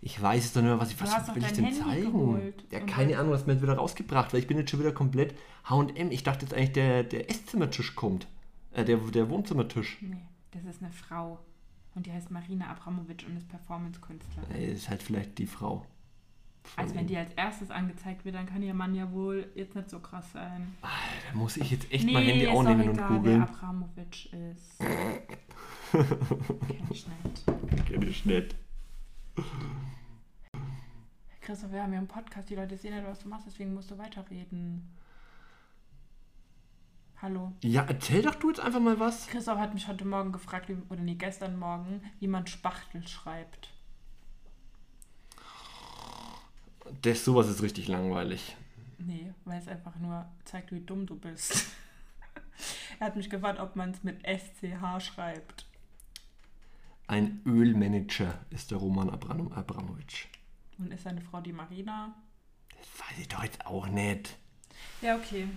Ich 0.01 0.21
weiß 0.21 0.45
es 0.45 0.53
doch 0.53 0.61
nicht 0.61 0.69
mehr, 0.69 0.79
was 0.79 0.91
ich 0.91 0.97
Du 0.97 1.05
was 1.05 1.35
will 1.35 1.43
ich 1.43 1.53
denn 1.53 1.65
Handy 1.65 1.79
zeigen? 1.79 2.11
geholt 2.11 2.65
Ja, 2.69 2.79
keine 2.81 3.17
Ahnung, 3.17 3.31
was 3.31 3.45
mir 3.47 3.53
jetzt 3.53 3.61
wieder 3.63 3.75
rausgebracht, 3.75 4.33
weil 4.33 4.41
ich 4.41 4.47
bin 4.47 4.57
jetzt 4.57 4.69
schon 4.69 4.79
wieder 4.81 4.91
komplett 4.91 5.35
H&M. 5.63 6.11
Ich 6.11 6.23
dachte 6.23 6.45
jetzt 6.45 6.53
eigentlich, 6.53 6.73
der, 6.73 7.03
der 7.03 7.29
Esszimmertisch 7.29 7.95
kommt. 7.95 8.27
Äh, 8.73 8.83
der, 8.83 8.97
der 8.97 9.29
Wohnzimmertisch. 9.29 9.97
Nee, 10.01 10.17
das 10.51 10.65
ist 10.65 10.83
eine 10.83 10.91
Frau. 10.91 11.39
Und 11.95 12.05
die 12.05 12.11
heißt 12.11 12.29
Marina 12.29 12.67
Abramowitsch 12.67 13.25
und 13.25 13.37
ist 13.37 13.47
Performance-Künstlerin. 13.47 14.51
Äh, 14.53 14.73
ist 14.73 14.89
halt 14.89 15.01
vielleicht 15.01 15.37
die 15.37 15.47
Frau. 15.47 15.85
Also 16.75 16.93
wenn 16.95 17.07
die 17.07 17.15
als 17.15 17.31
erstes 17.33 17.71
angezeigt 17.71 18.25
wird, 18.25 18.35
dann 18.35 18.47
kann 18.47 18.61
ihr 18.61 18.73
Mann 18.73 18.95
ja 18.95 19.11
wohl 19.11 19.47
jetzt 19.55 19.75
nicht 19.75 19.89
so 19.89 19.99
krass 19.99 20.31
sein. 20.33 20.75
Da 20.81 21.37
muss 21.37 21.57
ich 21.57 21.71
jetzt 21.71 21.91
echt 21.91 22.05
mein 22.05 22.23
Handy 22.23 22.47
auch 22.47 22.63
nehmen 22.63 22.89
und 22.89 22.95
egal, 22.95 23.09
wer 23.09 23.17
googeln. 23.17 23.41
Abramowitsch 23.43 24.25
ist. 24.33 24.79
Kenn 25.95 26.87
ich 26.91 27.07
nicht. 27.07 27.87
Kenn 27.87 28.01
ich 28.01 28.25
nicht. 28.25 28.55
Christoph, 31.39 31.71
wir 31.71 31.83
haben 31.83 31.93
ja 31.93 31.99
einen 31.99 32.07
Podcast, 32.07 32.49
die 32.49 32.55
Leute 32.55 32.75
sehen 32.75 32.93
ja, 32.93 33.05
was 33.07 33.19
du 33.19 33.29
machst, 33.29 33.45
deswegen 33.47 33.73
musst 33.73 33.91
du 33.91 33.97
weiterreden. 33.97 34.91
Hallo. 37.21 37.53
Ja, 37.63 37.85
erzähl 37.87 38.21
doch 38.23 38.35
du 38.35 38.49
jetzt 38.49 38.59
einfach 38.59 38.81
mal 38.81 38.99
was. 38.99 39.27
Christoph 39.27 39.57
hat 39.57 39.73
mich 39.73 39.87
heute 39.87 40.03
Morgen 40.03 40.33
gefragt, 40.33 40.67
wie, 40.67 40.75
oder 40.89 41.01
nee, 41.01 41.15
gestern 41.15 41.57
Morgen, 41.57 42.01
wie 42.19 42.27
man 42.27 42.45
Spachtel 42.45 43.07
schreibt. 43.07 43.69
Das 47.03 47.23
sowas 47.23 47.47
ist 47.47 47.61
richtig 47.61 47.87
langweilig. 47.87 48.57
Nee, 48.97 49.33
weil 49.45 49.59
es 49.59 49.67
einfach 49.67 49.95
nur 49.97 50.25
zeigt, 50.43 50.73
wie 50.73 50.81
dumm 50.81 51.05
du 51.05 51.15
bist. 51.15 51.67
er 52.99 53.07
hat 53.07 53.15
mich 53.15 53.29
gefragt, 53.29 53.59
ob 53.59 53.77
man 53.77 53.91
es 53.91 54.03
mit 54.03 54.21
SCH 54.27 54.99
schreibt. 54.99 55.64
Ein 57.07 57.41
Ölmanager 57.45 58.39
ist 58.49 58.71
der 58.71 58.79
Roman 58.79 59.09
Abram 59.09 59.51
Abramowitsch. 59.51 60.25
Und 60.79 60.91
ist 60.91 61.03
seine 61.03 61.21
Frau 61.21 61.39
die 61.39 61.53
Marina? 61.53 62.15
Das 62.69 63.07
weiß 63.07 63.19
ich 63.19 63.27
doch 63.27 63.43
jetzt 63.43 63.65
auch 63.65 63.87
nicht. 63.87 64.37
Ja, 65.01 65.15
okay. 65.15 65.47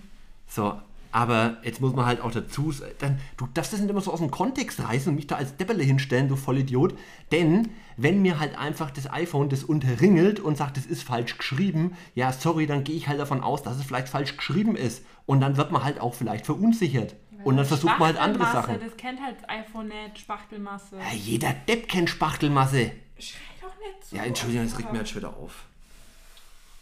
So, 0.47 0.79
aber 1.11 1.57
jetzt 1.63 1.81
muss 1.81 1.93
man 1.93 2.05
halt 2.05 2.21
auch 2.21 2.31
dazu, 2.31 2.71
dann, 2.99 3.19
du 3.37 3.47
darfst 3.53 3.73
das 3.73 3.79
nicht 3.79 3.89
immer 3.89 4.01
so 4.01 4.13
aus 4.13 4.19
dem 4.19 4.29
Kontext 4.29 4.79
reißen 4.79 5.09
und 5.09 5.15
mich 5.15 5.25
da 5.25 5.37
als 5.37 5.57
Depperle 5.57 5.83
hinstellen, 5.83 6.27
du 6.27 6.35
Vollidiot. 6.35 6.95
Denn 7.31 7.69
wenn 7.97 8.21
mir 8.21 8.39
halt 8.39 8.57
einfach 8.57 8.91
das 8.91 9.11
iPhone 9.11 9.49
das 9.49 9.63
unterringelt 9.63 10.39
und 10.39 10.55
sagt, 10.55 10.77
es 10.77 10.85
ist 10.85 11.01
falsch 11.01 11.37
geschrieben, 11.37 11.97
ja, 12.13 12.31
sorry, 12.31 12.67
dann 12.67 12.83
gehe 12.83 12.95
ich 12.95 13.07
halt 13.07 13.19
davon 13.19 13.41
aus, 13.41 13.63
dass 13.63 13.77
es 13.77 13.83
vielleicht 13.83 14.09
falsch 14.09 14.37
geschrieben 14.37 14.75
ist. 14.75 15.03
Und 15.25 15.41
dann 15.41 15.57
wird 15.57 15.71
man 15.71 15.83
halt 15.83 15.99
auch 15.99 16.13
vielleicht 16.13 16.45
verunsichert. 16.45 17.15
Und 17.43 17.57
dann 17.57 17.65
versucht 17.65 17.97
man 17.99 18.07
halt 18.07 18.17
andere 18.17 18.43
Sachen. 18.43 18.79
Das 18.79 18.97
kennt 18.97 19.21
halt 19.21 19.37
iPhone 19.49 19.87
nicht, 19.87 20.19
Spachtelmasse. 20.19 20.97
Ja, 20.97 21.13
jeder 21.13 21.53
Depp 21.53 21.87
kennt 21.87 22.09
Spachtelmasse. 22.09 22.91
Schrei 23.17 23.39
doch 23.61 23.77
nicht 23.79 24.05
so. 24.05 24.15
Ja, 24.15 24.23
Entschuldigung, 24.23 24.65
das 24.65 24.77
regt 24.77 24.91
mir 24.91 24.99
jetzt 24.99 25.11
schon 25.11 25.21
wieder 25.21 25.35
auf. 25.35 25.65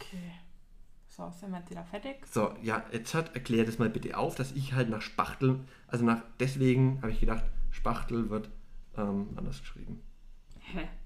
Okay. 0.00 0.32
So, 1.08 1.32
sind 1.38 1.50
wir 1.50 1.58
jetzt 1.58 1.70
wieder 1.70 1.84
fertig? 1.84 2.16
So, 2.30 2.54
ja, 2.62 2.84
jetzt 2.92 3.14
hat 3.14 3.34
erklär 3.34 3.64
das 3.64 3.78
mal 3.78 3.90
bitte 3.90 4.16
auf, 4.16 4.34
dass 4.34 4.52
ich 4.52 4.72
halt 4.72 4.88
nach 4.88 5.02
Spachtel, 5.02 5.60
also 5.86 6.04
nach, 6.04 6.22
deswegen 6.38 6.98
habe 7.02 7.12
ich 7.12 7.20
gedacht, 7.20 7.44
Spachtel 7.70 8.30
wird 8.30 8.48
ähm, 8.96 9.28
anders 9.36 9.60
geschrieben. 9.60 10.02
Hä? 10.60 10.88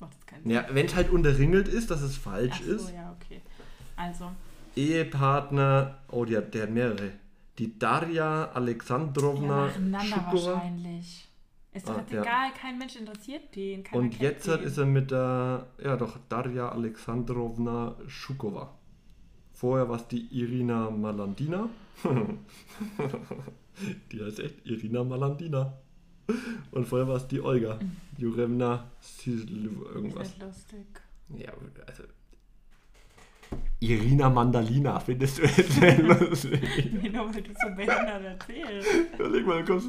Das 0.00 0.08
macht 0.08 0.26
keinen 0.26 0.42
Sinn. 0.44 0.52
Ja, 0.52 0.66
wenn 0.70 0.86
es 0.86 0.94
halt 0.94 1.10
unterringelt 1.10 1.68
ist, 1.68 1.90
dass 1.90 2.00
es 2.00 2.16
Ach 2.18 2.32
falsch 2.32 2.62
so, 2.62 2.72
ist. 2.72 2.92
ja, 2.92 3.14
okay. 3.20 3.42
Also, 3.96 4.32
Ehepartner, 4.74 5.98
oh, 6.08 6.24
der, 6.24 6.40
der 6.40 6.62
hat 6.62 6.70
mehrere. 6.70 7.12
Die 7.60 7.78
Darja 7.78 8.46
ja, 8.46 8.50
Alexandrovna 8.52 9.66
nacheinander 9.66 10.00
Schukova. 10.00 10.52
wahrscheinlich. 10.54 11.28
Ist 11.72 11.86
doch 11.88 11.94
Ah, 11.96 12.00
jetzt 12.00 12.12
ja. 12.12 12.22
egal, 12.22 12.50
kein 12.60 12.78
Mensch 12.78 12.96
interessiert 12.96 13.54
den. 13.54 13.84
Und 13.92 14.18
jetzt 14.18 14.46
den. 14.48 14.60
ist 14.60 14.78
er 14.78 14.86
mit 14.86 15.10
der, 15.10 15.66
ja 15.84 15.96
doch, 15.96 16.18
Darja 16.28 16.70
Alexandrovna 16.70 17.96
Schukova. 18.08 18.74
Vorher 19.52 19.88
war 19.90 19.96
es 19.96 20.08
die 20.08 20.26
Irina 20.36 20.90
Malandina. 20.90 21.68
die 24.12 24.22
heißt 24.24 24.40
echt 24.40 24.66
Irina 24.66 25.04
Malandina. 25.04 25.74
Und 26.70 26.86
vorher 26.88 27.08
war 27.08 27.16
es 27.16 27.28
die 27.28 27.40
Olga. 27.42 27.78
Juremna 28.16 28.90
Sislov 29.00 29.82
Ist 29.86 29.94
irgendwas. 29.94 30.28
nicht 30.28 30.42
lustig. 30.42 30.86
Ja, 31.36 31.52
also. 31.86 32.04
Irina 33.80 34.28
Mandalina, 34.28 35.00
findest 35.00 35.38
du 35.38 35.42
jetzt 35.42 35.80
lustig? 36.20 36.60
Nur 37.12 37.34
weil 37.34 37.42
du 37.42 37.50
so 37.54 37.74
behindert 37.74 38.24
erzählst. 38.24 38.88
Überleg 39.18 39.46
mal, 39.46 39.62
du 39.64 39.72
kommst, 39.72 39.88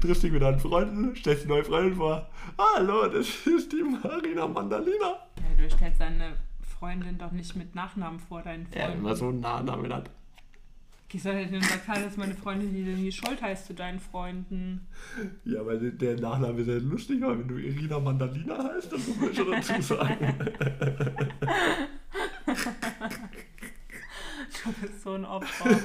triffst 0.00 0.22
dich 0.24 0.32
mit 0.32 0.42
deinen 0.42 0.58
Freunden, 0.58 1.14
stellst 1.14 1.44
die 1.44 1.48
neue 1.48 1.64
Freundin 1.64 1.94
vor. 1.94 2.28
Hallo, 2.58 3.06
das 3.06 3.28
ist 3.46 3.72
die 3.72 3.82
Marina 3.84 4.46
Mandalina. 4.48 5.06
Ja, 5.36 5.44
du 5.56 5.70
stellst 5.70 6.00
deine 6.00 6.32
Freundin 6.78 7.16
doch 7.16 7.30
nicht 7.32 7.54
mit 7.54 7.74
Nachnamen 7.74 8.18
vor, 8.18 8.42
deinen 8.42 8.66
Ja, 8.74 8.86
Freund. 8.86 8.94
wenn 8.96 9.02
man 9.02 9.16
so 9.16 9.28
einen 9.28 9.40
Nachnamen 9.40 9.92
hat. 9.94 10.10
Ich 11.10 11.22
soll 11.22 11.46
denn 11.46 11.62
sagen, 11.62 12.04
dass 12.04 12.18
meine 12.18 12.34
Freundin 12.34 12.70
die 12.74 12.80
irgendwie 12.82 13.10
Schuld 13.10 13.40
heißt 13.40 13.66
zu 13.66 13.72
deinen 13.72 13.98
Freunden. 13.98 14.86
Ja, 15.46 15.64
weil 15.64 15.90
der 15.92 16.20
Nachname 16.20 16.60
ist 16.60 16.66
ja 16.68 16.74
lustig, 16.76 17.22
aber 17.22 17.38
wenn 17.38 17.48
du 17.48 17.56
Irina 17.56 17.98
Mandalina 17.98 18.62
heißt, 18.74 18.92
dann 18.92 19.00
muss 19.06 19.16
man 19.18 19.34
schon 19.34 19.50
dazu 19.50 19.80
sagen. 19.80 20.34
Du 24.64 24.72
bist 24.80 25.02
so 25.02 25.12
ein 25.12 25.24
Opfer. 25.24 25.78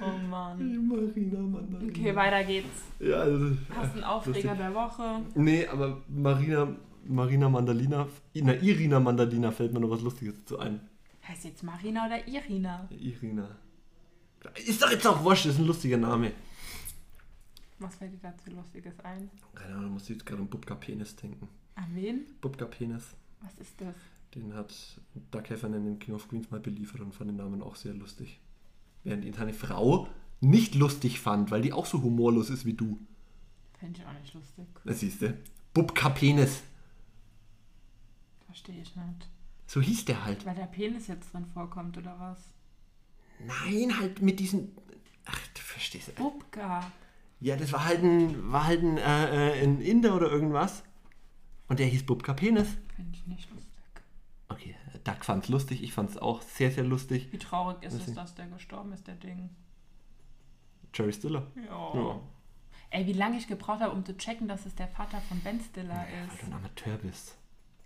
Oh 0.00 0.18
Mann. 0.28 0.58
Die 0.58 0.78
Marina 0.78 1.40
Mandalina. 1.40 1.90
Okay, 1.90 2.16
weiter 2.16 2.44
geht's. 2.44 2.82
Ja, 2.98 3.20
also. 3.20 3.56
Hast 3.74 3.92
du 3.92 3.94
einen 3.94 4.04
Aufreger 4.04 4.54
der 4.54 4.74
Woche? 4.74 5.22
Nee, 5.34 5.66
aber 5.66 6.02
Marina, 6.08 6.68
Marina 7.04 7.48
Mandalina, 7.48 8.08
na, 8.34 8.54
Irina 8.54 9.00
Mandalina 9.00 9.50
fällt 9.50 9.72
mir 9.72 9.80
noch 9.80 9.90
was 9.90 10.00
Lustiges 10.02 10.44
zu 10.44 10.58
ein. 10.58 10.80
Heißt 11.26 11.44
jetzt 11.44 11.62
Marina 11.62 12.06
oder 12.06 12.26
Irina? 12.26 12.88
Irina. 12.90 13.48
Ist 14.66 14.82
doch 14.82 14.90
jetzt 14.90 15.06
auch 15.06 15.22
wurscht, 15.22 15.46
ist 15.46 15.58
ein 15.58 15.66
lustiger 15.66 15.96
Name. 15.96 16.32
Was 17.78 17.94
fällt 17.96 18.12
dir 18.12 18.18
dazu 18.22 18.50
Lustiges 18.50 18.98
ein? 19.00 19.30
Keine 19.54 19.74
Ahnung, 19.74 19.92
muss 19.92 20.08
jetzt 20.08 20.26
gerade 20.26 20.42
an 20.42 20.48
Bubka 20.48 20.74
Penis 20.74 21.14
denken. 21.14 21.48
An 21.74 21.86
wen? 21.94 22.26
Bubka 22.40 22.64
Penis. 22.64 23.14
Was 23.40 23.54
ist 23.58 23.80
das? 23.80 23.94
Den 24.34 24.54
hat 24.54 24.74
Doug 25.30 25.48
Heffernan 25.48 25.86
in 25.86 25.98
King 25.98 26.14
of 26.14 26.28
Queens 26.28 26.50
mal 26.50 26.60
beliefert 26.60 27.00
und 27.00 27.14
fand 27.14 27.30
den 27.30 27.36
Namen 27.36 27.62
auch 27.62 27.76
sehr 27.76 27.94
lustig. 27.94 28.40
Während 29.04 29.24
ihn 29.24 29.34
seine 29.34 29.52
Frau 29.52 30.08
nicht 30.40 30.74
lustig 30.74 31.20
fand, 31.20 31.50
weil 31.50 31.62
die 31.62 31.72
auch 31.72 31.86
so 31.86 32.02
humorlos 32.02 32.50
ist 32.50 32.64
wie 32.64 32.74
du. 32.74 32.98
Finde 33.78 34.00
ich 34.00 34.06
auch 34.06 34.12
nicht 34.20 34.34
lustig. 34.34 34.66
Das 34.84 35.00
siehst 35.00 35.22
du. 35.22 35.36
Bubka 35.74 36.10
Penis. 36.10 36.62
Verstehe 38.46 38.80
ich 38.80 38.94
nicht. 38.94 39.28
So 39.66 39.80
hieß 39.80 40.04
der 40.04 40.24
halt. 40.24 40.44
Weil 40.44 40.54
der 40.54 40.66
Penis 40.66 41.06
jetzt 41.06 41.32
drin 41.32 41.46
vorkommt, 41.46 41.96
oder 41.96 42.16
was? 42.18 42.38
Nein, 43.46 43.98
halt 43.98 44.22
mit 44.22 44.38
diesen. 44.40 44.76
Ach, 45.24 45.46
du 45.54 45.60
verstehst. 45.60 46.14
Bubka. 46.14 46.90
Ja, 47.40 47.56
das 47.56 47.72
war 47.72 47.84
halt 47.84 48.02
ein, 48.02 48.52
war 48.52 48.66
halt 48.66 48.82
ein, 48.82 48.98
äh, 48.98 49.60
äh, 49.60 49.62
ein 49.64 49.80
Inder 49.80 50.14
oder 50.14 50.30
irgendwas. 50.30 50.84
Und 51.68 51.78
der 51.78 51.86
hieß 51.86 52.04
Bubka 52.04 52.34
Penis. 52.34 52.68
Finde 52.94 53.16
ich 53.16 53.26
nicht 53.26 53.50
lustig. 53.50 53.71
Doug 55.04 55.24
fand's 55.24 55.48
lustig, 55.48 55.82
ich 55.82 55.92
fand's 55.92 56.16
auch 56.16 56.42
sehr, 56.42 56.70
sehr 56.70 56.84
lustig. 56.84 57.28
Wie 57.32 57.38
traurig 57.38 57.82
ist 57.82 57.92
es, 57.94 57.98
Deswegen. 58.00 58.16
dass 58.16 58.34
der 58.34 58.46
gestorben 58.46 58.92
ist, 58.92 59.06
der 59.06 59.16
Ding? 59.16 59.50
Jerry 60.94 61.12
Stiller. 61.12 61.46
Ja. 61.56 61.94
Ja. 61.94 62.20
Ey, 62.90 63.06
wie 63.06 63.12
lange 63.14 63.38
ich 63.38 63.46
gebraucht 63.48 63.80
habe, 63.80 63.92
um 63.92 64.04
zu 64.04 64.16
checken, 64.16 64.46
dass 64.48 64.66
es 64.66 64.74
der 64.74 64.88
Vater 64.88 65.20
von 65.22 65.40
Ben 65.40 65.58
Stiller 65.60 65.94
Weil 65.94 66.26
du 66.28 66.34
ist. 66.34 66.44
ein 66.44 66.52
Amateur 66.52 66.96
bist. 66.98 67.36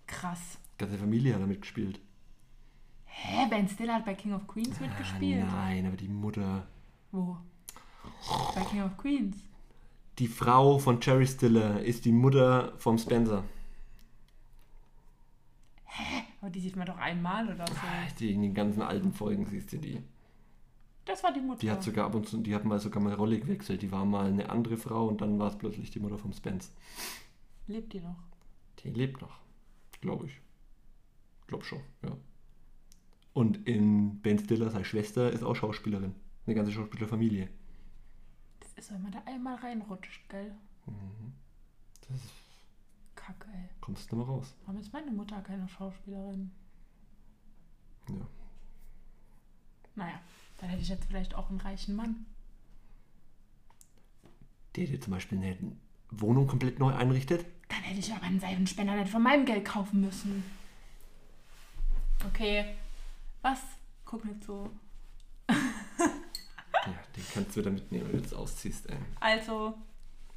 Krass. 0.06 0.58
Ganze 0.78 0.98
Familie 0.98 1.34
hat 1.34 1.40
damit 1.42 1.60
gespielt. 1.62 2.00
Hä? 3.04 3.46
Ben 3.48 3.68
Stiller 3.68 3.94
hat 3.94 4.04
bei 4.04 4.14
King 4.14 4.34
of 4.34 4.46
Queens 4.46 4.78
mitgespielt? 4.80 5.44
Ah, 5.48 5.68
nein, 5.68 5.86
aber 5.86 5.96
die 5.96 6.08
Mutter. 6.08 6.66
Wo? 7.12 7.36
Bei 8.54 8.62
King 8.64 8.82
of 8.82 8.96
Queens. 8.98 9.36
Die 10.18 10.28
Frau 10.28 10.78
von 10.78 11.00
Jerry 11.00 11.26
Stiller 11.26 11.80
ist 11.82 12.04
die 12.04 12.12
Mutter 12.12 12.72
vom 12.78 12.98
Spencer. 12.98 13.44
Aber 16.46 16.52
die 16.52 16.60
sieht 16.60 16.76
man 16.76 16.86
doch 16.86 16.98
einmal 16.98 17.52
oder 17.52 17.66
so. 17.66 17.74
Die 18.20 18.32
in 18.32 18.40
den 18.40 18.54
ganzen 18.54 18.80
alten 18.80 19.12
Folgen 19.12 19.46
siehst 19.46 19.72
du 19.72 19.78
die. 19.78 20.00
Das 21.04 21.24
war 21.24 21.32
die 21.32 21.40
Mutter. 21.40 21.58
Die 21.58 21.68
hat 21.72 21.82
sogar 21.82 22.06
ab 22.06 22.14
und 22.14 22.28
zu, 22.28 22.40
die 22.40 22.54
hat 22.54 22.64
mal 22.64 22.78
sogar 22.78 23.02
mal 23.02 23.14
Rolle 23.14 23.40
gewechselt. 23.40 23.82
Die 23.82 23.90
war 23.90 24.04
mal 24.04 24.26
eine 24.26 24.48
andere 24.48 24.76
Frau 24.76 25.08
und 25.08 25.20
dann 25.20 25.40
war 25.40 25.48
es 25.48 25.58
plötzlich 25.58 25.90
die 25.90 25.98
Mutter 25.98 26.18
vom 26.18 26.32
Spence. 26.32 26.70
Lebt 27.66 27.92
die 27.94 27.98
noch? 27.98 28.14
Die 28.78 28.90
lebt 28.90 29.20
noch, 29.22 29.40
glaube 30.00 30.26
ich. 30.26 30.40
Glaub 31.48 31.64
schon, 31.64 31.80
ja. 32.04 32.16
Und 33.32 33.66
in 33.66 34.20
Ben 34.20 34.38
Stiller, 34.38 34.70
seine 34.70 34.84
Schwester, 34.84 35.32
ist 35.32 35.42
auch 35.42 35.56
Schauspielerin. 35.56 36.14
Eine 36.46 36.54
ganze 36.54 36.70
Schauspielerfamilie. 36.70 37.48
Das 38.60 38.72
ist, 38.74 38.92
wenn 38.92 39.02
man 39.02 39.10
da 39.10 39.20
einmal 39.26 39.56
reinrutscht, 39.56 40.28
gell? 40.28 40.54
Das 42.06 42.16
ist, 42.18 42.45
Kacke, 43.26 43.48
ey. 43.52 43.68
kommst 43.80 44.10
du 44.12 44.16
nicht 44.16 44.26
mehr 44.26 44.34
raus. 44.36 44.54
Warum 44.64 44.80
ist 44.80 44.92
meine 44.92 45.10
Mutter 45.10 45.40
keine 45.42 45.68
Schauspielerin? 45.68 46.52
Ja. 48.08 48.26
Naja, 49.96 50.20
dann 50.58 50.68
hätte 50.70 50.82
ich 50.82 50.88
jetzt 50.88 51.06
vielleicht 51.06 51.34
auch 51.34 51.50
einen 51.50 51.60
reichen 51.60 51.96
Mann. 51.96 52.24
Der 54.76 54.86
dir 54.86 55.00
zum 55.00 55.12
Beispiel 55.12 55.38
eine 55.38 55.56
Wohnung 56.10 56.46
komplett 56.46 56.78
neu 56.78 56.94
einrichtet. 56.94 57.46
Dann 57.68 57.80
hätte 57.82 57.98
ich 57.98 58.12
aber 58.12 58.22
einen 58.22 58.38
Seifenspender 58.38 58.94
nicht 58.94 59.10
von 59.10 59.22
meinem 59.22 59.44
Geld 59.44 59.64
kaufen 59.64 60.02
müssen. 60.02 60.44
Okay. 62.28 62.76
Was? 63.42 63.60
Guck 64.04 64.24
nicht 64.24 64.44
so. 64.44 64.70
Ja, 65.48 65.56
den 67.16 67.24
kannst 67.34 67.56
du 67.56 67.60
wieder 67.60 67.70
mitnehmen, 67.72 68.04
wenn 68.06 68.12
du 68.12 68.18
jetzt 68.22 68.34
ausziehst. 68.34 68.88
Ey. 68.88 68.98
Also, 69.18 69.74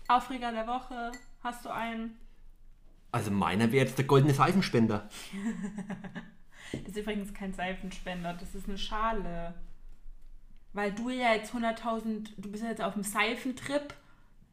Aufreger 0.08 0.52
der 0.52 0.66
Woche. 0.66 1.12
Hast 1.44 1.66
du 1.66 1.70
einen? 1.70 2.18
Also 3.12 3.32
meiner 3.32 3.72
wäre 3.72 3.86
jetzt 3.86 3.98
der 3.98 4.06
goldene 4.06 4.34
Seifenspender. 4.34 5.10
Das 6.72 6.90
ist 6.90 6.98
übrigens 6.98 7.34
kein 7.34 7.52
Seifenspender, 7.52 8.34
das 8.34 8.54
ist 8.54 8.68
eine 8.68 8.78
Schale. 8.78 9.56
Weil 10.74 10.92
du 10.92 11.10
ja 11.10 11.34
jetzt 11.34 11.54
100.000, 11.54 12.30
du 12.38 12.52
bist 12.52 12.64
ja 12.64 12.70
jetzt 12.70 12.82
auf 12.82 12.94
dem 12.94 13.02
Seifentrip 13.02 13.96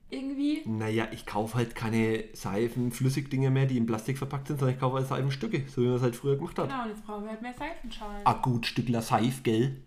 irgendwie. 0.09 0.63
Naja, 0.67 1.09
ich 1.13 1.27
kaufe 1.27 1.57
halt 1.57 1.75
keine 1.75 2.25
Seifen, 2.33 2.91
Flüssigdinge 2.91 3.51
mehr, 3.51 3.67
die 3.67 3.77
in 3.77 3.87
Plastik 3.87 4.17
verpackt 4.19 4.49
sind, 4.49 4.59
sondern 4.59 4.75
ich 4.75 4.81
kaufe 4.81 4.97
halt 4.97 5.09
Seifenstücke, 5.09 5.69
so 5.69 5.83
wie 5.83 5.87
man 5.87 5.97
es 5.97 6.03
halt 6.03 6.17
früher 6.17 6.37
gemacht 6.37 6.59
hat. 6.59 6.69
Genau, 6.69 6.85
und 6.85 6.89
jetzt 6.89 7.05
brauchen 7.05 7.25
wir 7.25 7.31
halt 7.33 7.43
mehr 7.43 7.55
Seifenschalen. 7.55 8.23
Ah 8.25 8.35
gut, 8.35 8.67
Stückler 8.67 9.03
Seif, 9.03 9.43
gell? 9.43 9.83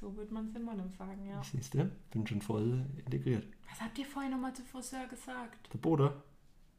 So 0.00 0.14
würde 0.16 0.32
man 0.32 0.48
es 0.48 0.54
immer 0.54 0.74
noch 0.74 0.90
sagen, 0.98 1.26
ja. 1.26 1.42
Siehst 1.42 1.74
du? 1.74 1.90
Bin 2.10 2.26
schon 2.26 2.42
voll 2.42 2.86
integriert. 3.04 3.46
Was 3.68 3.80
habt 3.80 3.98
ihr 3.98 4.06
vorhin 4.06 4.32
nochmal 4.32 4.52
zu 4.52 4.62
Friseur 4.62 5.06
gesagt? 5.06 5.72
Der 5.72 5.78
Boda. 5.78 6.22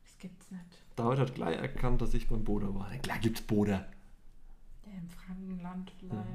Das 0.04 0.18
gibt's 0.18 0.52
nicht. 0.52 0.84
David 1.02 1.20
hat 1.20 1.34
gleich 1.36 1.58
erkannt, 1.58 2.02
dass 2.02 2.14
ich 2.14 2.28
beim 2.28 2.44
Boda 2.44 2.74
war. 2.76 2.92
Ja, 2.94 3.00
Klar 3.00 3.18
gibt's 3.20 3.42
Boda. 3.42 3.88
Der 4.86 4.94
im 4.94 5.10
Frankenland 5.10 5.92
vielleicht. 6.00 6.28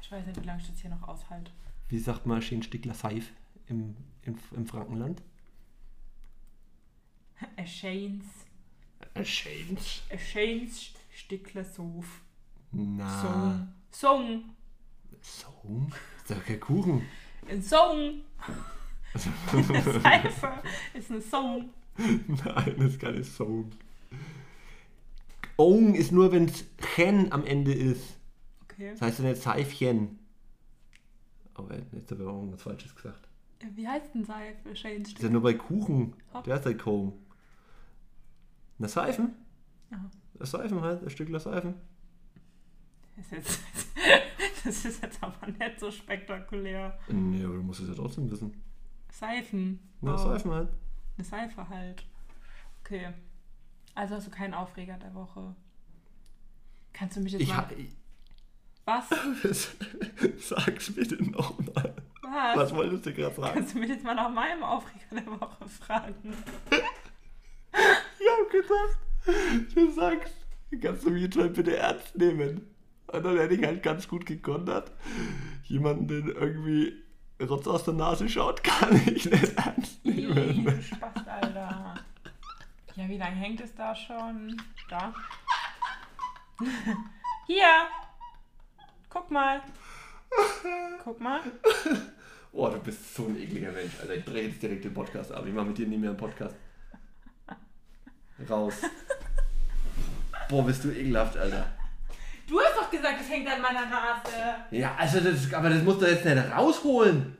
Ich 0.00 0.12
weiß 0.12 0.26
nicht, 0.26 0.40
wie 0.40 0.46
lange 0.46 0.60
ich 0.60 0.68
das 0.68 0.78
hier 0.80 0.90
noch 0.90 1.02
aushalte. 1.08 1.50
Wie 1.88 1.98
sagt 1.98 2.24
man 2.26 2.40
schön 2.40 2.62
Stückler 2.62 2.94
Seif 2.94 3.32
im, 3.66 3.96
im, 4.22 4.38
im 4.54 4.66
Frankenland? 4.66 5.22
Ein 7.56 7.66
schönes, 7.66 8.24
Ein 9.14 9.24
Schäns. 9.24 10.02
ein 10.10 10.18
schönes 10.18 10.90
Stückler 11.12 11.64
Sof. 11.64 12.22
Na. 12.72 13.20
Song. 13.20 13.68
Song. 13.90 14.44
Song? 15.20 15.92
Ist 16.18 16.30
doch 16.30 16.44
kein 16.44 16.60
Kuchen. 16.60 17.02
Ein 17.48 17.62
Song. 17.62 18.20
Eine 19.52 20.00
Seife 20.00 20.62
ist 20.94 21.10
ein 21.10 21.22
Song. 21.22 21.70
Nein, 21.96 22.74
das 22.76 22.86
ist 22.92 23.00
keine 23.00 23.24
Song. 23.24 23.70
Ong 25.58 25.94
ist 25.94 26.12
nur, 26.12 26.32
wenn 26.32 26.44
es 26.46 26.64
Chen 26.94 27.32
am 27.32 27.44
Ende 27.44 27.72
ist. 27.74 28.18
Okay. 28.62 28.90
Das 28.92 29.02
heißt 29.02 29.18
ja 29.18 29.24
nicht 29.30 29.42
Seifchen. 29.42 30.18
Aber 31.54 31.74
jetzt 31.92 32.10
habe 32.10 32.22
ich 32.22 32.28
auch 32.28 32.36
irgendwas 32.38 32.62
Falsches 32.62 32.94
gesagt. 32.94 33.28
Wie 33.74 33.86
heißt 33.88 34.14
denn 34.14 34.24
Seife? 34.24 34.56
Das 34.64 34.72
ist 34.74 34.82
ja 34.84 35.04
Stück. 35.04 35.30
nur 35.32 35.42
bei 35.42 35.54
Kuchen. 35.54 36.14
Hopp. 36.32 36.44
Der 36.44 36.56
ist 36.56 36.64
halt 36.66 36.78
kaum. 36.78 37.12
Na, 38.78 38.86
Seifen? 38.86 39.34
Ja. 39.90 40.08
Das 40.34 40.52
Seifen 40.52 40.80
halt, 40.80 41.02
ein 41.02 41.10
Stückler 41.10 41.40
Seifen. 41.40 41.74
Das 43.16 43.26
ist, 43.26 43.32
jetzt, 43.32 43.60
das 44.64 44.84
ist 44.84 45.02
jetzt 45.02 45.20
aber 45.24 45.46
nicht 45.48 45.80
so 45.80 45.90
spektakulär. 45.90 46.96
Nee, 47.08 47.42
aber 47.44 47.54
du 47.54 47.62
musst 47.64 47.80
es 47.80 47.88
ja 47.88 47.94
trotzdem 47.94 48.30
wissen. 48.30 48.54
Seifen. 49.10 49.80
Na, 50.00 50.14
Oh, 50.14 50.16
Seifen 50.18 50.52
halt. 50.52 50.68
Eine 51.16 51.24
Seife 51.24 51.68
halt. 51.68 52.04
Okay. 52.84 53.08
Also 53.98 54.14
hast 54.14 54.28
du 54.28 54.30
keinen 54.30 54.54
Aufreger 54.54 54.96
der 54.96 55.12
Woche. 55.12 55.56
Kannst 56.92 57.16
du 57.16 57.20
mich 57.20 57.32
jetzt 57.32 57.42
Ich 57.42 57.48
mal... 57.48 57.68
Was? 58.84 59.08
Sag's 60.38 60.94
bitte 60.94 61.20
nochmal. 61.20 61.96
Was? 62.22 62.56
Was 62.56 62.74
wolltest 62.76 63.06
du 63.06 63.12
gerade 63.12 63.34
sagen? 63.34 63.54
Kannst 63.54 63.74
du 63.74 63.80
mich 63.80 63.88
jetzt 63.88 64.04
mal 64.04 64.14
nach 64.14 64.30
meinem 64.30 64.62
Aufreger 64.62 65.20
der 65.20 65.26
Woche 65.26 65.68
fragen? 65.68 66.32
Ich 66.70 68.28
hab 68.30 68.50
gedacht, 68.52 69.74
du 69.74 69.90
sagst, 69.90 70.34
kannst 70.80 71.04
du 71.04 71.10
mich 71.10 71.22
jetzt 71.22 71.36
mal 71.36 71.50
bitte 71.50 71.76
ernst 71.76 72.16
nehmen? 72.16 72.68
Und 73.08 73.24
dann 73.24 73.36
hätte 73.36 73.54
ich 73.54 73.64
halt 73.64 73.82
ganz 73.82 74.06
gut 74.06 74.26
gekontert. 74.26 74.92
Jemanden, 75.64 76.06
den 76.06 76.28
irgendwie 76.28 76.92
Rotz 77.42 77.66
aus 77.66 77.82
der 77.82 77.94
Nase 77.94 78.28
schaut, 78.28 78.62
kann 78.62 78.94
ich 79.06 79.28
nicht 79.28 79.58
ernst 79.58 80.04
nehmen. 80.04 80.66
du 80.66 80.82
Spaß, 80.82 81.26
Alter. 81.26 81.96
Ja, 82.98 83.08
wie 83.08 83.16
lange 83.16 83.36
hängt 83.36 83.60
es 83.60 83.72
da 83.76 83.94
schon? 83.94 84.60
Da. 84.90 85.14
Hier. 87.46 87.86
Guck 89.08 89.30
mal. 89.30 89.62
Guck 91.04 91.20
mal. 91.20 91.40
Oh, 92.50 92.68
du 92.68 92.80
bist 92.80 93.14
so 93.14 93.26
ein 93.26 93.40
ekliger 93.40 93.70
Mensch, 93.70 93.92
Alter. 94.00 94.16
Ich 94.16 94.24
drehe 94.24 94.48
jetzt 94.48 94.60
direkt 94.60 94.84
den 94.84 94.92
Podcast 94.92 95.30
ab. 95.30 95.46
Ich 95.46 95.54
mache 95.54 95.66
mit 95.66 95.78
dir 95.78 95.86
nie 95.86 95.96
mehr 95.96 96.10
einen 96.10 96.18
Podcast. 96.18 96.56
Raus. 98.50 98.74
Boah, 100.48 100.66
bist 100.66 100.82
du 100.82 100.90
ekelhaft, 100.90 101.36
Alter. 101.36 101.70
Du 102.48 102.58
hast 102.60 102.76
doch 102.76 102.90
gesagt, 102.90 103.20
es 103.20 103.30
hängt 103.30 103.48
an 103.48 103.62
meiner 103.62 103.86
Nase. 103.86 104.32
Ja, 104.72 104.96
also 104.96 105.20
das, 105.20 105.54
aber 105.54 105.70
das 105.70 105.84
musst 105.84 106.02
du 106.02 106.06
jetzt 106.06 106.24
nicht 106.24 106.50
rausholen. 106.50 107.36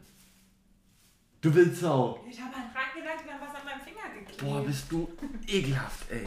Du 1.41 1.53
willst 1.53 1.81
Sau. 1.81 2.25
Ich 2.31 2.41
habe 2.41 2.55
halt 2.55 2.73
dran 2.73 2.95
gedacht, 2.95 3.25
dann 3.27 3.41
was 3.41 3.57
an 3.57 3.65
meinem 3.65 3.81
Finger 3.81 4.09
geklebt. 4.15 4.28
Boah, 4.39 4.65
bist 4.65 4.91
du 4.91 5.09
ekelhaft, 5.47 6.11
ey. 6.11 6.27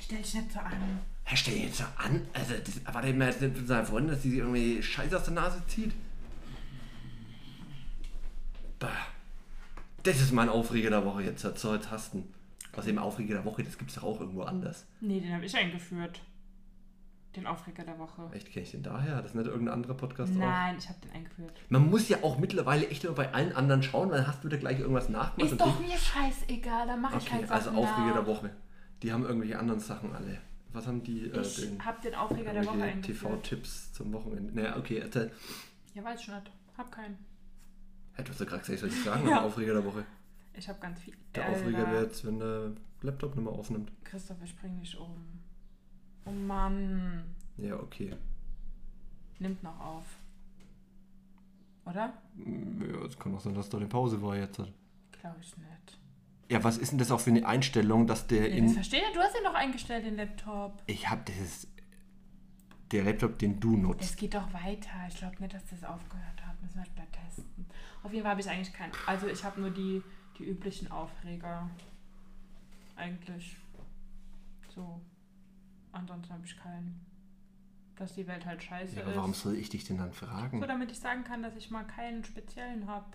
Stell 0.00 0.18
dich 0.18 0.34
nicht 0.34 0.52
so 0.52 0.58
an. 0.58 1.00
Herr, 1.22 1.36
stell 1.36 1.54
dich 1.54 1.64
jetzt 1.64 1.78
so 1.78 1.84
an. 1.96 2.26
Also, 2.32 2.54
das 2.54 2.78
erwartet 2.84 3.16
man 3.16 3.28
jetzt 3.28 3.40
nicht 3.40 3.56
von 3.56 3.66
seiner 3.66 3.86
Freundin, 3.86 4.12
dass 4.12 4.22
sie 4.22 4.30
sich 4.30 4.38
irgendwie 4.40 4.82
Scheiße 4.82 5.16
aus 5.16 5.24
der 5.24 5.34
Nase 5.34 5.62
zieht. 5.66 5.92
Bah. 8.78 8.90
Das 10.02 10.20
ist 10.20 10.32
mein 10.32 10.48
Aufreger 10.48 10.90
der 10.90 11.04
Woche 11.04 11.22
jetzt, 11.22 11.42
so 11.42 11.78
Tasten. 11.78 12.24
Außerdem 12.72 12.98
Aufreger 12.98 13.36
der 13.36 13.44
Woche, 13.44 13.62
das 13.62 13.78
gibt's 13.78 13.94
doch 13.94 14.02
auch 14.02 14.20
irgendwo 14.20 14.42
anders. 14.42 14.84
Nee, 15.00 15.20
den 15.20 15.32
habe 15.32 15.46
ich 15.46 15.56
eingeführt. 15.56 16.20
Den 17.36 17.46
Aufreger 17.46 17.82
der 17.84 17.98
Woche. 17.98 18.30
Echt, 18.32 18.52
kenne 18.52 18.64
ich 18.64 18.70
den 18.70 18.82
daher? 18.84 19.16
Hat 19.16 19.24
das 19.24 19.34
nicht 19.34 19.46
irgendein 19.46 19.74
anderer 19.74 19.94
Podcast 19.94 20.32
auch? 20.34 20.38
Nein, 20.38 20.76
ich 20.78 20.88
habe 20.88 21.00
den 21.00 21.10
eingeführt. 21.12 21.52
Man 21.68 21.90
muss 21.90 22.08
ja 22.08 22.18
auch 22.22 22.38
mittlerweile 22.38 22.86
echt 22.88 23.02
immer 23.04 23.14
bei 23.14 23.32
allen 23.32 23.52
anderen 23.56 23.82
schauen, 23.82 24.10
weil 24.10 24.18
dann 24.18 24.26
hast 24.28 24.44
du 24.44 24.48
wieder 24.48 24.58
gleich 24.58 24.78
irgendwas 24.78 25.08
nachgemacht. 25.08 25.52
Ist 25.52 25.60
doch 25.60 25.80
mir 25.80 25.96
scheißegal, 25.98 26.86
dann 26.86 27.00
mache 27.00 27.16
ich 27.18 27.24
Okay, 27.26 27.34
halt 27.40 27.50
also 27.50 27.70
Sachen 27.70 27.78
Aufreger 27.78 28.06
nach. 28.06 28.14
der 28.14 28.26
Woche. 28.26 28.50
Die 29.02 29.12
haben 29.12 29.24
irgendwelche 29.24 29.58
anderen 29.58 29.80
Sachen 29.80 30.14
alle. 30.14 30.38
Was 30.72 30.86
haben 30.86 31.02
die? 31.02 31.28
Äh, 31.28 31.40
Ich 31.40 31.56
den, 31.56 31.84
habe 31.84 32.00
den 32.02 32.14
Aufreger 32.14 32.52
der 32.52 32.64
Woche 32.66 32.82
eingeführt. 32.82 33.42
TV-Tipps 33.42 33.92
zum 33.92 34.12
Wochenende. 34.12 34.52
Naja, 34.54 34.76
okay, 34.76 34.98
erzähl. 34.98 35.30
Ja, 35.94 36.04
weiß 36.04 36.20
ich 36.20 36.28
nicht. 36.28 36.50
Hab 36.78 36.90
keinen. 36.92 37.18
Hey, 38.14 38.24
du 38.24 38.30
hast 38.30 38.40
ja 38.40 38.46
gerade 38.46 38.60
gesagt, 38.60 38.74
ich 38.74 38.80
soll 38.80 38.88
ich 38.90 39.04
sagen, 39.04 39.28
Ja. 39.28 39.42
Aufreger 39.42 39.74
der 39.74 39.84
Woche. 39.84 40.04
Ich 40.54 40.68
habe 40.68 40.78
ganz 40.80 41.00
viel. 41.00 41.14
Der 41.34 41.46
Alter. 41.46 41.56
Aufreger 41.58 41.90
wäre 41.90 42.04
jetzt, 42.04 42.24
wenn 42.24 42.38
der 42.38 42.72
Laptop 43.02 43.34
nicht 43.34 43.44
mehr 43.44 43.52
aufnimmt. 43.52 43.90
Christoph, 44.04 44.36
ich 44.44 44.56
bring 44.56 44.78
dich 44.78 44.96
um. 44.98 45.16
Oh 46.26 46.30
Mann. 46.30 47.24
Ja, 47.56 47.76
okay. 47.76 48.14
Nimmt 49.38 49.62
noch 49.62 49.78
auf. 49.80 50.04
Oder? 51.86 52.12
Ja, 52.36 53.04
es 53.06 53.18
kann 53.18 53.34
auch 53.34 53.40
sein, 53.40 53.54
dass 53.54 53.68
da 53.68 53.76
eine 53.78 53.86
Pause 53.86 54.22
war 54.22 54.36
jetzt. 54.36 54.56
Glaube 54.56 55.36
ich 55.40 55.56
nicht. 55.56 55.98
Ja, 56.50 56.62
was 56.64 56.78
ist 56.78 56.92
denn 56.92 56.98
das 56.98 57.10
auch 57.10 57.20
für 57.20 57.30
eine 57.30 57.46
Einstellung, 57.46 58.06
dass 58.06 58.26
der 58.26 58.42
Ja, 58.48 58.48
das 58.48 58.58
in. 58.58 58.68
verstehe 58.70 59.00
ich. 59.00 59.12
Du 59.14 59.20
hast 59.20 59.34
ihn 59.36 59.44
doch 59.44 59.54
eingestellt, 59.54 60.04
den 60.06 60.16
Laptop. 60.16 60.82
Ich 60.86 61.08
hab 61.08 61.26
das 61.26 61.36
ist 61.36 61.68
der 62.92 63.04
Laptop, 63.04 63.38
den 63.38 63.60
du 63.60 63.76
nutzt. 63.76 64.02
Es 64.02 64.16
geht 64.16 64.34
doch 64.34 64.52
weiter. 64.52 64.90
Ich 65.08 65.16
glaube 65.16 65.36
nicht, 65.40 65.54
dass 65.54 65.64
das 65.70 65.84
aufgehört 65.84 66.46
hat. 66.46 66.60
Müssen 66.62 66.76
wir 66.78 66.84
später 66.84 67.10
testen. 67.12 67.66
Auf 68.02 68.12
jeden 68.12 68.22
Fall 68.22 68.32
habe 68.32 68.40
ich 68.40 68.48
eigentlich 68.48 68.72
keinen. 68.72 68.92
Also 69.06 69.26
ich 69.26 69.42
habe 69.44 69.60
nur 69.60 69.70
die, 69.70 70.02
die 70.38 70.44
üblichen 70.44 70.90
Aufreger. 70.90 71.68
Eigentlich. 72.96 73.56
So. 74.74 75.00
Ansonsten 75.94 76.32
habe 76.32 76.44
ich 76.44 76.56
keinen. 76.56 77.00
Dass 77.96 78.12
die 78.14 78.26
Welt 78.26 78.44
halt 78.44 78.60
scheiße 78.62 78.96
Ja, 78.96 79.02
aber 79.04 79.14
warum 79.14 79.30
ist. 79.30 79.42
soll 79.42 79.54
ich 79.54 79.68
dich 79.68 79.84
denn 79.84 79.98
dann 79.98 80.12
fragen? 80.12 80.60
So, 80.60 80.66
damit 80.66 80.90
ich 80.90 80.98
sagen 80.98 81.22
kann, 81.22 81.42
dass 81.44 81.54
ich 81.54 81.70
mal 81.70 81.84
keinen 81.84 82.24
speziellen 82.24 82.88
habe. 82.88 83.06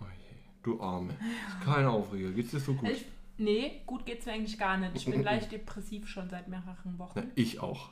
Oh 0.00 0.04
je, 0.04 0.36
du 0.62 0.80
Arme. 0.80 1.14
Kein 1.62 1.84
Aufreger. 1.84 2.30
Geht's 2.30 2.52
dir 2.52 2.60
so 2.60 2.72
gut? 2.72 2.88
Ich, 2.88 3.04
nee, 3.36 3.82
gut 3.84 4.06
geht's 4.06 4.24
mir 4.24 4.32
eigentlich 4.32 4.58
gar 4.58 4.78
nicht. 4.78 4.96
Ich 4.96 5.04
bin 5.04 5.22
leicht 5.22 5.52
depressiv 5.52 6.08
schon 6.08 6.30
seit 6.30 6.48
mehreren 6.48 6.98
Wochen. 6.98 7.20
Na, 7.20 7.24
ich 7.34 7.60
auch. 7.60 7.90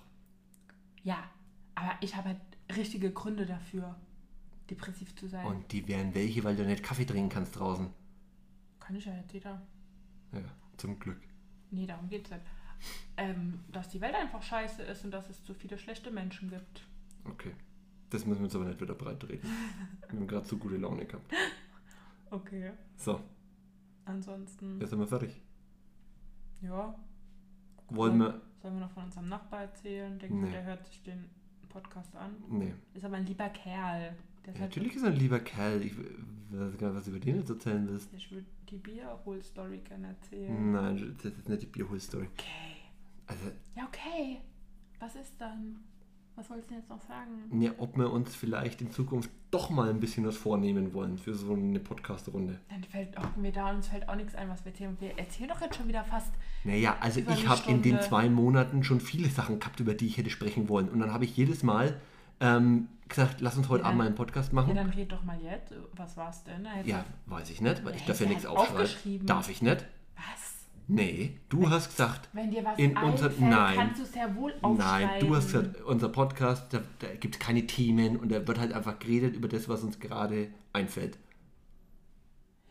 Ja, 1.03 1.19
aber 1.75 1.93
ich 2.01 2.17
habe 2.17 2.31
halt 2.31 2.41
richtige 2.75 3.13
Gründe 3.13 3.45
dafür, 3.45 3.95
depressiv 4.71 5.15
zu 5.17 5.29
sein. 5.29 5.45
Und 5.45 5.71
die 5.73 5.87
wären 5.89 6.15
welche, 6.15 6.43
weil 6.43 6.57
du 6.57 6.65
nicht 6.65 6.83
Kaffee 6.83 7.05
trinken 7.05 7.29
kannst 7.29 7.59
draußen. 7.59 7.91
Kann 8.81 8.97
ich 8.97 9.05
ja 9.05 9.15
jetzt 9.15 9.35
jeder. 9.35 9.61
Ja, 10.33 10.41
zum 10.79 10.99
Glück. 10.99 11.21
Nee, 11.71 11.87
darum 11.87 12.09
geht's 12.09 12.31
nicht. 12.31 12.41
Ähm, 13.17 13.61
dass 13.71 13.89
die 13.89 14.01
Welt 14.01 14.15
einfach 14.15 14.43
scheiße 14.43 14.83
ist 14.83 15.05
und 15.05 15.11
dass 15.13 15.29
es 15.31 15.43
zu 15.45 15.55
viele 15.55 15.79
schlechte 15.79 16.11
Menschen 16.11 16.51
gibt. 16.51 16.85
Okay. 17.25 17.53
Das 18.11 18.27
müssen 18.27 18.41
wir 18.41 18.45
uns 18.45 18.55
aber 18.57 18.65
nicht 18.67 18.81
wieder 18.81 18.95
breit 18.95 19.23
reden. 19.29 19.49
Wir 20.11 20.19
haben 20.21 20.27
gerade 20.27 20.47
so 20.47 20.57
gute 20.57 20.77
Laune 20.77 21.05
gehabt. 21.07 21.33
Okay. 22.31 22.73
So, 22.97 23.21
Ansonsten, 24.05 24.81
jetzt 24.81 24.91
sind 24.91 24.99
wir 24.99 25.07
fertig. 25.07 25.41
ja. 26.61 26.95
Wollen 27.91 28.19
wir. 28.19 28.41
Sollen 28.63 28.75
wir 28.75 28.81
noch 28.81 28.91
von 28.93 29.05
unserem 29.05 29.29
Nachbar 29.29 29.63
erzählen? 29.63 30.19
Denkst 30.19 30.35
Nee. 30.35 30.47
du, 30.47 30.53
der 30.53 30.65
hört 30.65 30.87
sich 30.87 31.03
den 31.03 31.29
Podcast 31.69 32.15
an? 32.17 32.35
Nee. 32.49 32.75
Ist 32.95 33.05
aber 33.05 33.17
ein 33.17 33.27
lieber 33.27 33.49
Kerl. 33.51 34.15
Ja, 34.47 34.49
halt 34.53 34.61
natürlich 34.61 34.95
ist 34.97 35.03
er 35.03 35.11
ein 35.11 35.17
lieber 35.17 35.39
Kerl. 35.41 35.83
Ich 35.83 35.97
weiß 35.97 36.79
gar 36.79 36.89
nicht, 36.89 36.97
was 36.97 37.05
du 37.05 37.11
über 37.11 37.21
den 37.21 37.37
jetzt 37.37 37.51
erzählen 37.51 37.87
willst. 37.89 38.13
Ich 38.15 38.31
würde 38.31 38.47
die 38.71 38.77
Bierhol-Story 38.79 39.79
gerne 39.79 40.09
erzählen. 40.09 40.73
Nein, 40.73 41.17
das 41.23 41.33
ist 41.33 41.49
nicht 41.49 41.63
die 41.63 41.67
Bierhol-Story. 41.67 42.29
Okay. 42.33 42.74
Also, 43.27 43.45
Ja, 43.77 43.85
okay. 43.85 44.41
Was 45.01 45.15
ist 45.17 45.35
dann? 45.39 45.77
Was 46.37 46.51
wolltest 46.51 46.71
du 46.71 46.75
jetzt 46.75 46.89
noch 46.89 47.01
sagen? 47.03 47.61
Ja, 47.61 47.71
ob 47.79 47.97
wir 47.97 48.11
uns 48.13 48.35
vielleicht 48.35 48.81
in 48.81 48.91
Zukunft 48.91 49.31
doch 49.53 49.71
mal 49.71 49.89
ein 49.89 50.01
bisschen 50.01 50.27
was 50.27 50.37
vornehmen 50.37 50.93
wollen 50.93 51.17
für 51.17 51.33
so 51.35 51.53
eine 51.53 51.79
Podcast-Runde. 51.79 52.59
Dann 52.71 52.83
fällt 52.83 53.17
auch 53.19 53.37
mir 53.37 53.53
da 53.53 53.71
uns 53.71 53.87
fällt 53.87 54.09
auch 54.09 54.17
nichts 54.17 54.35
ein, 54.35 54.49
was 54.49 54.65
wir 54.65 54.73
erzählen. 54.73 54.97
Wir 54.99 55.17
erzählen 55.17 55.49
doch 55.49 55.61
jetzt 55.61 55.77
schon 55.77 55.87
wieder 55.87 56.03
fast. 56.03 56.33
Naja, 56.65 56.97
also 57.01 57.21
ich 57.21 57.47
habe 57.47 57.71
in 57.71 57.83
den 57.83 58.01
zwei 58.01 58.29
Monaten 58.29 58.83
schon 58.83 59.01
viele 59.01 59.29
Sachen 59.29 59.61
gehabt, 59.61 59.79
über 59.79 59.95
die 59.95 60.07
ich 60.07 60.17
hätte 60.19 60.31
sprechen 60.31 60.69
wollen. 60.69 60.89
Und 60.89 60.99
dann 60.99 61.13
habe 61.13 61.25
ich 61.25 61.37
jedes 61.37 61.63
Mal 61.63 62.01
ähm, 62.41 62.89
gesagt, 63.09 63.41
lass 63.41 63.57
uns 63.57 63.69
heute 63.69 63.83
Ja, 63.83 63.89
Abend 63.91 63.99
mal 63.99 64.07
einen 64.07 64.17
Podcast 64.17 64.49
Ja, 64.49 64.55
machen. 64.57 64.75
dann 64.75 64.91
red 64.91 65.13
doch 65.13 65.23
mal 65.23 65.41
jetzt. 65.41 65.73
Was 65.95 66.17
war's 66.17 66.43
denn? 66.43 66.67
Also, 66.67 66.91
Ja, 66.91 67.05
weiß 67.27 67.49
ich 67.51 67.61
nicht, 67.61 67.85
weil 67.85 67.95
ich 67.95 68.01
Ja, 68.01 68.07
darf 68.09 68.21
ja 68.21 68.27
nichts 68.27 68.45
halt 68.45 68.57
aufschreiben. 68.57 68.83
aufgeschrieben. 68.83 69.27
Darf 69.29 69.49
ich 69.51 69.63
nicht? 69.63 69.87
Was? 70.17 70.54
Nee, 70.87 71.39
du 71.49 71.71
hast 71.71 71.89
gesagt, 71.89 72.29
Wenn 72.35 72.51
dir 72.51 72.63
was 72.65 72.79
In 72.79 72.97
unser- 72.99 73.27
einfällt, 73.27 73.41
nein. 73.41 73.77
kannst 73.77 74.01
du 74.01 74.05
es 74.05 74.15
ja 74.15 74.35
wohl 74.37 74.53
aufschreiben. 74.61 75.09
nein, 75.09 75.21
du 75.21 75.35
hast 75.35 75.47
gesagt, 75.53 75.81
unser 75.83 76.09
Podcast, 76.11 76.73
da, 76.75 76.81
da 76.99 77.15
gibt 77.15 77.37
es 77.37 77.39
keine 77.41 77.67
Themen 77.67 78.17
und 78.19 78.31
da 78.31 78.47
wird 78.47 78.59
halt 78.59 78.73
einfach 78.75 78.99
geredet 78.99 79.35
über 79.35 79.49
das, 79.49 79.67
was 79.69 79.83
uns 79.83 79.99
gerade 79.99 80.49
einfällt. 80.75 81.17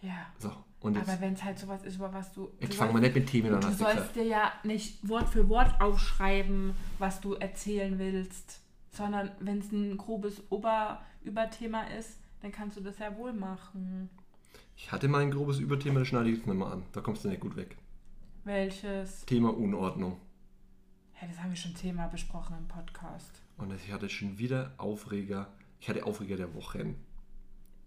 Ja. 0.01 0.27
So, 0.37 0.51
und 0.81 0.95
jetzt, 0.95 1.09
Aber 1.09 1.21
wenn 1.21 1.33
es 1.33 1.43
halt 1.43 1.57
sowas 1.57 1.83
ist, 1.83 1.95
über 1.95 2.13
was 2.13 2.31
du. 2.33 2.49
jetzt 2.59 2.75
fangen 2.75 2.93
wir 2.93 3.01
nicht 3.01 3.15
mit 3.15 3.27
Themen 3.27 3.53
an, 3.53 3.61
Du 3.61 3.67
sollst 3.71 3.79
gesagt. 3.95 4.15
dir 4.15 4.25
ja 4.25 4.51
nicht 4.63 5.07
Wort 5.07 5.29
für 5.29 5.47
Wort 5.49 5.79
aufschreiben, 5.81 6.75
was 6.99 7.19
du 7.21 7.33
erzählen 7.33 7.97
willst, 7.97 8.61
sondern 8.91 9.31
wenn 9.39 9.59
es 9.59 9.71
ein 9.71 9.97
grobes 9.97 10.43
Ober 10.51 11.01
Überthema 11.23 11.83
ist, 11.97 12.19
dann 12.41 12.51
kannst 12.51 12.77
du 12.77 12.81
das 12.81 12.99
ja 12.99 13.15
wohl 13.17 13.33
machen. 13.33 14.09
Ich 14.75 14.91
hatte 14.91 15.07
mal 15.07 15.21
ein 15.21 15.31
grobes 15.31 15.59
Überthema, 15.59 15.99
das 15.99 16.09
schneide 16.09 16.29
ich 16.29 16.37
jetzt 16.37 16.47
nochmal 16.47 16.73
an. 16.73 16.83
Da 16.91 16.99
kommst 17.01 17.23
du 17.23 17.29
nicht 17.29 17.39
gut 17.39 17.55
weg. 17.55 17.77
Welches? 18.43 19.25
Thema 19.25 19.55
Unordnung. 19.55 20.19
Ja, 21.21 21.27
das 21.27 21.39
haben 21.39 21.51
wir 21.51 21.55
schon 21.55 21.75
zehnmal 21.75 22.09
besprochen 22.09 22.57
im 22.57 22.67
Podcast. 22.67 23.41
Und 23.57 23.73
ich 23.73 23.91
hatte 23.91 24.09
schon 24.09 24.37
wieder 24.37 24.73
Aufreger. 24.77 25.47
Ich 25.79 25.87
hatte 25.87 26.05
Aufreger 26.05 26.35
der 26.35 26.53
Wochen. 26.53 26.95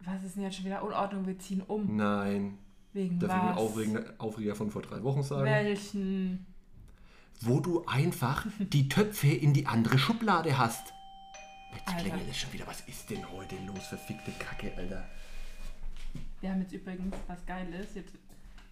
Was 0.01 0.23
ist 0.23 0.37
denn 0.37 0.45
jetzt 0.45 0.57
schon 0.57 0.65
wieder 0.65 0.83
Unordnung? 0.83 1.27
Wir 1.27 1.39
ziehen 1.39 1.61
um. 1.63 1.97
Nein. 1.97 2.57
Wegen 2.95 3.19
Darf 3.19 3.31
ich 3.31 3.37
einen 3.37 3.51
was? 3.51 3.59
Aufreger, 3.59 4.15
Aufreger 4.19 4.55
von 4.55 4.71
vor 4.71 4.81
drei 4.81 5.03
Wochen 5.03 5.23
sagen? 5.23 5.45
Welchen? 5.45 6.47
Wo 7.43 7.61
du 7.61 7.85
einfach 7.85 8.47
die 8.59 8.89
Töpfe 8.89 9.29
in 9.29 9.53
die 9.53 9.67
andere 9.67 9.99
Schublade 9.99 10.57
hast. 10.57 10.95
Jetzt 11.75 11.89
Alter. 11.89 12.01
klingelt 12.01 12.31
es 12.31 12.39
schon 12.39 12.53
wieder. 12.55 12.67
Was 12.67 12.81
ist 12.83 13.11
denn 13.11 13.31
heute 13.31 13.57
los? 13.67 13.89
Verfickte 13.89 14.31
Kacke, 14.39 14.73
Alter. 14.75 15.07
Wir 16.41 16.51
haben 16.51 16.63
jetzt 16.63 16.73
übrigens, 16.73 17.15
was 17.27 17.45
geil 17.45 17.71
ist, 17.75 17.95
jetzt 17.97 18.15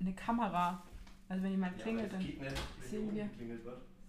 eine 0.01 0.14
Kamera. 0.14 0.82
Also 1.28 1.42
wenn 1.42 1.50
jemand 1.52 1.78
klingelt, 1.78 2.12
dann 2.12 2.20
sehen 2.20 3.14
wir. 3.14 3.30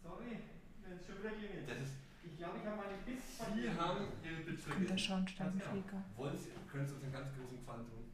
Sorry, 0.03 0.37
wenn 0.83 0.97
es 0.97 1.05
schon 1.05 1.19
wieder 1.19 1.31
klingelt. 1.31 1.69
Das 1.69 1.77
ist, 1.77 1.93
ich 2.23 2.37
glaube, 2.37 2.57
ich 2.59 2.65
habe 2.65 2.77
meine 2.77 2.97
Bits 3.05 3.37
Sie 3.37 3.69
haben 3.69 4.03
Ihre 4.23 4.55
kommt 4.57 4.89
der 4.89 4.97
Schornsteinfeger. 4.97 6.03
Wollen 6.17 6.37
Sie, 6.37 6.49
können 6.71 6.87
Sie 6.87 6.93
uns 6.95 7.03
einen 7.03 7.13
ganz 7.13 7.29
großen 7.35 7.57
Gefallen 7.57 7.85
tun? 7.87 8.11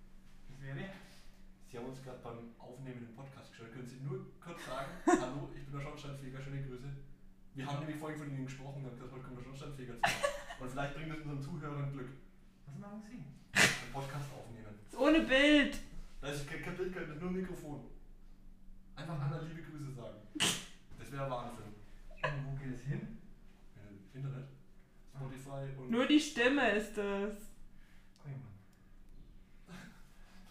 Was 0.50 0.62
wäre? 0.62 0.78
Sie 1.72 1.78
haben 1.78 1.86
uns 1.88 2.04
gerade 2.04 2.20
beim 2.20 2.52
Aufnehmen 2.60 3.08
im 3.10 3.16
Podcast 3.16 3.52
geschaut. 3.52 3.72
Können 3.74 3.88
Sie 3.88 4.00
nur 4.04 4.28
kurz 4.40 4.66
sagen, 4.66 4.92
hallo, 5.08 5.50
ich 5.56 5.64
bin 5.64 5.72
der 5.74 5.82
Schornsteinfeger, 5.82 6.42
schöne 6.42 6.62
Grüße. 6.64 6.90
Wir 7.56 7.66
haben 7.66 7.80
nämlich 7.80 7.98
vorhin 7.98 8.20
von 8.20 8.30
Ihnen 8.30 8.46
gesprochen 8.46 8.86
und 8.86 8.92
gesagt, 8.92 9.12
heute 9.12 9.24
kommt 9.24 9.40
der 9.40 9.44
Schornsteinfeger 9.44 9.94
zu. 9.96 10.64
Und 10.64 10.70
vielleicht 10.70 10.96
bringt 10.96 11.12
es 11.12 11.22
unseren 11.24 11.42
Zuhörern 11.42 11.92
Glück. 11.92 12.10
Was 12.68 12.78
machen 12.78 13.02
Sie? 13.10 13.18
Einen 13.58 13.92
Podcast 13.94 14.28
aufnehmen. 14.32 14.76
Ohne 14.98 15.20
Bild. 15.26 15.80
Da 16.22 16.28
ist 16.28 16.48
kein 16.48 16.62
kein 16.62 16.78
Bild, 16.78 16.94
kein 16.94 17.08
Bild, 17.08 17.20
nur 17.20 17.30
ein 17.32 17.36
Mikrofon. 17.36 17.82
Einfach 18.96 19.20
Anna 19.20 19.40
liebe 19.42 19.62
Grüße 19.64 19.94
sagen. 19.94 20.18
Das 21.00 21.12
wäre 21.12 21.30
Wahnsinn. 21.30 21.66
Und 22.24 22.46
wo 22.46 22.56
geht 22.64 22.76
es 22.76 22.82
hin? 22.82 23.18
Äh, 23.76 24.18
Internet, 24.18 24.48
Spotify 25.16 25.78
und. 25.80 25.90
Nur 25.92 26.06
die 26.06 26.20
Stimme 26.20 26.72
ist 26.72 26.98
es. 26.98 27.36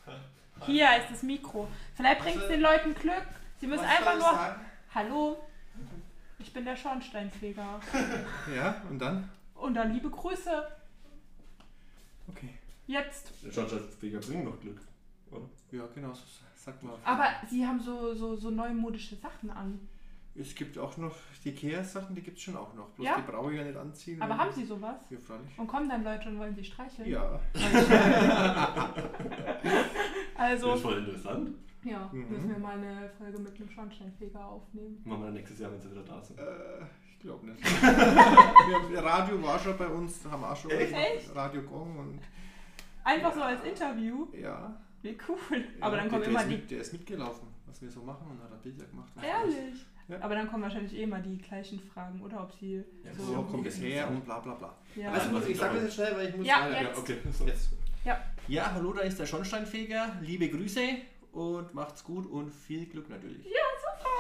Hier 0.67 0.97
ist 0.99 1.11
das 1.11 1.23
Mikro. 1.23 1.69
Vielleicht 1.95 2.21
bringt 2.21 2.43
es 2.43 2.49
den 2.49 2.61
Leuten 2.61 2.95
Glück. 2.95 3.27
Sie 3.61 3.67
müssen 3.67 3.83
Was 3.83 3.91
einfach 3.99 4.15
nur. 4.15 4.23
sagen? 4.23 4.61
Hallo, 4.95 5.37
ich 6.39 6.53
bin 6.53 6.65
der 6.65 6.77
Schornsteinfeger. 6.77 7.81
Ja, 8.55 8.83
und 8.91 8.99
dann? 8.99 9.31
Und 9.55 9.75
dann 9.75 9.93
liebe 9.93 10.11
Grüße. 10.11 10.67
Okay. 12.29 12.55
Jetzt. 12.87 13.33
Der 13.45 13.53
Schornsteinfeger 13.53 14.19
bringt 14.19 14.45
noch 14.45 14.61
Glück, 14.61 14.81
oder? 15.31 15.49
Ja, 15.71 15.87
genau, 15.95 16.13
so 16.13 16.23
sag 16.65 16.83
mal. 16.83 16.95
Aber 17.05 17.27
sie 17.49 17.67
haben 17.67 17.81
so, 17.81 18.15
so, 18.15 18.37
so 18.37 18.51
neumodische 18.51 19.17
Sachen 19.17 19.51
an. 19.51 19.79
Es 20.37 20.55
gibt 20.55 20.79
auch 20.79 20.97
noch 20.97 21.15
die 21.45 21.49
Ikea-Sachen, 21.51 22.15
die 22.15 22.23
gibt 22.23 22.37
es 22.39 22.43
schon 22.45 22.57
auch 22.57 22.73
noch. 22.75 22.89
Bloß 22.91 23.05
Ja? 23.07 23.17
die 23.17 23.31
brauche 23.31 23.51
ich 23.53 23.59
ja 23.59 23.65
nicht 23.65 23.77
anziehen. 23.77 24.23
Aber 24.23 24.33
weil- 24.35 24.39
haben 24.47 24.53
sie 24.53 24.65
sowas? 24.65 24.97
Ja, 25.11 25.19
freilich. 25.19 25.59
Und 25.59 25.67
kommen 25.67 25.89
dann 25.89 26.05
Leute 26.05 26.29
und 26.29 26.39
wollen 26.39 26.55
sie 26.55 26.65
streicheln? 26.65 27.09
Ja. 27.11 27.41
Also, 30.37 30.77
voll 30.77 30.99
interessant. 30.99 31.51
ja, 31.85 32.09
Mhm. 32.13 32.29
müssen 32.31 32.49
wir 32.51 32.59
mal 32.59 32.79
eine 32.79 33.11
Folge 33.19 33.39
mit 33.41 33.55
einem 33.57 33.69
Schornsteinfeger 33.71 34.43
aufnehmen. 34.45 35.01
Machen 35.05 35.21
wir 35.21 35.25
dann 35.27 35.35
nächstes 35.35 35.59
Jahr, 35.59 35.71
wenn 35.73 35.81
sie 35.81 35.91
wieder 35.91 36.03
da 36.05 36.23
sind. 36.23 36.39
Äh, 36.39 36.45
ich 37.13 37.19
glaube 37.21 37.47
nicht. 37.47 37.63
wir, 37.83 39.05
Radio 39.05 39.43
war 39.43 39.59
schon 39.59 39.77
bei 39.77 39.87
uns, 39.89 40.23
da 40.23 40.31
haben 40.31 40.41
wir 40.43 40.51
auch 40.53 40.57
schon 40.57 40.71
Echt? 40.71 41.35
Radio 41.35 41.63
Gong 41.63 41.99
und 41.99 42.21
Einfach 43.05 43.35
so 43.35 43.43
als 43.43 43.63
Interview. 43.65 44.29
ja. 44.33 44.77
Wie 45.03 45.17
cool. 45.29 45.65
Aber 45.81 45.97
ja, 45.97 46.03
dann 46.03 46.11
kommen 46.11 46.23
der, 46.23 46.31
immer 46.31 46.45
die. 46.45 46.55
ist 46.55 46.61
mit, 46.61 46.71
Der 46.71 46.81
ist 46.81 46.93
mitgelaufen, 46.93 47.49
was 47.67 47.81
wir 47.83 47.91
so 47.91 48.03
machen 48.03 48.27
und 48.31 48.43
hat 48.43 48.51
dann 48.53 48.61
Bilder 48.61 48.85
gemacht. 48.85 49.11
Ehrlich? 49.23 49.87
Ja. 50.09 50.21
Aber 50.21 50.35
dann 50.35 50.49
kommen 50.51 50.63
wahrscheinlich 50.65 50.93
eh 50.95 51.05
immer 51.05 51.21
die 51.21 51.39
gleichen 51.39 51.79
Fragen, 51.81 52.21
oder? 52.21 52.43
Ob 52.43 52.53
sie 52.53 52.83
Ja, 53.05 53.15
So, 53.17 53.25
so. 53.25 53.43
kommt 53.43 53.67
es 53.67 53.81
her 53.81 54.09
und 54.09 54.25
bla 54.25 54.41
bla 54.41 54.55
bla. 54.55 54.77
Ja. 54.97 55.13
Also 55.13 55.31
gut, 55.31 55.49
ich 55.49 55.57
sage 55.57 55.75
das 55.77 55.85
jetzt 55.85 55.95
schnell, 55.95 56.17
weil 56.17 56.29
ich 56.29 56.37
muss 56.37 56.47
Ja, 56.47 56.69
jetzt. 56.69 56.99
okay. 56.99 57.17
Jetzt. 57.47 57.71
Ja. 58.05 58.21
Ja, 58.49 58.73
hallo, 58.75 58.93
da 58.93 59.03
ist 59.03 59.19
der 59.21 59.27
Schornsteinfeger. 59.27 60.17
Liebe 60.23 60.49
Grüße 60.49 60.81
und 61.33 61.73
macht's 61.75 62.03
gut 62.03 62.27
und 62.27 62.51
viel 62.53 62.87
Glück 62.87 63.09
natürlich. 63.09 63.47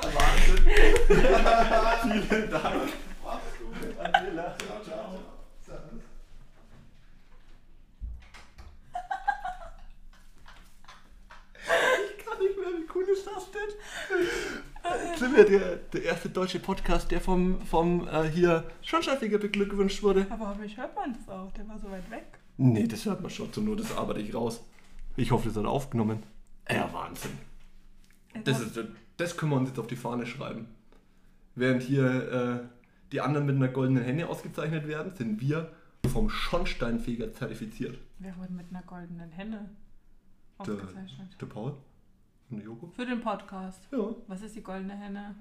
Wahnsinn. 0.02 0.64
Vielen 2.28 2.50
Dank. 2.50 2.92
Mach's 3.24 3.58
gut. 3.58 3.98
Angela. 3.98 4.56
Ciao, 4.58 4.82
ciao. 4.82 5.18
Servus. 5.60 6.02
Ich 11.62 12.24
kann 12.24 12.38
nicht 12.38 12.56
mehr, 12.58 12.68
wie 12.68 12.88
cool 12.94 13.04
ist 13.20 13.26
das 13.36 13.50
denn? 13.50 15.16
Sind 15.18 15.36
wir 15.36 15.44
der, 15.44 15.76
der 15.76 16.02
erste 16.04 16.28
deutsche 16.30 16.58
Podcast, 16.58 17.10
der 17.10 17.20
vom, 17.20 17.60
vom 17.62 18.08
äh, 18.08 18.28
hier 18.28 18.64
Schornsteinfeger 18.82 19.38
beglückwünscht 19.38 20.02
wurde? 20.02 20.26
Aber 20.30 20.48
hoffentlich 20.48 20.76
hört 20.76 20.94
man 20.96 21.12
das 21.12 21.28
auch. 21.28 21.52
Der 21.52 21.68
war 21.68 21.78
so 21.78 21.90
weit 21.90 22.10
weg. 22.10 22.24
Nee, 22.56 22.86
das 22.86 23.04
hört 23.04 23.20
man 23.20 23.30
schon. 23.30 23.52
Zur 23.52 23.62
Not, 23.62 23.80
das 23.80 23.96
arbeite 23.96 24.20
ich 24.20 24.34
raus. 24.34 24.64
Ich 25.16 25.30
hoffe, 25.30 25.48
das 25.48 25.56
hat 25.56 25.66
aufgenommen. 25.66 26.22
Ja, 26.70 26.90
Wahnsinn. 26.92 27.32
Das, 28.44 28.60
ist, 28.60 28.78
das 29.16 29.36
können 29.36 29.52
wir 29.52 29.56
uns 29.56 29.70
jetzt 29.70 29.78
auf 29.78 29.86
die 29.86 29.96
Fahne 29.96 30.24
schreiben. 30.24 30.68
Während 31.54 31.82
hier 31.82 32.32
äh, 32.32 32.68
die 33.12 33.20
anderen 33.20 33.46
mit 33.46 33.56
einer 33.56 33.68
goldenen 33.68 34.04
Henne 34.04 34.28
ausgezeichnet 34.28 34.86
werden, 34.86 35.14
sind 35.14 35.40
wir 35.40 35.72
vom 36.10 36.30
Schornsteinfeger 36.30 37.32
zertifiziert. 37.32 37.98
Wer 38.18 38.36
wurde 38.38 38.52
mit 38.52 38.66
einer 38.70 38.82
goldenen 38.82 39.30
Henne 39.30 39.68
Der, 40.64 40.74
ausgezeichnet? 40.74 41.36
der 41.40 41.46
Paul 41.46 41.76
der 42.59 42.66
Joko. 42.66 42.88
Für 42.96 43.07
den 43.07 43.20
Podcast. 43.20 43.86
Ja, 43.92 44.14
Was 44.26 44.42
ist 44.42 44.57
die 44.57 44.62
goldene 44.62 44.96
Henne? 44.96 45.36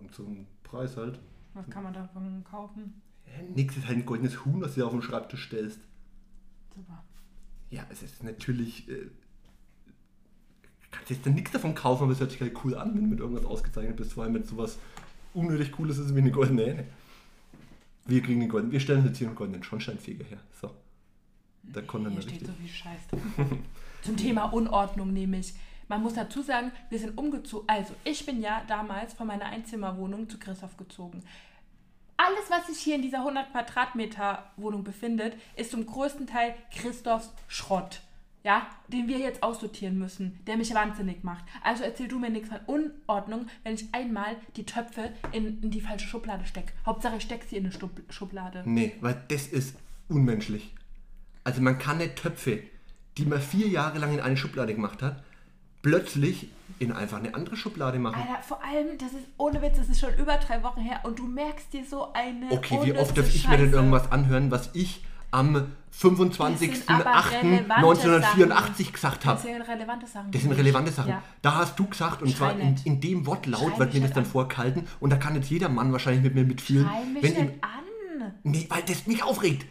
um 0.00 0.10
zum 0.12 0.46
Preis 0.62 0.96
halt. 0.96 1.18
Was 1.54 1.68
kann 1.68 1.82
man 1.82 1.92
davon 1.92 2.44
kaufen? 2.44 3.00
Ja, 3.26 3.42
nix 3.54 3.76
ist 3.76 3.86
halt 3.86 3.98
ein 3.98 4.06
goldenes 4.06 4.44
Huhn, 4.44 4.60
was 4.60 4.74
du 4.74 4.84
auf 4.86 4.92
den 4.92 5.02
Schreibtisch 5.02 5.46
stellst. 5.46 5.80
Super. 6.74 7.02
Ja, 7.70 7.84
es 7.90 8.02
ist 8.02 8.22
natürlich. 8.22 8.88
Äh, 8.88 9.10
kannst 10.90 11.10
jetzt 11.10 11.26
dann 11.26 11.34
nichts 11.34 11.50
davon 11.50 11.74
kaufen, 11.74 12.04
aber 12.04 12.12
es 12.12 12.20
hört 12.20 12.30
sich 12.30 12.40
halt 12.40 12.64
cool 12.64 12.74
an, 12.76 12.94
wenn 12.94 13.02
du 13.02 13.08
mit 13.08 13.20
irgendwas 13.20 13.44
ausgezeichnet 13.44 13.96
bist, 13.96 14.12
vor 14.12 14.24
allem 14.24 14.32
mit 14.32 14.46
sowas 14.46 14.78
unnötig 15.34 15.72
Cooles 15.72 15.98
ist 15.98 16.14
wie 16.14 16.20
eine 16.20 16.30
goldene 16.30 16.62
Hähne. 16.64 16.84
Wir 18.06 18.22
kriegen 18.22 18.40
den 18.40 18.48
goldenen, 18.48 18.72
wir 18.72 18.80
stellen 18.80 19.04
jetzt 19.04 19.18
hier 19.18 19.26
einen 19.26 19.36
goldenen 19.36 19.62
Schornsteinfeger 19.62 20.24
her. 20.24 20.38
So. 20.60 20.70
Da 21.64 21.82
kommt 21.82 22.06
dann 22.06 22.12
Hier 22.12 22.22
steht 22.22 22.34
richtig. 22.34 22.48
so 22.48 22.54
viel 22.54 22.68
Scheiß. 22.68 23.00
Zum 24.02 24.16
Thema 24.16 24.44
Unordnung 24.52 25.12
nämlich. 25.12 25.54
Man 25.88 26.02
muss 26.02 26.14
dazu 26.14 26.42
sagen, 26.42 26.72
wir 26.90 26.98
sind 26.98 27.16
umgezogen. 27.16 27.68
Also, 27.68 27.94
ich 28.04 28.26
bin 28.26 28.40
ja 28.40 28.62
damals 28.66 29.14
von 29.14 29.26
meiner 29.26 29.46
Einzimmerwohnung 29.46 30.28
zu 30.28 30.38
Christoph 30.38 30.76
gezogen. 30.76 31.22
Alles, 32.16 32.50
was 32.50 32.66
sich 32.66 32.78
hier 32.78 32.94
in 32.94 33.02
dieser 33.02 33.18
100 33.18 33.52
Quadratmeter 33.52 34.50
Wohnung 34.56 34.84
befindet, 34.84 35.34
ist 35.54 35.70
zum 35.70 35.84
größten 35.84 36.26
Teil 36.26 36.54
Christophs 36.74 37.30
Schrott. 37.46 38.00
Ja, 38.42 38.68
den 38.86 39.08
wir 39.08 39.18
jetzt 39.18 39.42
aussortieren 39.42 39.98
müssen, 39.98 40.38
der 40.46 40.56
mich 40.56 40.72
wahnsinnig 40.72 41.24
macht. 41.24 41.44
Also 41.64 41.82
erzähl 41.82 42.06
du 42.06 42.20
mir 42.20 42.30
nichts 42.30 42.48
von 42.48 42.60
Unordnung, 42.66 43.48
wenn 43.64 43.74
ich 43.74 43.92
einmal 43.92 44.36
die 44.54 44.64
Töpfe 44.64 45.12
in, 45.32 45.60
in 45.62 45.72
die 45.72 45.80
falsche 45.80 46.06
Schublade 46.06 46.46
stecke. 46.46 46.72
Hauptsache 46.86 47.16
ich 47.16 47.24
stecke 47.24 47.44
sie 47.44 47.56
in 47.56 47.64
eine 47.64 47.72
Stub 47.72 47.90
Schublade. 48.08 48.62
Nee, 48.64 48.94
weil 49.00 49.20
das 49.28 49.48
ist 49.48 49.76
unmenschlich. 50.08 50.72
Also 51.42 51.60
man 51.60 51.78
kann 51.78 51.98
nicht 51.98 52.16
Töpfe, 52.16 52.62
die 53.18 53.26
man 53.26 53.40
vier 53.40 53.66
Jahre 53.66 53.98
lang 53.98 54.14
in 54.14 54.20
eine 54.20 54.36
Schublade 54.36 54.74
gemacht 54.74 55.02
hat, 55.02 55.24
plötzlich 55.86 56.48
in 56.80 56.90
einfach 56.92 57.18
eine 57.18 57.32
andere 57.34 57.56
Schublade 57.56 57.98
machen. 58.00 58.20
Alter, 58.20 58.42
vor 58.42 58.60
allem, 58.62 58.98
das 58.98 59.12
ist 59.12 59.24
ohne 59.38 59.62
Witz, 59.62 59.76
das 59.76 59.88
ist 59.88 60.00
schon 60.00 60.12
über 60.18 60.36
drei 60.36 60.62
Wochen 60.64 60.80
her 60.80 61.00
und 61.04 61.18
du 61.18 61.26
merkst 61.26 61.72
dir 61.72 61.84
so 61.88 62.12
eine. 62.12 62.50
Okay, 62.50 62.80
wie 62.82 62.92
oft 62.98 63.16
darf 63.16 63.32
ich 63.32 63.48
mir 63.48 63.56
denn 63.56 63.72
irgendwas 63.72 64.10
anhören, 64.10 64.50
was 64.50 64.70
ich 64.74 65.04
am 65.30 65.54
Das 65.54 66.00
sind 66.00 66.20
aber 66.88 67.04
relevante 67.40 68.08
25.08.1984 68.08 68.92
gesagt 68.92 69.18
Das 69.24 69.26
habe? 69.26 69.40
sind 69.40 69.62
relevante 69.62 70.06
Sachen. 70.06 70.30
Das 70.32 70.42
sind 70.42 70.52
relevante 70.52 70.90
Sachen. 70.92 71.08
Ja. 71.10 71.22
Da 71.42 71.54
hast 71.54 71.78
du 71.78 71.86
gesagt, 71.86 72.22
und 72.22 72.36
zwar 72.36 72.50
Schrei 72.50 72.60
in, 72.60 72.70
nicht. 72.72 72.86
in 72.86 73.00
dem 73.00 73.26
Wortlaut 73.26 73.78
wird 73.78 73.94
mir 73.94 74.00
das 74.00 74.12
dann 74.12 74.24
an. 74.24 74.30
vorgehalten 74.30 74.86
und 75.00 75.10
da 75.10 75.16
kann 75.16 75.34
jetzt 75.36 75.50
jeder 75.50 75.68
Mann 75.68 75.92
wahrscheinlich 75.92 76.22
mit 76.24 76.34
mir 76.34 76.44
mitfühlen. 76.44 76.86
Schrei 76.86 77.04
mich 77.04 77.22
Wenn 77.22 77.36
ihm, 77.36 77.46
nicht 77.52 77.64
an. 77.64 78.32
nee, 78.42 78.66
weil 78.68 78.82
das 78.82 79.06
mich 79.06 79.22
aufregt. 79.22 79.66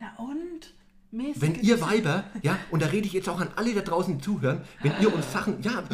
Na 0.00 0.08
und? 0.18 0.36
Mäßig 1.14 1.40
Wenn 1.40 1.54
ihr 1.60 1.80
Weiber, 1.80 2.24
ja, 2.42 2.58
und 2.70 2.82
da 2.82 2.86
rede 2.86 3.06
ich 3.06 3.12
jetzt 3.12 3.28
auch 3.28 3.40
an 3.40 3.48
alle 3.54 3.72
da 3.72 3.82
draußen, 3.82 4.18
die 4.18 4.24
zuhören, 4.24 4.62
wenn 4.82 4.92
ihr 5.00 5.14
uns 5.14 5.32
Sachen, 5.32 5.62
ja, 5.62 5.84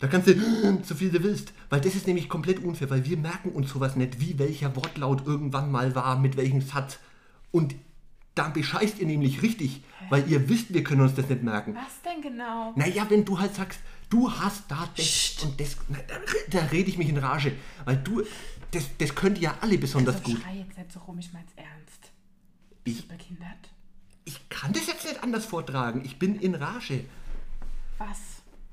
da 0.00 0.08
kannst 0.08 0.26
du 0.26 0.34
so 0.82 0.94
viel 0.96 1.10
du 1.10 1.22
willst, 1.22 1.52
weil 1.68 1.80
das 1.80 1.94
ist 1.94 2.08
nämlich 2.08 2.28
komplett 2.28 2.58
unfair, 2.64 2.90
weil 2.90 3.04
wir 3.04 3.16
merken 3.16 3.50
uns 3.50 3.70
sowas 3.70 3.94
nicht, 3.94 4.20
wie 4.20 4.38
welcher 4.40 4.74
Wortlaut 4.74 5.24
irgendwann 5.24 5.70
mal 5.70 5.94
war, 5.94 6.18
mit 6.18 6.36
welchem 6.36 6.62
Satz. 6.62 6.98
Und 7.52 7.76
da 8.34 8.48
bescheißt 8.48 8.98
ihr 8.98 9.06
nämlich 9.06 9.42
richtig, 9.42 9.84
weil 10.08 10.28
ihr 10.28 10.48
wisst, 10.48 10.74
wir 10.74 10.82
können 10.82 11.02
uns 11.02 11.14
das 11.14 11.28
nicht 11.28 11.44
merken. 11.44 11.76
Was 11.76 12.02
denn 12.02 12.20
genau? 12.20 12.72
Naja, 12.74 13.06
wenn 13.08 13.24
du 13.24 13.38
halt 13.38 13.54
sagst, 13.54 13.80
du 14.08 14.32
hast 14.32 14.64
da 14.68 14.88
das 14.96 15.36
und 15.44 15.60
das, 15.60 15.76
na, 15.88 15.98
da, 16.08 16.14
da 16.58 16.66
rede 16.66 16.90
ich 16.90 16.98
mich 16.98 17.08
in 17.08 17.18
Rage, 17.18 17.52
weil 17.84 17.98
du, 17.98 18.22
das, 18.72 18.88
das 18.98 19.14
könnt 19.14 19.38
ihr 19.38 19.44
ja 19.44 19.58
alle 19.60 19.78
besonders 19.78 20.16
also, 20.16 20.32
gut. 20.32 20.40
Schrei 20.40 20.56
jetzt 20.56 20.76
nicht 20.76 20.90
so 20.90 21.00
rum, 21.00 21.18
ich 21.18 21.32
mein's 21.32 21.52
ernst. 21.54 22.10
Ich, 22.84 22.96
Bist 22.96 23.04
du 23.04 23.16
behindert? 23.16 23.68
Ich 24.30 24.48
kann 24.48 24.72
das 24.72 24.86
jetzt 24.86 25.04
nicht 25.04 25.22
anders 25.24 25.44
vortragen, 25.44 26.04
ich 26.04 26.18
bin 26.18 26.38
in 26.38 26.54
Rage. 26.54 27.04
Was? 27.98 28.18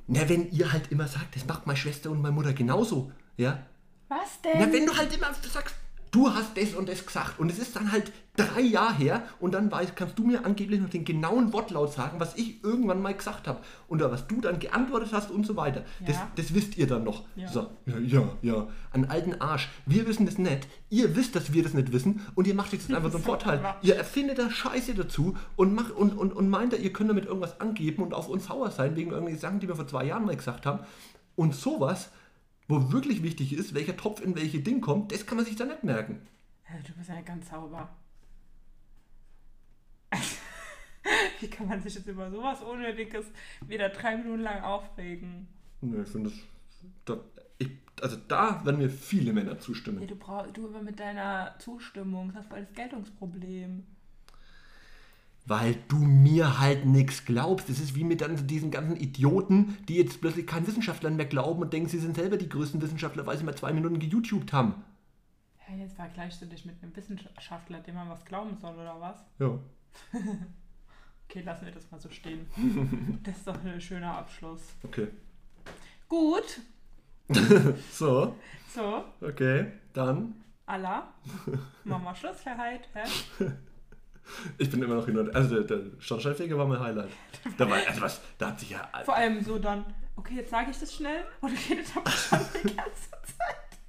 Na, 0.07 0.29
wenn 0.29 0.51
ihr 0.51 0.71
halt 0.71 0.91
immer 0.91 1.07
sagt, 1.07 1.35
das 1.35 1.45
macht 1.45 1.65
meine 1.65 1.77
Schwester 1.77 2.11
und 2.11 2.21
meine 2.21 2.35
Mutter 2.35 2.53
genauso, 2.53 3.11
ja? 3.37 3.65
Was 4.07 4.41
denn? 4.43 4.59
Na, 4.59 4.71
wenn 4.71 4.85
du 4.85 4.95
halt 4.95 5.13
immer 5.15 5.33
sagst, 5.33 5.75
du 6.11 6.33
hast 6.33 6.57
das 6.57 6.73
und 6.73 6.89
das 6.89 7.05
gesagt 7.05 7.39
und 7.39 7.51
es 7.51 7.59
ist 7.59 7.75
dann 7.75 7.91
halt 7.91 8.11
drei 8.35 8.61
Jahre 8.61 8.93
her 8.95 9.23
und 9.39 9.53
dann 9.53 9.71
weiß, 9.71 9.95
kannst 9.95 10.17
du 10.19 10.23
mir 10.23 10.45
angeblich 10.45 10.79
noch 10.79 10.89
den 10.89 11.03
genauen 11.05 11.53
Wortlaut 11.53 11.91
sagen, 11.91 12.19
was 12.19 12.35
ich 12.35 12.63
irgendwann 12.63 13.01
mal 13.01 13.15
gesagt 13.15 13.47
habe 13.47 13.61
und 13.87 13.99
was 14.01 14.27
du 14.27 14.39
dann 14.41 14.59
geantwortet 14.59 15.09
hast 15.11 15.31
und 15.31 15.45
so 15.45 15.55
weiter. 15.55 15.83
Das, 16.05 16.17
Ja. 16.17 16.31
das 16.35 16.53
wisst 16.53 16.77
ihr 16.77 16.85
dann 16.85 17.03
noch. 17.03 17.23
Ja. 17.35 17.47
So, 17.47 17.67
ja, 17.87 17.97
ja, 17.97 18.29
ja. 18.43 18.67
An 18.91 19.05
alten 19.05 19.41
Arsch. 19.41 19.69
Wir 19.87 20.07
wissen 20.07 20.25
das 20.27 20.37
nicht. 20.37 20.67
Ihr 20.91 21.15
wisst, 21.15 21.35
dass 21.35 21.51
wir 21.51 21.63
das 21.63 21.73
nicht 21.73 21.91
wissen 21.91 22.21
und 22.35 22.45
ihr 22.45 22.53
macht 22.53 22.73
jetzt 22.73 22.93
einfach 22.93 23.09
so 23.11 23.17
einen 23.17 23.25
Vorteil. 23.25 23.59
Ihr 23.81 23.95
erfindet 23.95 24.37
da 24.37 24.51
Scheiße 24.51 24.93
dazu 24.93 25.35
und, 25.55 25.73
macht, 25.73 25.91
und, 25.91 26.15
und, 26.15 26.31
und 26.31 26.47
meint, 26.49 26.77
ihr 26.77 26.93
könnt 26.93 27.09
damit 27.09 27.25
irgendwas 27.25 27.59
angeben 27.59 28.03
und 28.03 28.13
auf 28.13 28.29
uns 28.29 28.45
sauer 28.45 28.69
sein 28.69 28.95
wegen 28.95 29.09
irgendwelchen 29.09 29.41
Sachen, 29.41 29.59
die 29.59 29.67
wir 29.67 29.75
vor 29.75 29.87
zwei 29.87 30.05
Jahren 30.05 30.25
mal 30.25 30.35
gesagt 30.35 30.67
haben. 30.67 30.79
Und 31.35 31.55
sowas, 31.55 32.09
wo 32.67 32.91
wirklich 32.91 33.23
wichtig 33.23 33.53
ist, 33.53 33.73
welcher 33.73 33.95
Topf 33.97 34.21
in 34.21 34.35
welche 34.35 34.59
Ding 34.59 34.81
kommt, 34.81 35.11
das 35.11 35.25
kann 35.25 35.37
man 35.37 35.45
sich 35.45 35.55
da 35.55 35.65
nicht 35.65 35.83
merken. 35.83 36.21
Ja, 36.69 36.75
du 36.85 36.93
bist 36.93 37.09
ja 37.09 37.21
ganz 37.21 37.49
sauber. 37.49 37.89
Wie 41.39 41.47
kann 41.49 41.67
man 41.67 41.81
sich 41.81 41.95
jetzt 41.95 42.07
über 42.07 42.29
sowas 42.31 42.61
Unnötiges 42.61 43.25
wieder 43.67 43.89
drei 43.89 44.17
Minuten 44.17 44.41
lang 44.41 44.61
aufregen? 44.63 45.47
Nö, 45.81 46.03
ich 46.03 46.09
finde 46.09 46.29
das. 46.29 46.39
Da, 47.05 47.17
ich, 47.57 47.69
also 48.01 48.17
da 48.27 48.65
werden 48.65 48.77
mir 48.79 48.89
viele 48.89 49.31
Männer 49.33 49.53
Ja, 49.53 49.59
zustimmen. 49.59 50.05
du 50.07 50.15
brauchst 50.15 50.57
du 50.57 50.67
immer 50.67 50.81
mit 50.81 50.99
deiner 50.99 51.55
Zustimmung, 51.59 52.27
das 52.29 52.37
hast 52.43 52.47
voll 52.49 52.63
das 52.65 52.73
Geltungsproblem. 52.73 53.85
Weil 55.47 55.77
du 55.87 55.97
mir 55.97 56.59
halt 56.59 56.85
nichts 56.85 57.25
glaubst. 57.25 57.69
Das 57.69 57.79
ist 57.79 57.95
wie 57.95 58.03
mit 58.03 58.21
dann 58.21 58.47
diesen 58.47 58.69
ganzen 58.69 58.97
Idioten, 58.97 59.77
die 59.87 59.95
jetzt 59.95 60.19
plötzlich 60.19 60.45
keinen 60.45 60.67
Wissenschaftlern 60.67 61.15
mehr 61.15 61.25
glauben 61.25 61.61
und 61.61 61.71
denken, 61.73 61.89
sie 61.89 61.99
sind 61.99 62.15
selber 62.15 62.37
die 62.37 62.49
größten 62.49 62.81
Wissenschaftler, 62.81 63.25
weil 63.25 63.37
sie 63.37 63.45
mal 63.45 63.55
zwei 63.55 63.71
Minuten 63.71 63.99
geYouTubed 63.99 64.51
haben. 64.51 64.75
Ja, 65.67 65.75
jetzt 65.75 65.95
vergleichst 65.95 66.41
du 66.41 66.45
dich 66.45 66.65
mit 66.65 66.81
einem 66.83 66.95
Wissenschaftler, 66.95 67.79
dem 67.79 67.95
man 67.95 68.09
was 68.09 68.25
glauben 68.25 68.57
soll, 68.57 68.75
oder 68.75 68.99
was? 68.99 69.25
Ja. 69.39 69.59
Okay, 71.29 71.41
lassen 71.41 71.65
wir 71.65 71.73
das 71.73 71.91
mal 71.91 71.99
so 71.99 72.09
stehen. 72.09 72.47
Das 73.23 73.35
ist 73.35 73.45
doch 73.45 73.61
ein 73.61 73.81
schöner 73.81 74.17
Abschluss. 74.17 74.61
Okay. 74.81 75.09
Gut, 76.07 76.61
So, 77.91 78.35
so, 78.69 79.03
okay. 79.21 79.71
Dann. 79.93 80.35
Allah, 80.65 81.13
machen 81.83 82.03
wir 82.03 82.15
Schluss 82.15 82.41
für 82.41 82.57
heute. 82.57 83.53
Ich 84.57 84.69
bin 84.69 84.81
immer 84.81 84.95
noch 84.95 85.05
hin 85.05 85.17
und 85.17 85.35
Also 85.35 85.61
der, 85.61 85.77
der 85.77 85.91
Schornsteinfeger 85.99 86.57
war 86.57 86.67
mein 86.67 86.79
Highlight. 86.79 87.09
Da 87.57 87.69
war, 87.69 87.77
also 87.87 88.01
was, 88.01 88.21
da 88.37 88.47
hat 88.49 88.59
sich 88.59 88.71
ja. 88.71 88.89
Vor 89.05 89.15
allem 89.15 89.41
so 89.43 89.57
dann, 89.59 89.85
okay, 90.15 90.35
jetzt 90.35 90.51
sage 90.51 90.71
ich 90.71 90.79
das 90.79 90.93
schnell 90.93 91.25
und 91.41 91.51
redet 91.69 91.85
aber 91.95 92.09
schon 92.11 92.39
die 92.63 92.75
ganze 92.75 93.09
Zeit. 93.11 93.79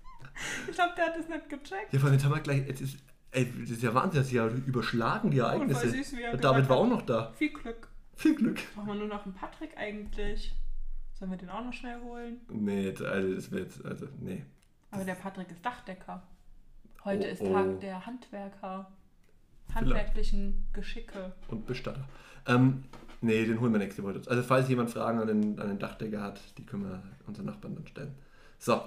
Ich 0.68 0.74
glaube, 0.74 0.92
der 0.96 1.06
hat 1.06 1.16
das 1.18 1.28
nicht 1.28 1.48
gecheckt. 1.48 1.92
Ja, 1.92 1.98
vor 1.98 2.06
allem 2.08 2.14
jetzt 2.14 2.24
haben 2.24 2.34
wir 2.34 2.40
gleich. 2.40 2.66
Jetzt 2.66 2.80
ist, 2.80 2.98
ey, 3.32 3.52
das 3.60 3.70
ist 3.70 3.82
ja 3.82 3.92
Wahnsinn, 3.94 4.20
das 4.20 4.28
ist 4.28 4.32
ja 4.32 4.46
überschlagen, 4.46 5.30
die 5.30 5.38
Ereignisse. 5.38 5.86
Und 5.86 5.92
süß, 5.92 6.16
wie 6.16 6.22
er 6.22 6.36
David 6.36 6.68
war 6.68 6.76
auch 6.76 6.86
noch 6.88 7.02
da. 7.02 7.32
Viel 7.32 7.52
Glück. 7.52 7.88
Viel 8.14 8.34
Glück. 8.34 8.60
Brauchen 8.74 8.86
wir 8.88 8.94
nur 8.94 9.08
noch 9.08 9.24
einen 9.24 9.34
Patrick 9.34 9.76
eigentlich? 9.76 10.54
Sollen 11.14 11.30
wir 11.32 11.38
den 11.38 11.50
auch 11.50 11.64
noch 11.64 11.72
schnell 11.72 12.00
holen? 12.00 12.40
Nee, 12.48 12.94
also 13.04 13.34
das 13.34 13.50
jetzt. 13.50 13.84
Also, 13.84 14.06
nee. 14.20 14.44
Aber 14.90 15.04
der 15.04 15.14
Patrick 15.14 15.50
ist 15.50 15.64
Dachdecker. 15.64 16.22
Heute 17.04 17.26
Oh, 17.26 17.30
ist 17.30 17.42
oh. 17.42 17.52
Tag 17.52 17.80
der 17.80 18.06
Handwerker. 18.06 18.92
Handwerklichen 19.74 20.66
Geschicke. 20.72 21.32
Und 21.48 21.66
Bestatter. 21.66 22.04
Ähm, 22.46 22.84
nee, 23.20 23.44
den 23.44 23.60
holen 23.60 23.72
wir 23.72 23.78
nächste 23.78 24.02
Woche. 24.02 24.20
Also 24.26 24.42
falls 24.42 24.68
jemand 24.68 24.90
Fragen 24.90 25.20
an 25.20 25.26
den, 25.26 25.60
an 25.60 25.68
den 25.68 25.78
Dachdecker 25.78 26.22
hat, 26.22 26.40
die 26.58 26.64
können 26.64 26.84
wir 26.84 27.02
unseren 27.26 27.46
Nachbarn 27.46 27.74
dann 27.74 27.86
stellen. 27.86 28.14
So. 28.58 28.80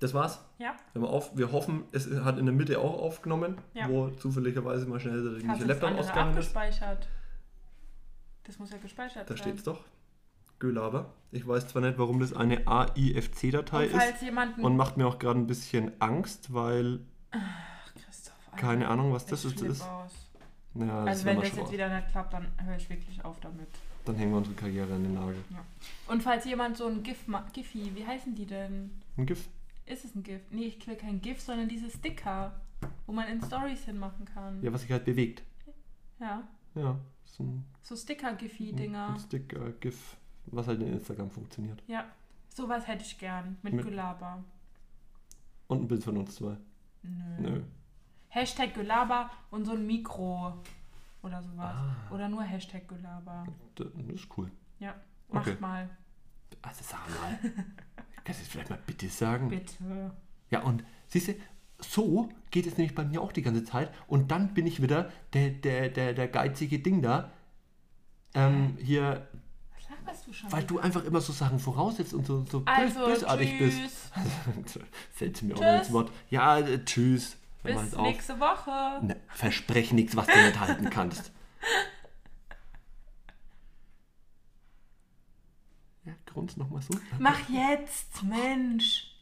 Das 0.00 0.12
war's. 0.12 0.40
Ja, 0.58 0.74
wir, 0.92 1.08
auf, 1.08 1.36
wir 1.36 1.52
hoffen, 1.52 1.84
es 1.92 2.10
hat 2.24 2.36
in 2.38 2.44
der 2.46 2.54
Mitte 2.54 2.78
auch 2.78 3.00
aufgenommen, 3.00 3.56
Ja. 3.74 3.88
wo 3.88 4.10
zufälligerweise 4.10 4.86
mal 4.86 4.98
schnell 5.00 5.38
der 5.40 5.48
hast 5.48 5.64
Laptop 5.66 5.92
ausgegangen 5.98 6.36
ist. 6.36 6.54
Das 8.44 8.58
muss 8.58 8.70
ja 8.70 8.76
gespeichert 8.78 9.24
Da 9.30 9.34
sein. 9.34 9.36
steht's 9.38 9.62
doch. 9.62 9.84
Gölaber. 10.58 11.12
Ich 11.30 11.46
weiß 11.46 11.68
zwar 11.68 11.82
nicht, 11.82 11.98
warum 11.98 12.20
das 12.20 12.32
eine 12.32 12.66
AIFC-Datei 12.66 13.86
ist 13.86 14.22
und 14.58 14.76
macht 14.76 14.96
mir 14.96 15.06
auch 15.06 15.18
gerade 15.18 15.38
ein 15.38 15.46
bisschen 15.46 15.92
Angst, 16.00 16.52
weil 16.52 17.00
Ach, 17.30 17.38
Christoph, 18.04 18.33
keine 18.56 18.88
Ahnung, 18.88 19.12
was 19.12 19.26
das 19.26 19.44
ist. 19.44 19.58
flipp 19.58 19.70
ist. 19.72 19.82
aus. 19.82 20.12
Ja, 20.74 20.86
das 21.04 21.08
Also 21.08 21.24
wenn 21.26 21.40
das 21.40 21.54
jetzt 21.56 21.72
wieder 21.72 21.94
nicht 21.94 22.08
klappt, 22.10 22.32
dann 22.32 22.48
höre 22.64 22.76
ich 22.76 22.88
wirklich 22.90 23.24
auf 23.24 23.38
damit. 23.40 23.68
Dann 24.04 24.16
hängen 24.16 24.32
wir 24.32 24.38
unsere 24.38 24.56
Karriere 24.56 24.92
an 24.94 25.02
den 25.04 25.14
Nagel. 25.14 25.36
Und 26.08 26.22
falls 26.22 26.44
jemand 26.44 26.76
so 26.76 26.86
ein 26.86 27.02
GIF, 27.02 27.26
ma- 27.26 27.46
Giphy, 27.52 27.94
wie 27.94 28.06
heißen 28.06 28.34
die 28.34 28.44
denn? 28.46 28.90
Ein 29.16 29.26
GIF? 29.26 29.48
Ist 29.86 30.04
es 30.04 30.14
ein 30.14 30.22
GIF? 30.22 30.42
Nee, 30.50 30.64
ich 30.64 30.86
will 30.86 30.96
kein 30.96 31.20
GIF, 31.20 31.40
sondern 31.40 31.68
diese 31.68 31.88
Sticker, 31.90 32.52
wo 33.06 33.12
man 33.12 33.28
in 33.28 33.40
Stories 33.42 33.84
hinmachen 33.84 34.24
kann. 34.26 34.62
Ja, 34.62 34.72
was 34.72 34.82
sich 34.82 34.90
halt 34.90 35.04
bewegt. 35.04 35.42
Ja, 36.20 36.42
Ja, 36.74 36.98
so 37.24 37.44
so 37.82 37.94
ein, 37.94 37.98
Sticker-Giphy-Dinger. 37.98 39.10
ein 39.14 39.18
Sticker, 39.20 39.70
GIF, 39.80 40.16
was 40.46 40.66
halt 40.66 40.80
in 40.80 40.92
Instagram 40.92 41.30
funktioniert. 41.30 41.82
Ja, 41.86 42.04
sowas 42.48 42.86
hätte 42.86 43.04
ich 43.04 43.16
gern 43.18 43.56
mit, 43.62 43.74
Mit- 43.74 43.84
Gelaber. 43.86 44.42
Und 45.68 45.82
ein 45.82 45.88
Bild 45.88 46.02
von 46.04 46.16
uns 46.16 46.34
zwei. 46.34 46.56
Nö. 47.02 47.40
Nö. 47.50 47.62
Hashtag 48.34 48.74
Gelaber 48.74 49.30
und 49.50 49.64
so 49.64 49.72
ein 49.72 49.86
Mikro 49.86 50.54
oder 51.22 51.42
sowas. 51.42 51.74
Ah. 51.76 52.12
Oder 52.12 52.28
nur 52.28 52.42
Hashtag 52.42 52.88
Gelaber. 52.88 53.46
Das 53.76 53.86
ist 54.14 54.26
cool. 54.36 54.50
Ja, 54.80 54.94
macht 55.28 55.48
Okay. 55.48 55.56
mal, 55.60 55.88
Also 56.62 56.80
sag 56.82 57.08
mal. 57.20 57.38
Kannst 58.24 58.40
du 58.40 58.44
das 58.44 58.48
vielleicht 58.48 58.70
mal 58.70 58.78
bitte 58.86 59.08
sagen? 59.08 59.48
bitte. 59.48 60.10
Ja, 60.50 60.62
und 60.62 60.82
siehst 61.08 61.28
du, 61.28 61.34
so 61.78 62.28
geht 62.50 62.66
es 62.66 62.76
nämlich 62.76 62.94
bei 62.94 63.04
mir 63.04 63.20
auch 63.22 63.32
die 63.32 63.42
ganze 63.42 63.64
Zeit. 63.64 63.92
Und 64.08 64.30
dann 64.30 64.52
bin 64.54 64.66
ich 64.66 64.82
wieder 64.82 65.10
der, 65.32 65.50
der, 65.50 65.88
der, 65.90 66.12
der 66.14 66.28
geizige 66.28 66.78
Ding 66.80 67.02
da. 67.02 67.30
Ähm, 68.34 68.76
hier, 68.80 69.28
Was 70.04 70.24
du 70.24 70.32
schon? 70.32 70.50
weil 70.50 70.64
du 70.64 70.80
einfach 70.80 71.04
immer 71.04 71.20
so 71.20 71.32
Sachen 71.32 71.58
voraussetzt 71.60 72.14
und 72.14 72.26
so, 72.26 72.44
so 72.44 72.62
also, 72.66 73.04
bösartig 73.06 73.58
bist. 73.58 73.78
tschüss. 73.78 74.10
Fällt 75.12 75.42
mir 75.42 75.54
auch 75.54 75.58
Tschüss. 75.60 75.66
noch 75.70 75.78
ins 75.78 75.92
Wort. 75.92 76.12
Ja, 76.30 76.58
äh, 76.58 76.84
tschüss. 76.84 77.36
Mal 77.64 77.82
Bis 77.82 77.94
auf. 77.94 78.02
nächste 78.02 78.40
Woche. 78.40 79.04
Ne, 79.04 79.16
versprech 79.28 79.92
nichts, 79.92 80.14
was 80.16 80.26
du 80.26 80.36
nicht 80.36 80.60
halten 80.60 80.90
kannst. 80.90 81.32
Ja, 86.04 86.12
grunz 86.26 86.56
nochmal 86.58 86.82
so. 86.82 86.94
Mach 87.18 87.48
jetzt, 87.48 88.22
Mensch. 88.22 89.13